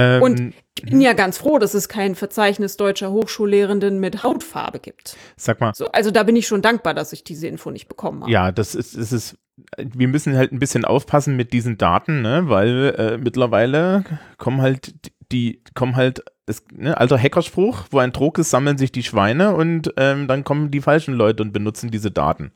[0.00, 4.78] ähm, und- Ich bin ja ganz froh, dass es kein Verzeichnis deutscher Hochschullehrenden mit Hautfarbe
[4.78, 5.16] gibt.
[5.36, 8.20] sag mal, So, also da bin ich schon dankbar, dass ich diese Info nicht bekommen
[8.22, 8.30] habe.
[8.30, 9.36] Ja, das ist, es ist,
[9.76, 14.04] wir müssen halt ein bisschen aufpassen mit diesen Daten, ne, weil äh, mittlerweile
[14.36, 14.94] kommen halt
[15.32, 19.54] die, kommen halt, es, ne, alter Hackerspruch, wo ein Druck ist, sammeln sich die Schweine
[19.54, 22.52] und ähm, dann kommen die falschen Leute und benutzen diese Daten.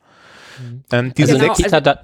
[0.91, 1.99] Ähm, diese also Genau, sechs, Nikita, da,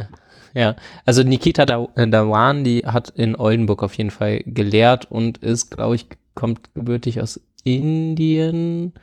[0.53, 0.75] ja,
[1.05, 5.95] also Nikita äh, Dawan, die hat in Oldenburg auf jeden Fall gelehrt und ist, glaube
[5.95, 8.93] ich, kommt gebürtig aus Indien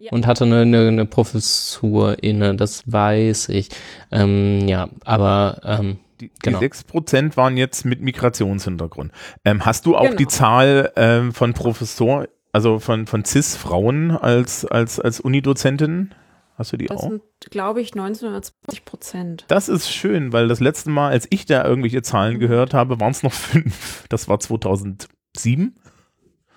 [0.00, 0.12] Ja.
[0.12, 3.68] und hatte eine, eine, eine Professur inne, das weiß ich.
[4.10, 6.58] Ähm, ja, aber ähm, die, die genau.
[6.60, 9.12] 6% waren jetzt mit Migrationshintergrund.
[9.44, 10.16] Ähm, hast du auch Genau.
[10.16, 16.14] die Zahl ähm, von Professor, also von, von CIS-Frauen als, als, als Unidozentin?
[16.56, 17.10] Hast du die Das auch?
[17.10, 19.44] sind, glaube ich, 19 oder 20 Prozent.
[19.48, 23.10] Das ist schön, weil das letzte Mal, als ich da irgendwelche Zahlen gehört habe, waren
[23.10, 24.06] es noch fünf.
[24.08, 25.76] Das war 2007.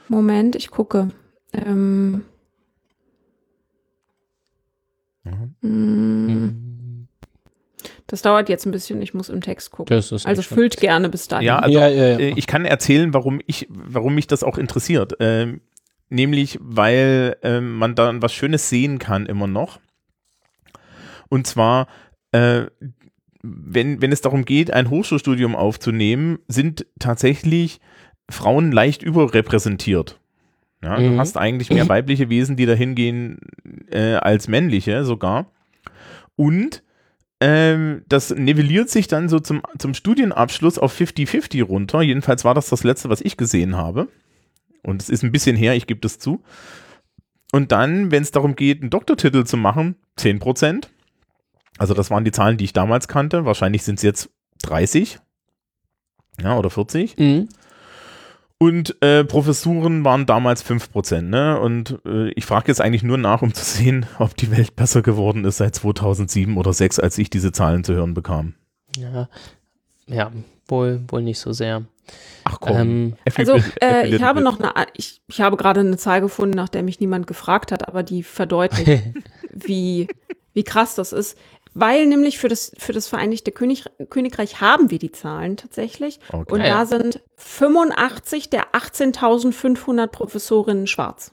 [0.08, 1.10] Moment, ich gucke.
[1.54, 2.24] Ähm,
[5.24, 5.56] Mhm.
[5.62, 7.08] mm,
[8.08, 9.96] das dauert jetzt ein bisschen, ich muss im Text gucken.
[9.96, 10.56] das ist Also schlimm.
[10.58, 11.46] füllt gerne bis dahin.
[11.46, 12.20] Ja, also ja, ja, ja.
[12.20, 15.14] äh, ich kann erzählen, warum ich, warum mich das auch interessiert.
[15.20, 15.62] Ähm,
[16.10, 19.80] nämlich, weil ähm, man da was Schönes sehen kann immer noch.
[21.30, 21.88] Und zwar,
[22.32, 22.64] äh,
[23.42, 27.80] wenn, wenn es darum geht, ein Hochschulstudium aufzunehmen, sind tatsächlich
[28.30, 30.20] Frauen leicht überrepräsentiert.
[30.84, 31.20] Ja, Du Mhm.
[31.20, 33.40] hast eigentlich mehr weibliche Wesen, die da hingehen,
[33.92, 35.52] äh, als männliche sogar.
[36.36, 36.84] Und
[37.42, 42.02] ähm, das nivelliert sich dann so zum, zum Studienabschluss auf 50-50 runter.
[42.02, 44.10] Jedenfalls war das das letzte, was ich gesehen habe.
[44.84, 46.42] Und es ist ein bisschen her, ich gebe das zu.
[47.52, 50.88] Und dann, wenn es darum geht, einen Doktortitel zu machen, 10%.
[51.78, 53.46] Also das waren die Zahlen, die ich damals kannte.
[53.46, 54.30] Wahrscheinlich sind es jetzt
[54.64, 55.20] 30.
[56.42, 57.18] Ja, oder 40.
[57.18, 57.50] Mhm.
[58.62, 61.22] Und äh, Professuren waren damals 5%.
[61.22, 61.58] Ne?
[61.60, 65.02] Und äh, ich frage jetzt eigentlich nur nach, um zu sehen, ob die Welt besser
[65.02, 68.56] geworden ist seit 2007 oder 2006, als ich diese Zahlen zu hören bekam.
[68.98, 69.30] Ja,
[70.08, 70.32] ja,
[70.68, 71.86] wohl, wohl nicht so sehr.
[72.44, 76.56] Ach Ähm, Also, äh, ich habe noch eine, ich, ich habe gerade eine Zahl gefunden,
[76.56, 79.04] nach der mich niemand gefragt hat, aber die verdeutlicht,
[79.52, 80.08] wie,
[80.54, 81.38] wie krass das ist.
[81.74, 86.20] Weil nämlich für das, für das Vereinigte König, Königreich haben wir die Zahlen tatsächlich.
[86.32, 86.52] Okay.
[86.52, 91.32] Und da sind 85 der 18.500 Professorinnen schwarz.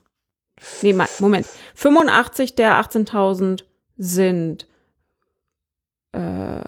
[0.82, 1.46] Nee, Moment.
[1.74, 3.64] 85 der 18.000
[3.96, 4.66] sind
[6.12, 6.60] äh,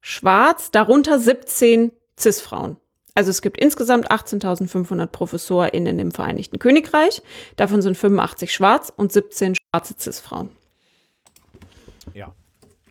[0.00, 2.76] schwarz, darunter 17 Cis-Frauen.
[3.14, 7.22] Also es gibt insgesamt 18.500 ProfessorInnen im Vereinigten Königreich.
[7.56, 10.50] Davon sind 85 schwarz und 17 schwarze Cis-Frauen.
[12.14, 12.32] ja.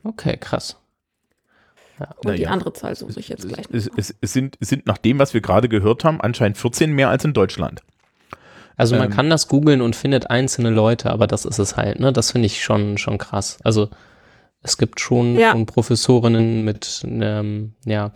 [0.03, 0.77] Okay, krass.
[1.99, 2.49] Und Na die ja.
[2.51, 3.65] andere Zahl suche ich jetzt gleich.
[3.71, 6.93] Es, es, es, sind, es sind nach dem, was wir gerade gehört haben, anscheinend 14
[6.93, 7.81] mehr als in Deutschland.
[8.77, 9.11] Also man Ähm.
[9.11, 12.13] kann das googeln und findet einzelne Leute, aber das ist es halt, ne?
[12.13, 13.57] Das finde ich schon, schon krass.
[13.65, 13.89] Also
[14.63, 15.51] es gibt schon, Ja.
[15.51, 18.11] schon Professorinnen mit, ähm, ja,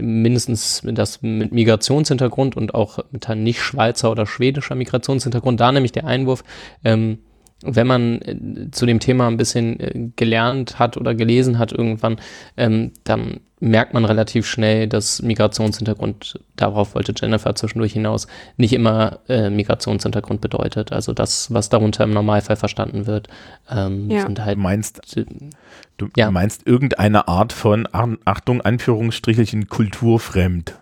[0.00, 5.60] mindestens das mit Migrationshintergrund und auch mit einem nicht Schweizer oder schwedischer Migrationshintergrund.
[5.60, 6.44] Da nämlich der Einwurf,
[6.84, 7.18] ähm,
[7.62, 12.20] wenn man äh, zu dem Thema ein bisschen äh, gelernt hat oder gelesen hat irgendwann,
[12.56, 18.26] ähm, dann merkt man relativ schnell, dass Migrationshintergrund, darauf wollte Jennifer zwischendurch hinaus,
[18.56, 20.92] nicht immer äh, Migrationshintergrund bedeutet.
[20.92, 23.28] Also das, was darunter im Normalfall verstanden wird,
[23.70, 24.22] ähm, Ja.
[24.22, 25.24] sind Du halt meinst, äh,
[25.98, 26.30] du Ja.
[26.30, 30.74] meinst irgendeine Art von, Ach- Achtung, Anführungsstrichelchen, kulturfremd.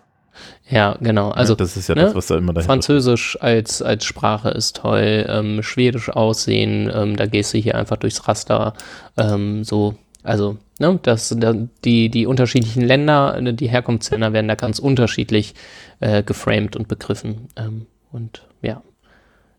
[0.69, 1.29] ja, genau.
[1.31, 4.49] Also ja, das ist ja ne, das, was da immer dahinter Französisch als, als Sprache
[4.49, 8.73] ist toll, ähm, Schwedisch aussehen, ähm, da gehst du hier einfach durchs Raster,
[9.17, 9.95] ähm, so,
[10.25, 11.53] also, ne, das, da,
[11.83, 15.53] die, die unterschiedlichen Länder, ne, die Herkunftsländer werden da ganz unterschiedlich
[15.99, 17.49] äh, geframed und begriffen.
[17.55, 18.81] Ähm, und ja.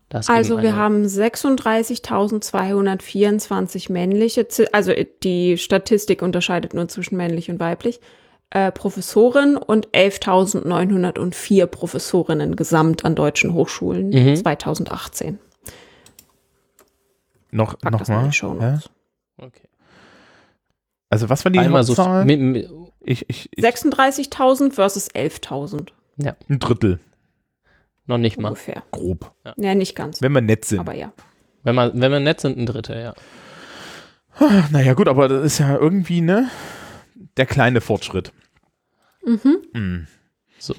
[0.09, 7.59] Das Also wir haben 36.224 männliche, also äh, die Statistik unterscheidet nur zwischen männlich und
[7.59, 7.99] weiblich,
[8.49, 14.37] äh, Professoren und 11.904 Professorinnen gesamt an deutschen Hochschulen Mhm.
[14.37, 15.39] 2018.
[17.51, 18.31] noch, Pack noch das mal.
[19.37, 19.66] Okay.
[21.09, 22.25] Also was war die Einmal so Hauptzahl?
[22.25, 22.67] mi- mi-
[23.01, 25.89] ich, ich, ich, 36.000 versus 11.000
[26.49, 26.99] ein Drittel,
[28.07, 28.49] noch nicht mal.
[28.49, 28.83] ungefähr.
[28.91, 29.33] grob.
[29.57, 30.79] Ja, nicht ganz, Wenn wir nett sind.
[30.79, 31.13] aber ja.
[31.63, 33.13] Wenn man, wenn wir nett sind, ein Drittel, ja.
[34.71, 36.49] naja, gut, aber das ist ja irgendwie, ne?
[37.37, 38.31] Der kleine Fortschritt.
[39.25, 39.57] Mhm.
[39.73, 40.07] Hm.
[40.59, 40.75] So.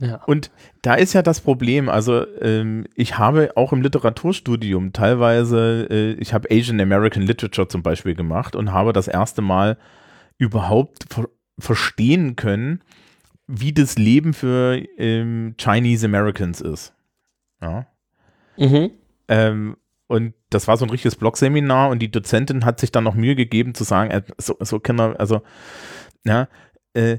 [0.00, 0.22] Ja.
[0.24, 0.50] Und
[0.80, 6.32] da ist ja das Problem, also ähm, ich habe auch im Literaturstudium teilweise, äh, ich
[6.32, 9.76] habe Asian American Literature zum Beispiel gemacht und habe das erste Mal
[10.38, 11.28] überhaupt ver
[11.58, 12.82] verstehen können,
[13.46, 16.94] wie das Leben für ähm, Chinese Americans ist.
[17.60, 17.86] Ja.
[18.56, 18.92] Mhm.
[19.28, 23.14] Ähm, und das war so ein richtiges Blog-Seminar und die Dozentin hat sich dann noch
[23.14, 25.42] Mühe gegeben zu sagen, äh, so, so Kinder, also,
[26.24, 26.48] ja,
[26.94, 27.18] äh,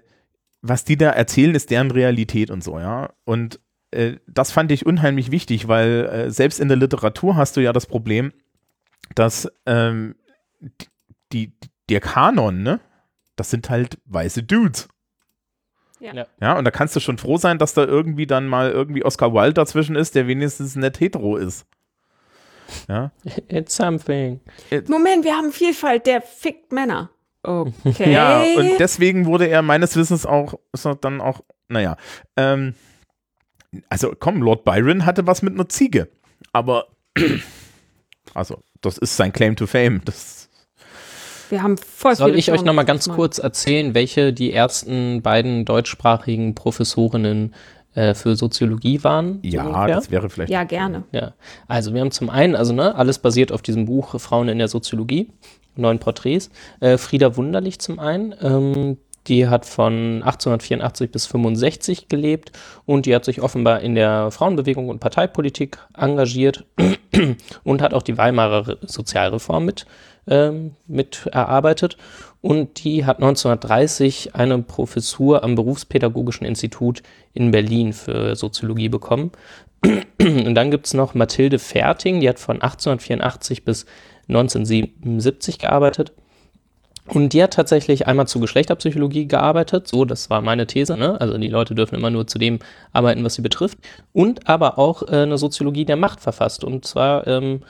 [0.61, 3.11] was die da erzählen, ist deren Realität und so, ja.
[3.25, 3.59] Und
[3.91, 7.73] äh, das fand ich unheimlich wichtig, weil äh, selbst in der Literatur hast du ja
[7.73, 8.31] das Problem,
[9.15, 10.15] dass ähm,
[11.33, 11.53] die,
[11.89, 12.79] der Kanon, ne,
[13.35, 14.87] das sind halt weiße Dudes.
[15.99, 16.13] Ja.
[16.13, 16.25] Ja.
[16.39, 19.33] Ja, und da kannst du schon froh sein, dass da irgendwie dann mal irgendwie Oscar
[19.33, 21.65] Wilde dazwischen ist, der wenigstens nicht hetero ist.
[22.87, 23.11] Ja,
[23.49, 24.39] It's something.
[24.87, 27.09] Moment, wir haben Vielfalt, der fickt Männer.
[27.43, 28.11] Okay.
[28.13, 31.97] ja und deswegen wurde er meines Wissens auch, ist er dann auch, naja,
[32.37, 32.75] ähm,
[33.89, 36.09] also komm, Lord Byron hatte was mit einer Ziege,
[36.53, 36.87] aber,
[38.33, 40.49] also, das ist sein Claim to Fame, das,
[41.51, 46.55] wir haben voll Soll ich euch nochmal ganz kurz erzählen, welche die ersten beiden deutschsprachigen
[46.55, 47.53] Professorinnen
[47.93, 49.39] äh, für Soziologie waren?
[49.43, 49.95] ja, ungefähr?
[49.95, 51.03] das wäre vielleicht, Ja, gerne.
[51.11, 51.33] Ja,
[51.67, 54.69] also wir haben zum einen, also ne, alles basiert auf diesem Buch Frauen in der
[54.69, 55.29] Soziologie,
[55.75, 56.49] neun Porträts.
[56.79, 62.51] Äh, Frieda Wunderlich zum einen, ähm, Die hat von 1884 bis 65 gelebt
[62.85, 66.65] und die hat sich offenbar in der Frauenbewegung und Parteipolitik engagiert
[67.63, 69.85] und hat auch die Weimarer Sozialreform mit,
[70.27, 71.97] ähm, mit erarbeitet.
[72.41, 77.03] Und die hat 1930 eine Professur am Berufspädagogischen Institut
[77.33, 79.31] in Berlin für Soziologie bekommen.
[79.83, 83.85] Und dann gibt es noch Mathilde Ferting, die hat von 1884 bis
[84.27, 86.13] 1977 gearbeitet.
[87.07, 91.19] Und die hat tatsächlich einmal zu Geschlechterpsychologie gearbeitet, so, das war meine These, ne?
[91.19, 92.59] Also die Leute dürfen immer nur zu dem
[92.93, 93.79] arbeiten, was sie betrifft.
[94.13, 96.63] Und aber auch äh, eine Soziologie der Macht verfasst.
[96.63, 97.61] Und zwar, ähm,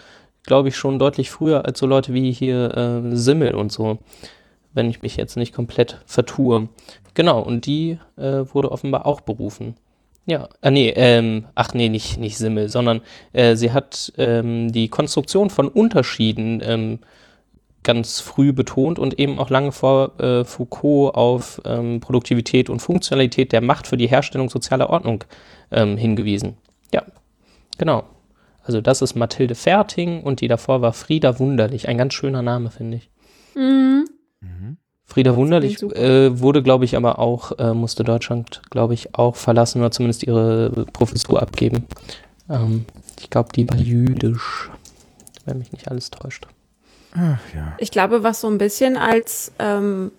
[0.43, 3.99] glaube ich, schon deutlich früher als so Leute wie hier äh, Simmel und so,
[4.73, 6.67] wenn ich mich jetzt nicht komplett vertue.
[7.13, 9.75] Genau, und die äh, wurde offenbar auch berufen.
[10.25, 13.01] Ja, ah, nee, ähm, ach nee, nicht, nicht Simmel, sondern
[13.33, 16.99] äh, sie hat ähm, die Konstruktion von Unterschieden ähm,
[17.83, 23.51] ganz früh betont und eben auch lange vor äh, Foucault auf ähm, Produktivität und Funktionalität
[23.51, 25.23] der Macht für die Herstellung sozialer Ordnung
[25.71, 26.57] ähm, hingewiesen.
[26.93, 27.03] Ja,
[27.79, 28.03] genau.
[28.63, 31.87] Also das ist Mathilde Ferting und die davor war Frieda Wunderlich.
[31.87, 33.09] Ein ganz schöner Name, finde ich.
[33.55, 34.05] Mhm.
[35.11, 39.81] Frieda Wunderlich äh, wurde, glaube ich, aber auch, äh, musste Deutschland, glaube ich, auch verlassen
[39.81, 41.85] oder zumindest ihre Professur abgeben.
[42.49, 42.85] Ähm,
[43.19, 44.69] ich glaube, die war jüdisch,
[45.45, 46.47] wenn mich nicht alles täuscht.
[47.13, 47.73] Ach ja.
[47.77, 50.11] Ich glaube, was so ein bisschen als ähm,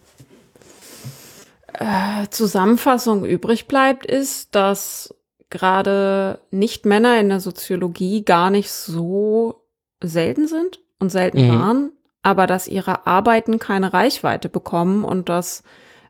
[1.73, 5.15] äh, Zusammenfassung übrig bleibt, ist, dass
[5.49, 9.63] gerade Nicht-Männer in der Soziologie gar nicht so
[10.03, 11.49] selten sind und selten Mhm.
[11.49, 11.93] waren,
[12.23, 15.63] aber dass ihre Arbeiten keine Reichweite bekommen und dass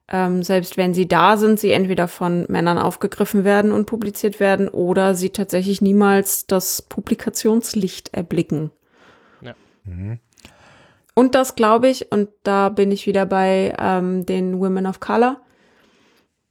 [0.08, 4.68] ähm, selbst wenn sie da sind, sie entweder von Männern aufgegriffen werden und publiziert werden
[4.68, 8.70] oder sie tatsächlich niemals das Publikationslicht erblicken.
[9.84, 10.18] Mhm.
[11.14, 15.40] Und das glaube ich, und da bin ich wieder bei ähm, den Women of Color,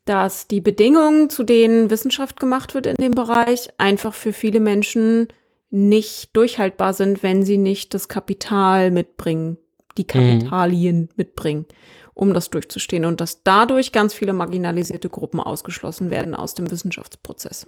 [0.05, 5.27] dass die Bedingungen, zu denen Wissenschaft gemacht wird in dem Bereich, einfach für viele Menschen
[5.71, 9.57] nicht durchhaltbar sind, wenn sie nicht das Kapital mitbringen,
[9.97, 11.65] die Kapitalien mitbringen,
[12.13, 13.05] um das durchzustehen.
[13.05, 17.67] Und dass dadurch ganz viele marginalisierte Gruppen ausgeschlossen werden aus dem Wissenschaftsprozess.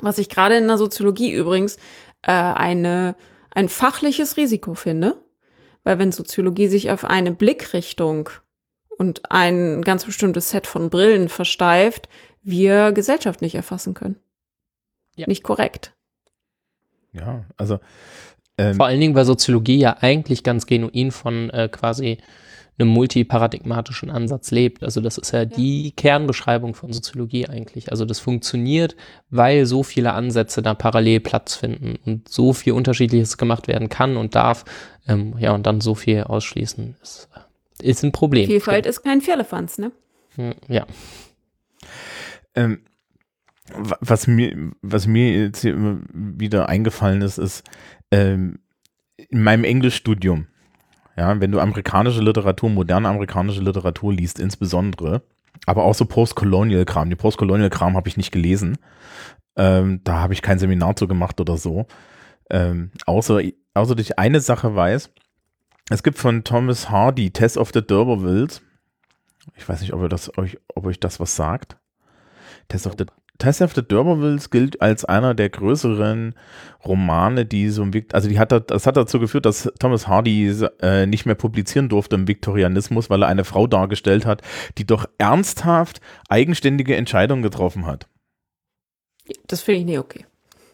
[0.00, 1.76] Was ich gerade in der Soziologie übrigens
[2.22, 3.16] äh, eine,
[3.50, 5.16] ein fachliches Risiko finde,
[5.84, 8.28] weil wenn Soziologie sich auf eine Blickrichtung
[8.98, 12.08] und ein ganz bestimmtes Set von Brillen versteift,
[12.42, 14.16] wir Gesellschaft nicht erfassen können.
[15.14, 15.26] Ja.
[15.28, 15.95] Nicht korrekt.
[17.16, 17.78] Ja, also
[18.58, 22.18] ähm, Vor allen Dingen, weil Soziologie ja eigentlich ganz genuin von äh, quasi
[22.78, 24.82] einem multiparadigmatischen Ansatz lebt.
[24.82, 27.90] Also das ist ja, die Kernbeschreibung von Soziologie eigentlich.
[27.90, 28.96] Also das funktioniert,
[29.30, 34.16] weil so viele Ansätze da parallel Platz finden und so viel Unterschiedliches gemacht werden kann
[34.18, 34.64] und darf.
[35.08, 37.28] Ähm, ja, und dann so viel ausschließen ist,
[37.82, 38.46] äh, ist ein Problem.
[38.46, 39.92] Vielfalt ist kein Firlefanz, ne?
[40.34, 40.86] Hm, Ja.
[42.54, 42.80] Ähm,
[43.74, 47.64] was mir, was mir jetzt hier immer wieder eingefallen ist, ist
[48.10, 48.58] ähm,
[49.16, 50.46] in meinem Englischstudium,
[51.16, 55.22] ja, wenn du amerikanische Literatur, moderne amerikanische Literatur liest, insbesondere,
[55.64, 57.08] aber auch so Postcolonial-Kram.
[57.08, 58.78] Die Postcolonial-Kram habe ich nicht gelesen.
[59.56, 61.86] Ähm, da habe ich kein Seminar zu gemacht oder so.
[62.50, 63.40] Ähm, außer,
[63.74, 65.10] außer dass ich eine Sache weiß.
[65.88, 68.60] Es gibt von Thomas Hardy Test of the D'Urbervilles.
[69.56, 71.78] Ich weiß nicht, ob, ihr das, euch, ob euch das was sagt.
[72.68, 73.06] Test of the,
[73.38, 76.34] Test of the D'Urbervilles gilt als einer der größeren
[76.84, 80.08] Romane, die so im, Vikt- also die hat, da- das hat dazu geführt, dass Thomas
[80.08, 80.48] Hardy
[80.80, 84.42] äh, nicht mehr publizieren durfte im Viktorianismus, weil er eine Frau dargestellt hat,
[84.78, 88.06] die doch ernsthaft eigenständige Entscheidungen getroffen hat.
[89.48, 90.24] Das finde ich nicht okay.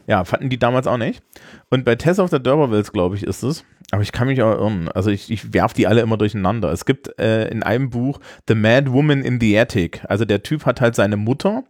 [0.07, 1.23] Ja, fanden die damals auch nicht.
[1.71, 3.65] Und bei Tess of the D'Urbervilles, glaube ich, ist es.
[3.93, 4.89] Aber ich kann mich auch irren.
[4.89, 6.73] Also ich, ich werf die alle immer durcheinander.
[6.73, 8.19] Es gibt äh, in einem Buch
[8.49, 10.03] The Mad Woman in the Attic.
[10.09, 11.63] Also der Typ hat halt seine Mutter,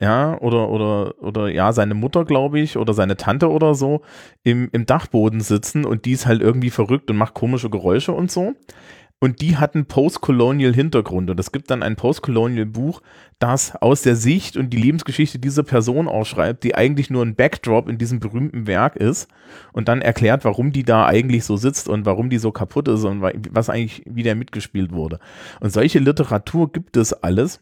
[0.00, 4.02] ja, oder, oder, oder ja, seine Mutter, glaube ich, oder seine Tante oder so,
[4.44, 8.30] im, im Dachboden sitzen und die ist halt irgendwie verrückt und macht komische Geräusche und
[8.30, 8.54] so.
[9.20, 11.28] Und die hatten Postcolonial Hintergrund.
[11.28, 13.00] Und es gibt dann ein Postcolonial Buch,
[13.40, 17.88] das aus der Sicht und die Lebensgeschichte dieser Person ausschreibt, die eigentlich nur ein Backdrop
[17.88, 19.28] in diesem berühmten Werk ist
[19.72, 23.02] und dann erklärt, warum die da eigentlich so sitzt und warum die so kaputt ist
[23.02, 25.18] und wa- was eigentlich wieder mitgespielt wurde.
[25.58, 27.60] Und solche Literatur gibt es alles.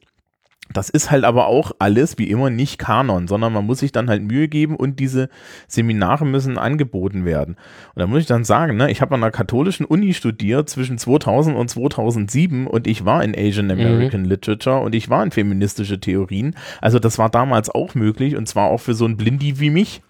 [0.73, 4.11] Das ist halt aber auch alles, wie immer, nicht Kanon, sondern man muss sich dann
[4.11, 5.29] halt Mühe geben und diese
[5.69, 7.55] Seminare müssen angeboten werden.
[7.95, 10.99] Und da muss ich dann sagen, ne, ich habe an einer katholischen Uni studiert zwischen
[10.99, 16.01] 2000 und 2007 und ich war in Asian American Literature und ich war in feministische
[16.01, 16.57] Theorien.
[16.81, 20.03] Also das war damals auch möglich und zwar auch für so einen Blindi wie mich,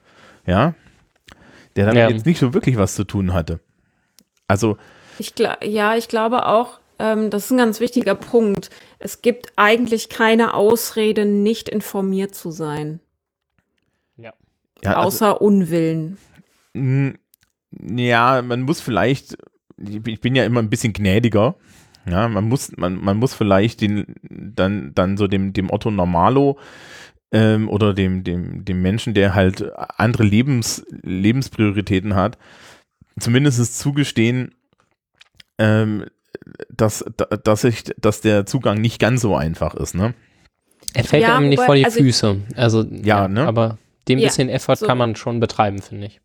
[0.47, 0.75] ja,
[1.77, 2.09] der damit Ja.
[2.09, 3.61] jetzt nicht so wirklich was zu tun hatte.
[4.49, 4.79] Also,
[5.19, 8.71] Ich ja, ich glaube auch, ähm, das ist ein ganz wichtiger Punkt.
[8.99, 13.01] Es gibt eigentlich keine Ausrede, nicht informiert zu sein.
[14.17, 14.33] Ja.
[14.83, 16.19] Ja, also, außer Unwillen.
[16.75, 17.15] mh,
[17.71, 19.37] ja, man muss vielleicht,
[19.79, 21.57] ich bin ja immer ein bisschen gnädiger.
[22.09, 26.57] Ja, man muss, man, man muss vielleicht den, dann, dann so dem, dem Otto Normalo
[27.33, 32.39] ähm, oder dem, dem, dem Menschen, der halt andere Lebens, Lebensprioritäten hat,
[33.19, 34.55] zumindest zugestehen,
[35.59, 36.05] ähm,
[36.69, 37.05] dass,
[37.45, 40.15] dass, ich, dass der Zugang nicht ganz so einfach ist, ne?
[40.95, 42.37] Er fällt Ja, einem nicht wobei- vor die also- Füße.
[42.55, 43.47] Also, Ja, ne?
[43.47, 44.87] Aber den Ja, bisschen Effort so.
[44.87, 46.21] kann man schon betreiben, finde ich.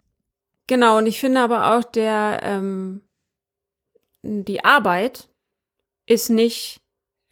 [0.68, 3.02] Genau, und ich finde aber auch, der, ähm,
[4.24, 5.28] die Arbeit
[6.06, 6.80] ist nicht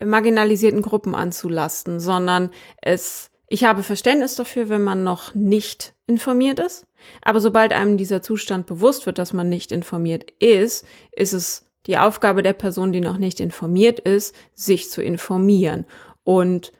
[0.03, 2.49] marginalisierten Gruppen anzulasten, sondern
[2.81, 6.85] es, ich habe Verständnis dafür, wenn man noch nicht informiert ist.
[7.21, 11.97] Aber sobald einem dieser Zustand bewusst wird, dass man nicht informiert ist, ist es die
[11.97, 15.85] Aufgabe der Person, die noch nicht informiert ist, sich zu informieren.
[16.23, 16.71] Und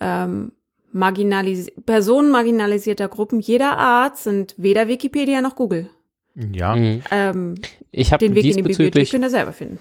[0.00, 0.50] ähm,
[0.90, 5.88] marginalis Personen marginalisierter Gruppen jeder Art sind weder Wikipedia noch Google.
[6.34, 6.74] Ja.
[6.74, 7.02] Mhm.
[7.12, 7.54] Ähm,
[7.92, 9.78] Ich habe den Weg in die Bibliothek könnt ihr selber finden.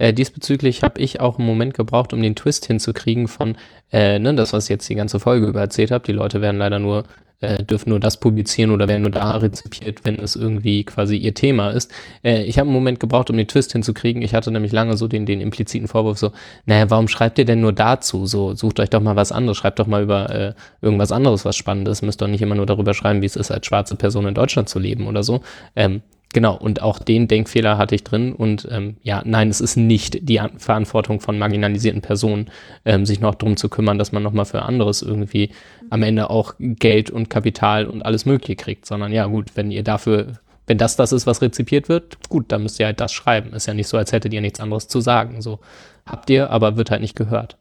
[0.00, 3.56] Äh, diesbezüglich habe ich auch einen Moment gebraucht, um den Twist hinzukriegen von,
[3.92, 6.06] äh, ne, das, was ich jetzt die ganze Folge über erzählt habe.
[6.06, 7.04] Die Leute werden leider nur,
[7.40, 11.34] äh, dürfen nur das publizieren oder werden nur da rezipiert, wenn es irgendwie quasi ihr
[11.34, 11.92] Thema ist.
[12.24, 14.22] Äh, ich habe einen Moment gebraucht, um den Twist hinzukriegen.
[14.22, 16.32] Ich hatte nämlich lange so den, den impliziten Vorwurf so,
[16.64, 18.24] naja, warum schreibt ihr denn nur dazu?
[18.24, 21.56] So, sucht euch doch mal was anderes, schreibt doch mal über äh, irgendwas anderes, was
[21.56, 22.00] Spannendes.
[22.00, 24.70] Müsst doch nicht immer nur darüber schreiben, wie es ist, als schwarze Person in Deutschland
[24.70, 25.42] zu leben oder so.
[25.76, 26.00] Ähm,
[26.32, 28.32] Genau, und auch den Denkfehler hatte ich drin.
[28.32, 32.50] Und ähm, ja, nein, es ist nicht die An Verantwortung von marginalisierten Personen,
[32.84, 35.50] ähm, sich noch drum zu kümmern, dass man nochmal für anderes irgendwie
[35.90, 39.82] am Ende auch Geld und Kapital und alles Mögliche kriegt, sondern ja, gut, wenn ihr
[39.82, 40.38] dafür,
[40.68, 43.52] wenn das das ist, was rezipiert wird, gut, dann müsst ihr halt das schreiben.
[43.52, 45.42] Ist ja nicht so, als hättet ihr nichts anderes zu sagen.
[45.42, 45.58] So
[46.06, 47.56] habt ihr, aber wird halt nicht gehört.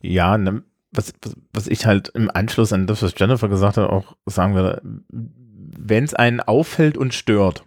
[0.00, 3.88] Ja, ne, was, was, was ich halt im Anschluss an das, was Jennifer gesagt hat,
[3.88, 4.82] auch sagen würde,
[5.76, 7.64] wenn es einen auffällt und stört,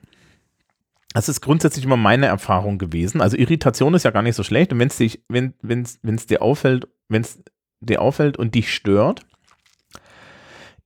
[1.13, 3.21] das ist grundsätzlich immer meine Erfahrung gewesen.
[3.21, 4.73] Also Irritation ist ja gar nicht so schlecht.
[4.73, 7.41] Und wenn es dich, wenn wenn's, wenn's dir auffällt, es
[7.79, 9.25] dir auffällt und dich stört,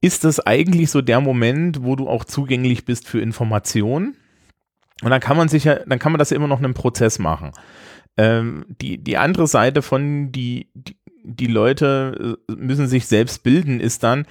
[0.01, 4.15] ist das eigentlich so der Moment, wo du auch zugänglich bist für Informationen.
[5.01, 6.73] Und dann kann man sich ja, dann kann man das ja immer noch in einem
[6.73, 7.51] Prozess machen.
[8.15, 13.79] Ähm, die, die andere Seite von die, die, die Leute äh, müssen sich selbst bilden,
[13.79, 14.25] ist dann,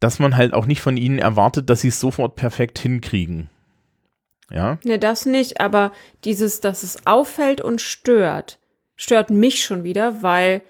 [0.00, 3.48] dass man halt auch nicht von ihnen erwartet, dass sie es sofort perfekt hinkriegen.
[4.50, 5.92] Ja, Ne, das nicht, aber
[6.24, 8.58] dieses, dass es auffällt und stört,
[8.96, 10.62] stört mich schon wieder, weil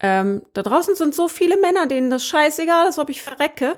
[0.00, 3.76] ähm, da draußen sind so viele Männer, denen das scheißegal ist, ob ich verrecke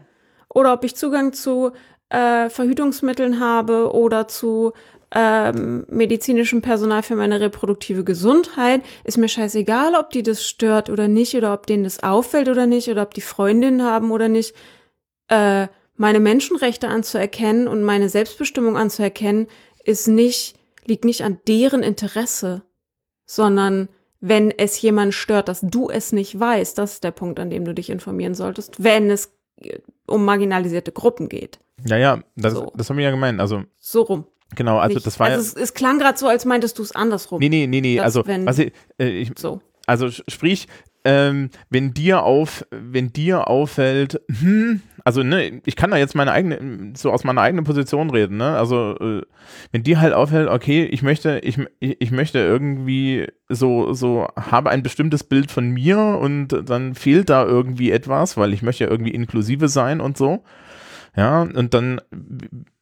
[0.49, 1.73] oder ob ich Zugang zu
[2.09, 4.73] äh, Verhütungsmitteln habe oder zu
[5.13, 8.83] ähm, medizinischem Personal für meine reproduktive Gesundheit.
[9.05, 12.67] Ist mir scheißegal, ob die das stört oder nicht oder ob denen das auffällt oder
[12.67, 14.55] nicht oder ob die Freundinnen haben oder nicht.
[15.31, 19.47] Äh, meine Menschenrechte anzuerkennen und meine Selbstbestimmung anzuerkennen,
[19.85, 22.63] ist nicht, liegt nicht an deren Interesse,
[23.27, 23.89] sondern
[24.21, 27.65] wenn es jemand stört, dass du es nicht weißt, das ist der Punkt, an dem
[27.65, 29.33] du dich informieren solltest, wenn es
[29.63, 31.59] äh, um marginalisierte Gruppen geht.
[31.87, 32.73] ja, ja, das, So.
[32.77, 33.41] das haben wir ja gemeint.
[33.41, 34.27] Also, So rum.
[34.57, 35.07] genau, also nicht.
[35.07, 35.63] das war also ja.
[35.63, 37.41] es, es klang gerade so, als meintest du es andersrum.
[37.41, 39.61] Nee, nee, nee, nee, dass also, wenn- was ich, äh, ich, So.
[39.87, 40.67] also sprich,
[41.05, 46.33] ähm, wenn dir auf, wenn dir auffällt, hm, also ne, ich kann da jetzt meine
[46.33, 48.57] eigene, so aus meiner eigenen Position reden, ne?
[48.57, 49.23] Also äh,
[49.73, 54.83] wenn dir halt auffällt, okay, ich möchte, ich ich möchte irgendwie so, so, habe ein
[54.83, 59.15] bestimmtes Bild von mir und dann fehlt da irgendwie etwas, weil ich möchte ja irgendwie
[59.15, 60.45] inklusive sein und so.
[61.17, 62.01] Ja, und dann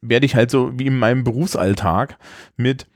[0.01, 2.17] werde ich halt so wie in meinem Berufsalltag
[2.57, 2.87] mit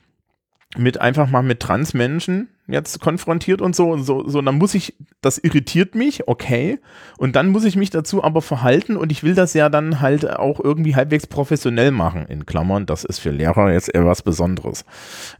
[0.77, 4.95] mit einfach mal mit Transmenschen jetzt konfrontiert und so und so, so, dann muss ich,
[5.21, 6.79] das irritiert mich, okay,
[7.17, 10.29] und dann muss ich mich dazu aber verhalten und ich will das ja dann halt
[10.29, 14.85] auch irgendwie halbwegs professionell machen, in Klammern, das ist für Lehrer jetzt eher was Besonderes,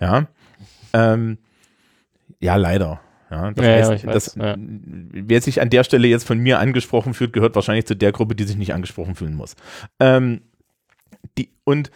[0.02, 0.28] ja,
[0.94, 1.38] ähm,
[2.40, 3.00] ja, leider.
[3.32, 4.56] Ja, das Ja, ja, heißt, weiß, das, ja.
[4.58, 8.36] wer sich an der Stelle jetzt von mir angesprochen fühlt, gehört wahrscheinlich zu der Gruppe,
[8.36, 9.56] die sich nicht angesprochen fühlen muss.
[10.00, 10.42] Ähm,
[11.38, 11.90] die, und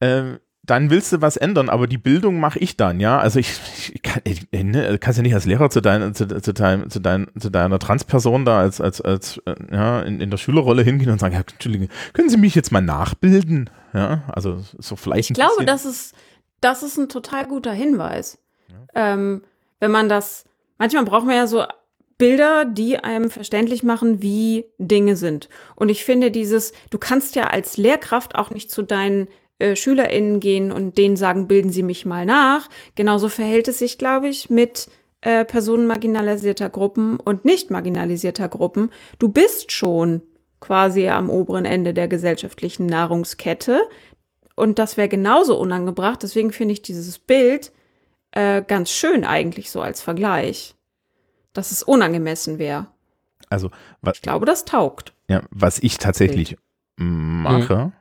[0.00, 0.38] ähm,
[0.72, 3.18] dann willst du was ändern, aber die Bildung mache ich dann, ja.
[3.18, 3.60] Also ich,
[3.92, 6.98] ich kann, ich, ne, kannst ja nicht als Lehrer zu, dein, zu, zu, dein, zu,
[6.98, 11.10] dein, zu deiner Transperson da als, als, als äh, ja, in, in der Schülerrolle hingehen
[11.10, 13.68] und sagen, ja, Entschuldigung, können Sie mich jetzt mal nachbilden?
[13.92, 16.14] Ja, also so vielleicht Ich glaube, das ist,
[16.62, 18.38] das ist ein total guter Hinweis.
[18.94, 19.42] Ähm,
[19.78, 20.46] wenn man das,
[20.78, 21.66] manchmal braucht man ja so
[22.16, 25.50] Bilder, die einem verständlich machen, wie Dinge sind.
[25.76, 29.28] Und ich finde dieses, du kannst ja als Lehrkraft auch nicht zu deinen
[29.62, 32.68] äh, SchülerInnen gehen und denen sagen, bilden Sie mich mal nach.
[32.96, 34.88] Genauso verhält es sich, glaube ich, mit
[35.20, 38.90] äh, Personen marginalisierter Gruppen und nicht marginalisierter Gruppen.
[39.20, 40.22] Du bist schon
[40.58, 43.82] quasi am oberen Ende der gesellschaftlichen Nahrungskette.
[44.56, 46.24] Und das wäre genauso unangebracht.
[46.24, 47.70] Deswegen finde ich dieses Bild
[48.32, 50.74] äh, ganz schön eigentlich so als Vergleich.
[51.52, 52.88] Dass es unangemessen wäre.
[53.48, 53.70] Also,
[54.00, 55.12] was, Ich glaube, das taugt.
[55.28, 56.56] ja, was ich tatsächlich
[56.96, 57.92] mache.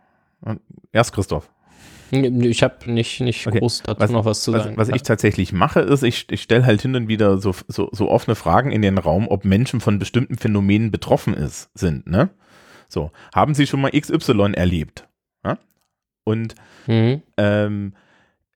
[0.91, 1.49] Erst Christoph.
[2.11, 3.59] Ich habe nicht, nicht Okay.
[3.59, 4.75] groß dazu Was- noch was zu Was, sagen.
[4.77, 8.09] was ich tatsächlich mache, ist, ich, ich stelle halt hin und wieder so, so, so
[8.11, 12.07] offene Fragen in den Raum, ob Menschen von bestimmten Phänomenen betroffen ist, sind.
[12.07, 12.29] Ne?
[12.89, 15.07] So, haben Sie schon mal XY erlebt?
[15.45, 15.57] Ja?
[16.25, 16.55] Und
[16.87, 17.21] Mhm.
[17.37, 17.93] ähm,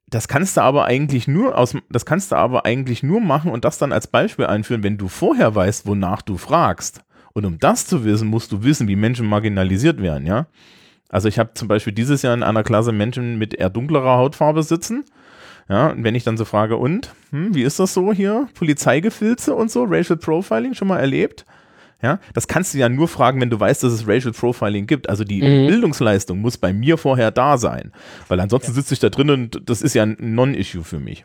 [0.08, 3.64] das kannst du aber eigentlich nur aus, das kannst du aber eigentlich nur machen und
[3.64, 7.04] das dann als Beispiel einführen, wenn du vorher weißt, wonach du fragst.
[7.34, 10.48] Und um das zu wissen, musst du wissen, wie Menschen marginalisiert werden, ja.
[11.16, 14.64] Also ich habe zum Beispiel dieses Jahr in einer Klasse Menschen mit eher dunklerer Hautfarbe
[14.64, 15.06] sitzen.
[15.70, 18.50] Ja, und wenn ich dann so frage, und, hm, wie ist das so hier?
[18.54, 21.46] Polizeigefilze und so, Racial Profiling schon mal erlebt?
[22.02, 25.08] Ja, das kannst du ja nur fragen, wenn du weißt, dass es Racial Profiling gibt.
[25.08, 25.68] Also die Mhm.
[25.68, 27.94] Bildungsleistung muss bei mir vorher da sein.
[28.28, 31.24] Weil ansonsten sitze ich da drin und das ist ja ein Non-Issue für mich.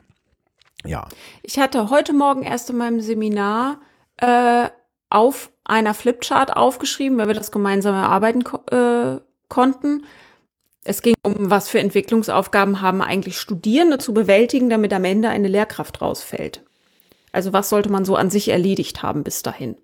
[0.86, 1.08] Ja.
[1.42, 3.80] Ich hatte heute Morgen erst in meinem Seminar
[4.18, 4.68] äh,
[5.08, 9.20] auf einer Flipchart aufgeschrieben, weil wir das gemeinsam erarbeiten äh,
[9.50, 10.04] konnten.
[10.82, 15.48] Es ging um, was für Entwicklungsaufgaben haben eigentlich Studierende zu bewältigen, damit am Ende eine
[15.48, 16.64] Lehrkraft rausfällt.
[17.32, 19.76] Also was sollte man so an sich erledigt haben bis dahin?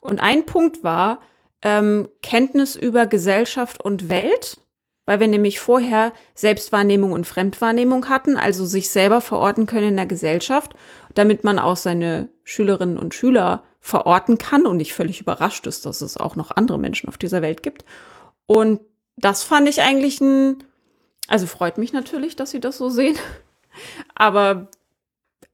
[0.00, 1.20] Und ein Punkt war
[1.62, 4.58] ähm, Kenntnis über Gesellschaft und Welt,
[5.04, 10.06] weil wir nämlich vorher Selbstwahrnehmung und Fremdwahrnehmung hatten, also sich selber verorten können in der
[10.06, 10.74] Gesellschaft,
[11.14, 16.00] damit man auch seine Schülerinnen und Schüler verorten kann und nicht völlig überrascht ist, dass
[16.00, 17.84] es auch noch andere Menschen auf dieser Welt gibt.
[18.46, 18.80] Und
[19.20, 20.62] das fand ich eigentlich ein,
[21.28, 23.16] also freut mich natürlich, dass Sie das so sehen,
[24.14, 24.68] aber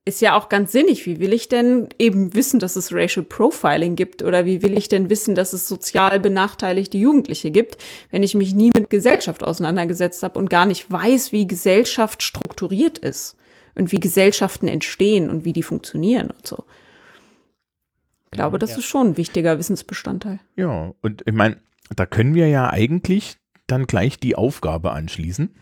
[0.06, 1.04] ist ja auch ganz sinnig.
[1.04, 4.22] Wie will ich denn eben wissen, dass es Racial Profiling gibt?
[4.22, 7.78] Oder wie will ich denn wissen, dass es sozial benachteiligte Jugendliche gibt,
[8.12, 12.98] wenn ich mich nie mit Gesellschaft auseinandergesetzt habe und gar nicht weiß, wie Gesellschaft strukturiert
[12.98, 13.36] ist
[13.74, 16.64] und wie Gesellschaften entstehen und wie die funktionieren und so.
[18.26, 20.38] Ich glaube, das ist schon ein wichtiger Wissensbestandteil.
[20.54, 21.56] Ja, und ich meine,
[21.96, 25.54] da können wir ja eigentlich dann gleich die Aufgabe anschließen.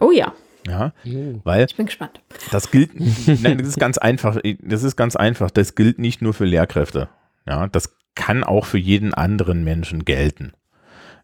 [0.00, 0.32] Oh ja,
[0.66, 1.40] Ja, Mhm.
[1.44, 2.20] weil ich bin gespannt.
[2.50, 2.90] das gilt,
[3.42, 7.08] nein, das ist ganz einfach, das ist ganz einfach, das gilt nicht nur für Lehrkräfte.
[7.46, 10.52] Ja, das kann auch für jeden anderen Menschen gelten.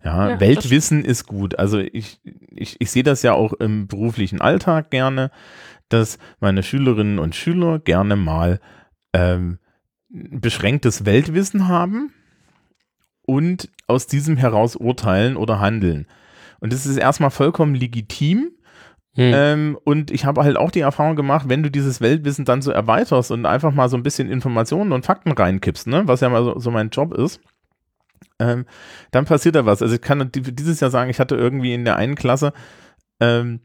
[0.05, 1.59] Ja, Ja, Weltwissen ist gut.
[1.59, 2.21] Also ich,
[2.51, 5.31] ich, ich sehe das ja auch im beruflichen Alltag gerne,
[5.89, 8.61] dass meine Schülerinnen und Schüler gerne mal
[9.13, 9.59] ähm,
[10.09, 12.13] beschränktes Weltwissen haben
[13.23, 16.07] und aus diesem heraus urteilen oder handeln.
[16.61, 18.53] Und das ist erstmal vollkommen legitim.
[19.17, 19.33] Mhm.
[19.33, 22.73] Ähm, und ich habe halt auch die Erfahrung gemacht, wenn du dieses Weltwissen dann so
[22.73, 26.43] erweiterst und einfach mal so ein bisschen Informationen und Fakten reinkippst, ne, was ja mal
[26.43, 27.41] so, so mein Job ist,
[28.41, 28.65] ähm,
[29.13, 29.83] dann passiert da was.
[29.83, 32.53] Also ich kann di- dieses Jahr sagen, ich hatte irgendwie in der einen Klasse
[33.21, 33.61] ähm,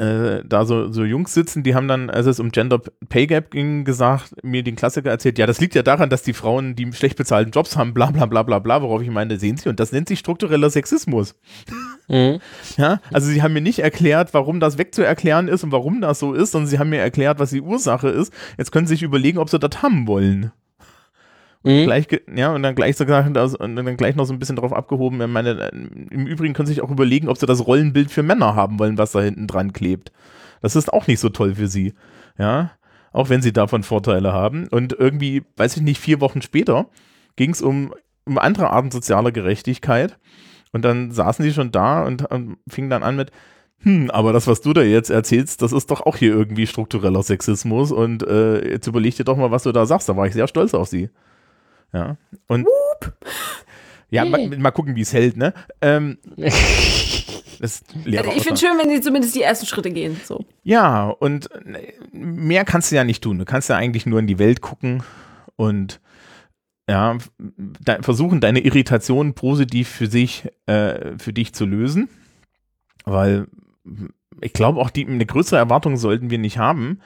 [0.00, 3.50] äh, da so, so Jungs sitzen, die haben dann, als es um Gender Pay Gap
[3.50, 6.90] ging, gesagt, mir den Klassiker erzählt, ja, das liegt ja daran, dass die Frauen, die
[6.92, 9.78] schlecht bezahlten Jobs haben, bla bla bla bla bla, worauf ich meine, sehen sie, und
[9.78, 11.34] das nennt sich struktureller Sexismus.
[12.08, 12.40] Mhm.
[12.78, 16.32] Ja, also sie haben mir nicht erklärt, warum das wegzuerklären ist und warum das so
[16.32, 18.32] ist, sondern sie haben mir erklärt, was die Ursache ist.
[18.56, 20.50] Jetzt können sie sich überlegen, ob sie das haben wollen.
[21.62, 21.84] Mhm.
[21.84, 24.56] Gleich, ja, und dann gleich so gesagt, also, und dann gleich noch so ein bisschen
[24.56, 25.20] drauf abgehoben.
[25.20, 25.68] Ich meine,
[26.10, 28.96] im Übrigen können sie sich auch überlegen, ob sie das Rollenbild für Männer haben wollen,
[28.96, 30.10] was da hinten dran klebt.
[30.62, 31.94] Das ist auch nicht so toll für sie.
[32.38, 32.72] Ja,
[33.12, 34.68] auch wenn sie davon Vorteile haben.
[34.68, 36.86] Und irgendwie, weiß ich nicht, vier Wochen später
[37.36, 37.92] ging es um,
[38.24, 40.18] um andere Arten sozialer Gerechtigkeit.
[40.72, 43.32] Und dann saßen die schon da und, und fingen dann an mit,
[43.82, 47.22] hm, aber das, was du da jetzt erzählst, das ist doch auch hier irgendwie struktureller
[47.22, 50.08] Sexismus und äh, jetzt überleg dir doch mal, was du da sagst.
[50.08, 51.10] Da war ich sehr stolz auf sie.
[51.92, 52.16] Ja.
[52.46, 52.66] Und
[54.10, 55.54] ja, mal, mal gucken, wie es hält, ne?
[55.80, 60.20] Ähm, das Also ich finde schön, wenn sie zumindest die ersten Schritte gehen.
[60.24, 60.44] So.
[60.62, 63.38] ja, und äh, mehr kannst du ja nicht tun.
[63.38, 65.02] Du kannst ja eigentlich nur in die Welt gucken
[65.56, 66.00] und
[66.88, 72.08] ja, de versuchen, deine Irritation positiv für sich, äh, für dich zu lösen.
[73.04, 73.46] Weil
[74.40, 77.00] ich glaube, auch die, eine größere Erwartung sollten wir nicht haben.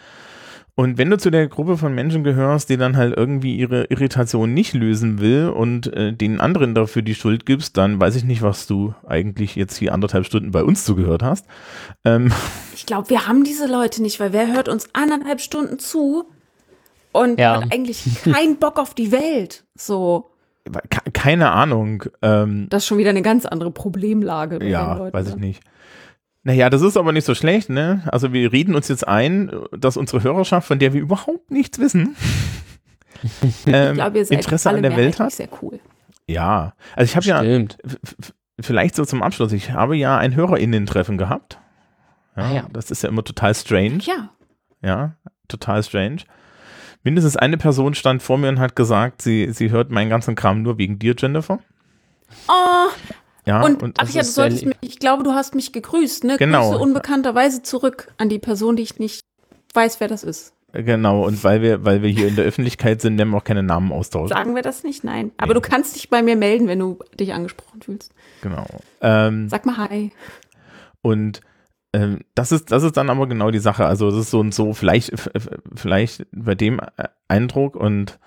[0.76, 4.52] Und wenn du zu der Gruppe von Menschen gehörst, die dann halt irgendwie ihre Irritation
[4.55, 8.42] nicht lösen will und äh, den anderen dafür die Schuld gibst, dann weiß ich nicht,
[8.42, 11.46] was du eigentlich jetzt hier anderthalb Stunden bei uns zugehört hast.
[12.05, 12.32] Ähm,
[12.74, 16.24] Ich glaube, wir haben diese Leute nicht, weil wer hört uns anderthalb Stunden zu
[17.12, 17.60] und Ja.
[17.62, 19.62] hat eigentlich keinen Bock auf die Welt.
[19.76, 20.30] So,
[20.90, 22.02] ke- keine Ahnung.
[22.20, 24.59] Ähm, das ist schon wieder eine ganz andere Problemlage.
[24.59, 25.40] bei den ja, weiß ich ne?
[25.46, 25.62] nicht.
[26.45, 28.03] Naja, das ist aber nicht so schlecht, ne?
[28.07, 32.15] Also wir reden uns jetzt ein, dass unsere Hörerschaft, von der wir überhaupt nichts wissen,
[33.66, 35.33] ähm, seid Interesse an der Welt hat.
[35.33, 35.81] sehr cool.
[36.27, 37.65] Ja, also ich habe ja,
[38.61, 41.59] vielleicht so zum Abschluss, ich habe ja ein HörerInnen-Treffen gehabt.
[42.37, 42.66] Ja, Ah ja.
[42.73, 43.99] Das ist ja immer total strange.
[44.03, 44.31] Ja.
[44.83, 45.16] Ja,
[45.49, 46.23] total strange.
[47.05, 50.62] Mindestens eine Person stand vor mir und hat gesagt, sie, sie hört meinen ganzen Kram
[50.62, 51.61] nur wegen dir, Jennifer.
[52.49, 52.89] Oh,
[53.47, 56.37] Ja, und, und ach ja, du solltest mich, ich glaube, du hast mich gegrüßt, ne?
[56.39, 56.71] Genau.
[56.71, 59.21] Grüße unbekannterweise zurück an die Person, die ich nicht
[59.75, 60.55] weiß, wer das ist.
[60.73, 63.62] genau, und weil wir, weil wir hier in der Öffentlichkeit sind, nehmen wir auch keine
[63.62, 64.29] Namen austauschen.
[64.29, 65.05] Sagen wir das nicht?
[65.05, 65.33] Nein.
[65.37, 68.12] Aber du kannst dich bei mir melden, wenn du dich angesprochen fühlst.
[68.41, 68.66] Genau.
[69.03, 70.11] Ähm, Sag mal Hi.
[71.03, 71.41] Und
[71.93, 73.87] ähm, das ist, das ist dann aber genau die Sache.
[73.87, 75.12] Also das ist so und so, vielleicht,
[75.75, 78.19] vielleicht bei dem äh, Eindruck und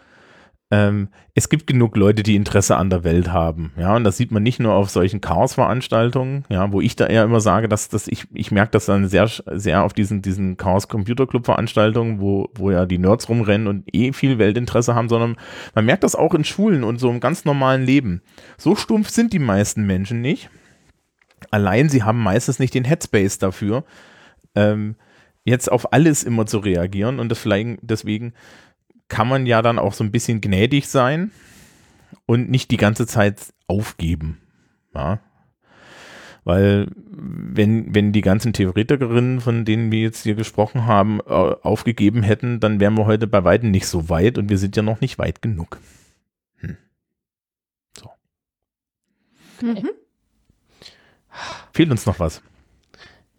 [0.69, 3.72] ähm, es gibt genug Leute, die Interesse an der Welt haben.
[3.77, 7.23] Ja, und das sieht man nicht nur auf solchen Chaos-Veranstaltungen, ja, wo ich da eher
[7.23, 10.89] immer sage, dass, dass ich, ich merke das dann sehr, sehr auf diesen, diesen Chaos
[10.89, 15.38] Computer Club Veranstaltungen, wo, wo ja die Nerds rumrennen und eh viel Weltinteresse haben, sondern
[15.73, 18.22] man merkt das auch in Schulen und so im ganz normalen Leben.
[18.57, 20.49] So stumpf sind die meisten Menschen nicht.
[21.49, 23.85] Allein sie haben meistens nicht den Headspace dafür,
[24.56, 24.95] ähm,
[25.45, 28.34] jetzt auf alles immer zu reagieren und das vielleicht, deswegen
[29.07, 31.31] kann man ja dann auch so ein bisschen gnädig sein
[32.25, 34.39] und nicht die ganze Zeit aufgeben.
[34.93, 35.19] Ja.
[36.43, 42.59] Weil wenn, wenn die ganzen Theoretikerinnen, von denen wir jetzt hier gesprochen haben, aufgegeben hätten,
[42.59, 45.19] dann wären wir heute bei weitem nicht so weit und wir sind ja noch nicht
[45.19, 45.79] weit genug.
[49.61, 49.89] Mhm.
[51.73, 52.41] Fehlt uns noch was?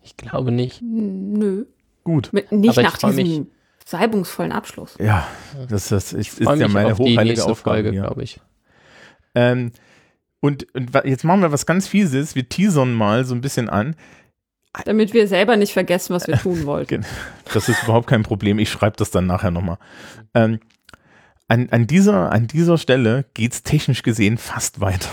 [0.02, 0.82] Ich glaube nicht.
[0.82, 1.66] Nö.
[2.04, 2.32] Gut.
[2.32, 3.48] Mit, nicht Aber nach diesem
[3.88, 4.96] salbungsvollen Abschluss.
[4.98, 5.26] Ja,
[5.68, 7.82] das, das ist, ist ja meine auf hochheilige Aufgabe.
[7.82, 8.38] Folge, glaube ich.
[9.34, 9.72] Ähm,
[10.40, 12.34] und, und jetzt machen wir was ganz Fieses.
[12.34, 13.96] Wir teasern mal so ein bisschen an.
[14.84, 17.06] Damit wir selber nicht vergessen, was wir tun wollten.
[17.54, 18.58] Das ist überhaupt kein Problem.
[18.58, 19.78] Ich schreibe das dann nachher nochmal.
[20.34, 20.60] Ähm,
[21.48, 25.08] an, an, dieser, an dieser Stelle geht es technisch gesehen fast weiter.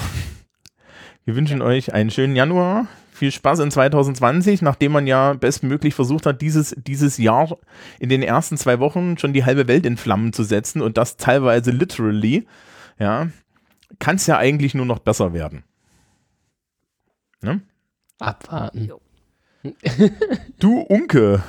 [1.23, 2.87] Wir wünschen euch einen schönen Januar.
[3.15, 7.55] Viel Spaß in 2020, nachdem man ja bestmöglich versucht hat, dieses, dieses Jahr
[7.97, 11.15] in den ersten zwei Wochen schon die halbe Welt in Flammen zu setzen und das
[11.15, 12.45] teilweise literally.
[12.99, 13.29] Ja,
[13.99, 15.63] kann es ja eigentlich nur noch besser werden.
[17.41, 17.61] Ne?
[18.19, 18.91] Abwarten.
[20.59, 21.41] Du Unke,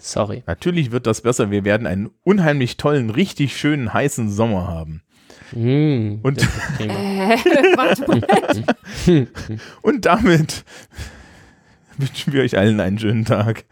[0.00, 0.42] Sorry.
[0.46, 1.50] natürlich wird das besser.
[1.50, 5.02] Wir werden einen unheimlich tollen, richtig schönen, heißen Sommer haben.
[5.52, 6.40] Mm, Und-.
[6.78, 7.38] Äh.
[9.82, 10.64] Und damit
[11.96, 13.64] wünschen wir euch allen einen schönen Tag.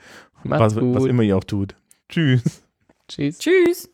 [0.45, 1.75] Was, was immer ihr auch tut.
[2.09, 2.63] Tschüss.
[3.09, 3.39] Tschüss.
[3.39, 3.91] Tschüss.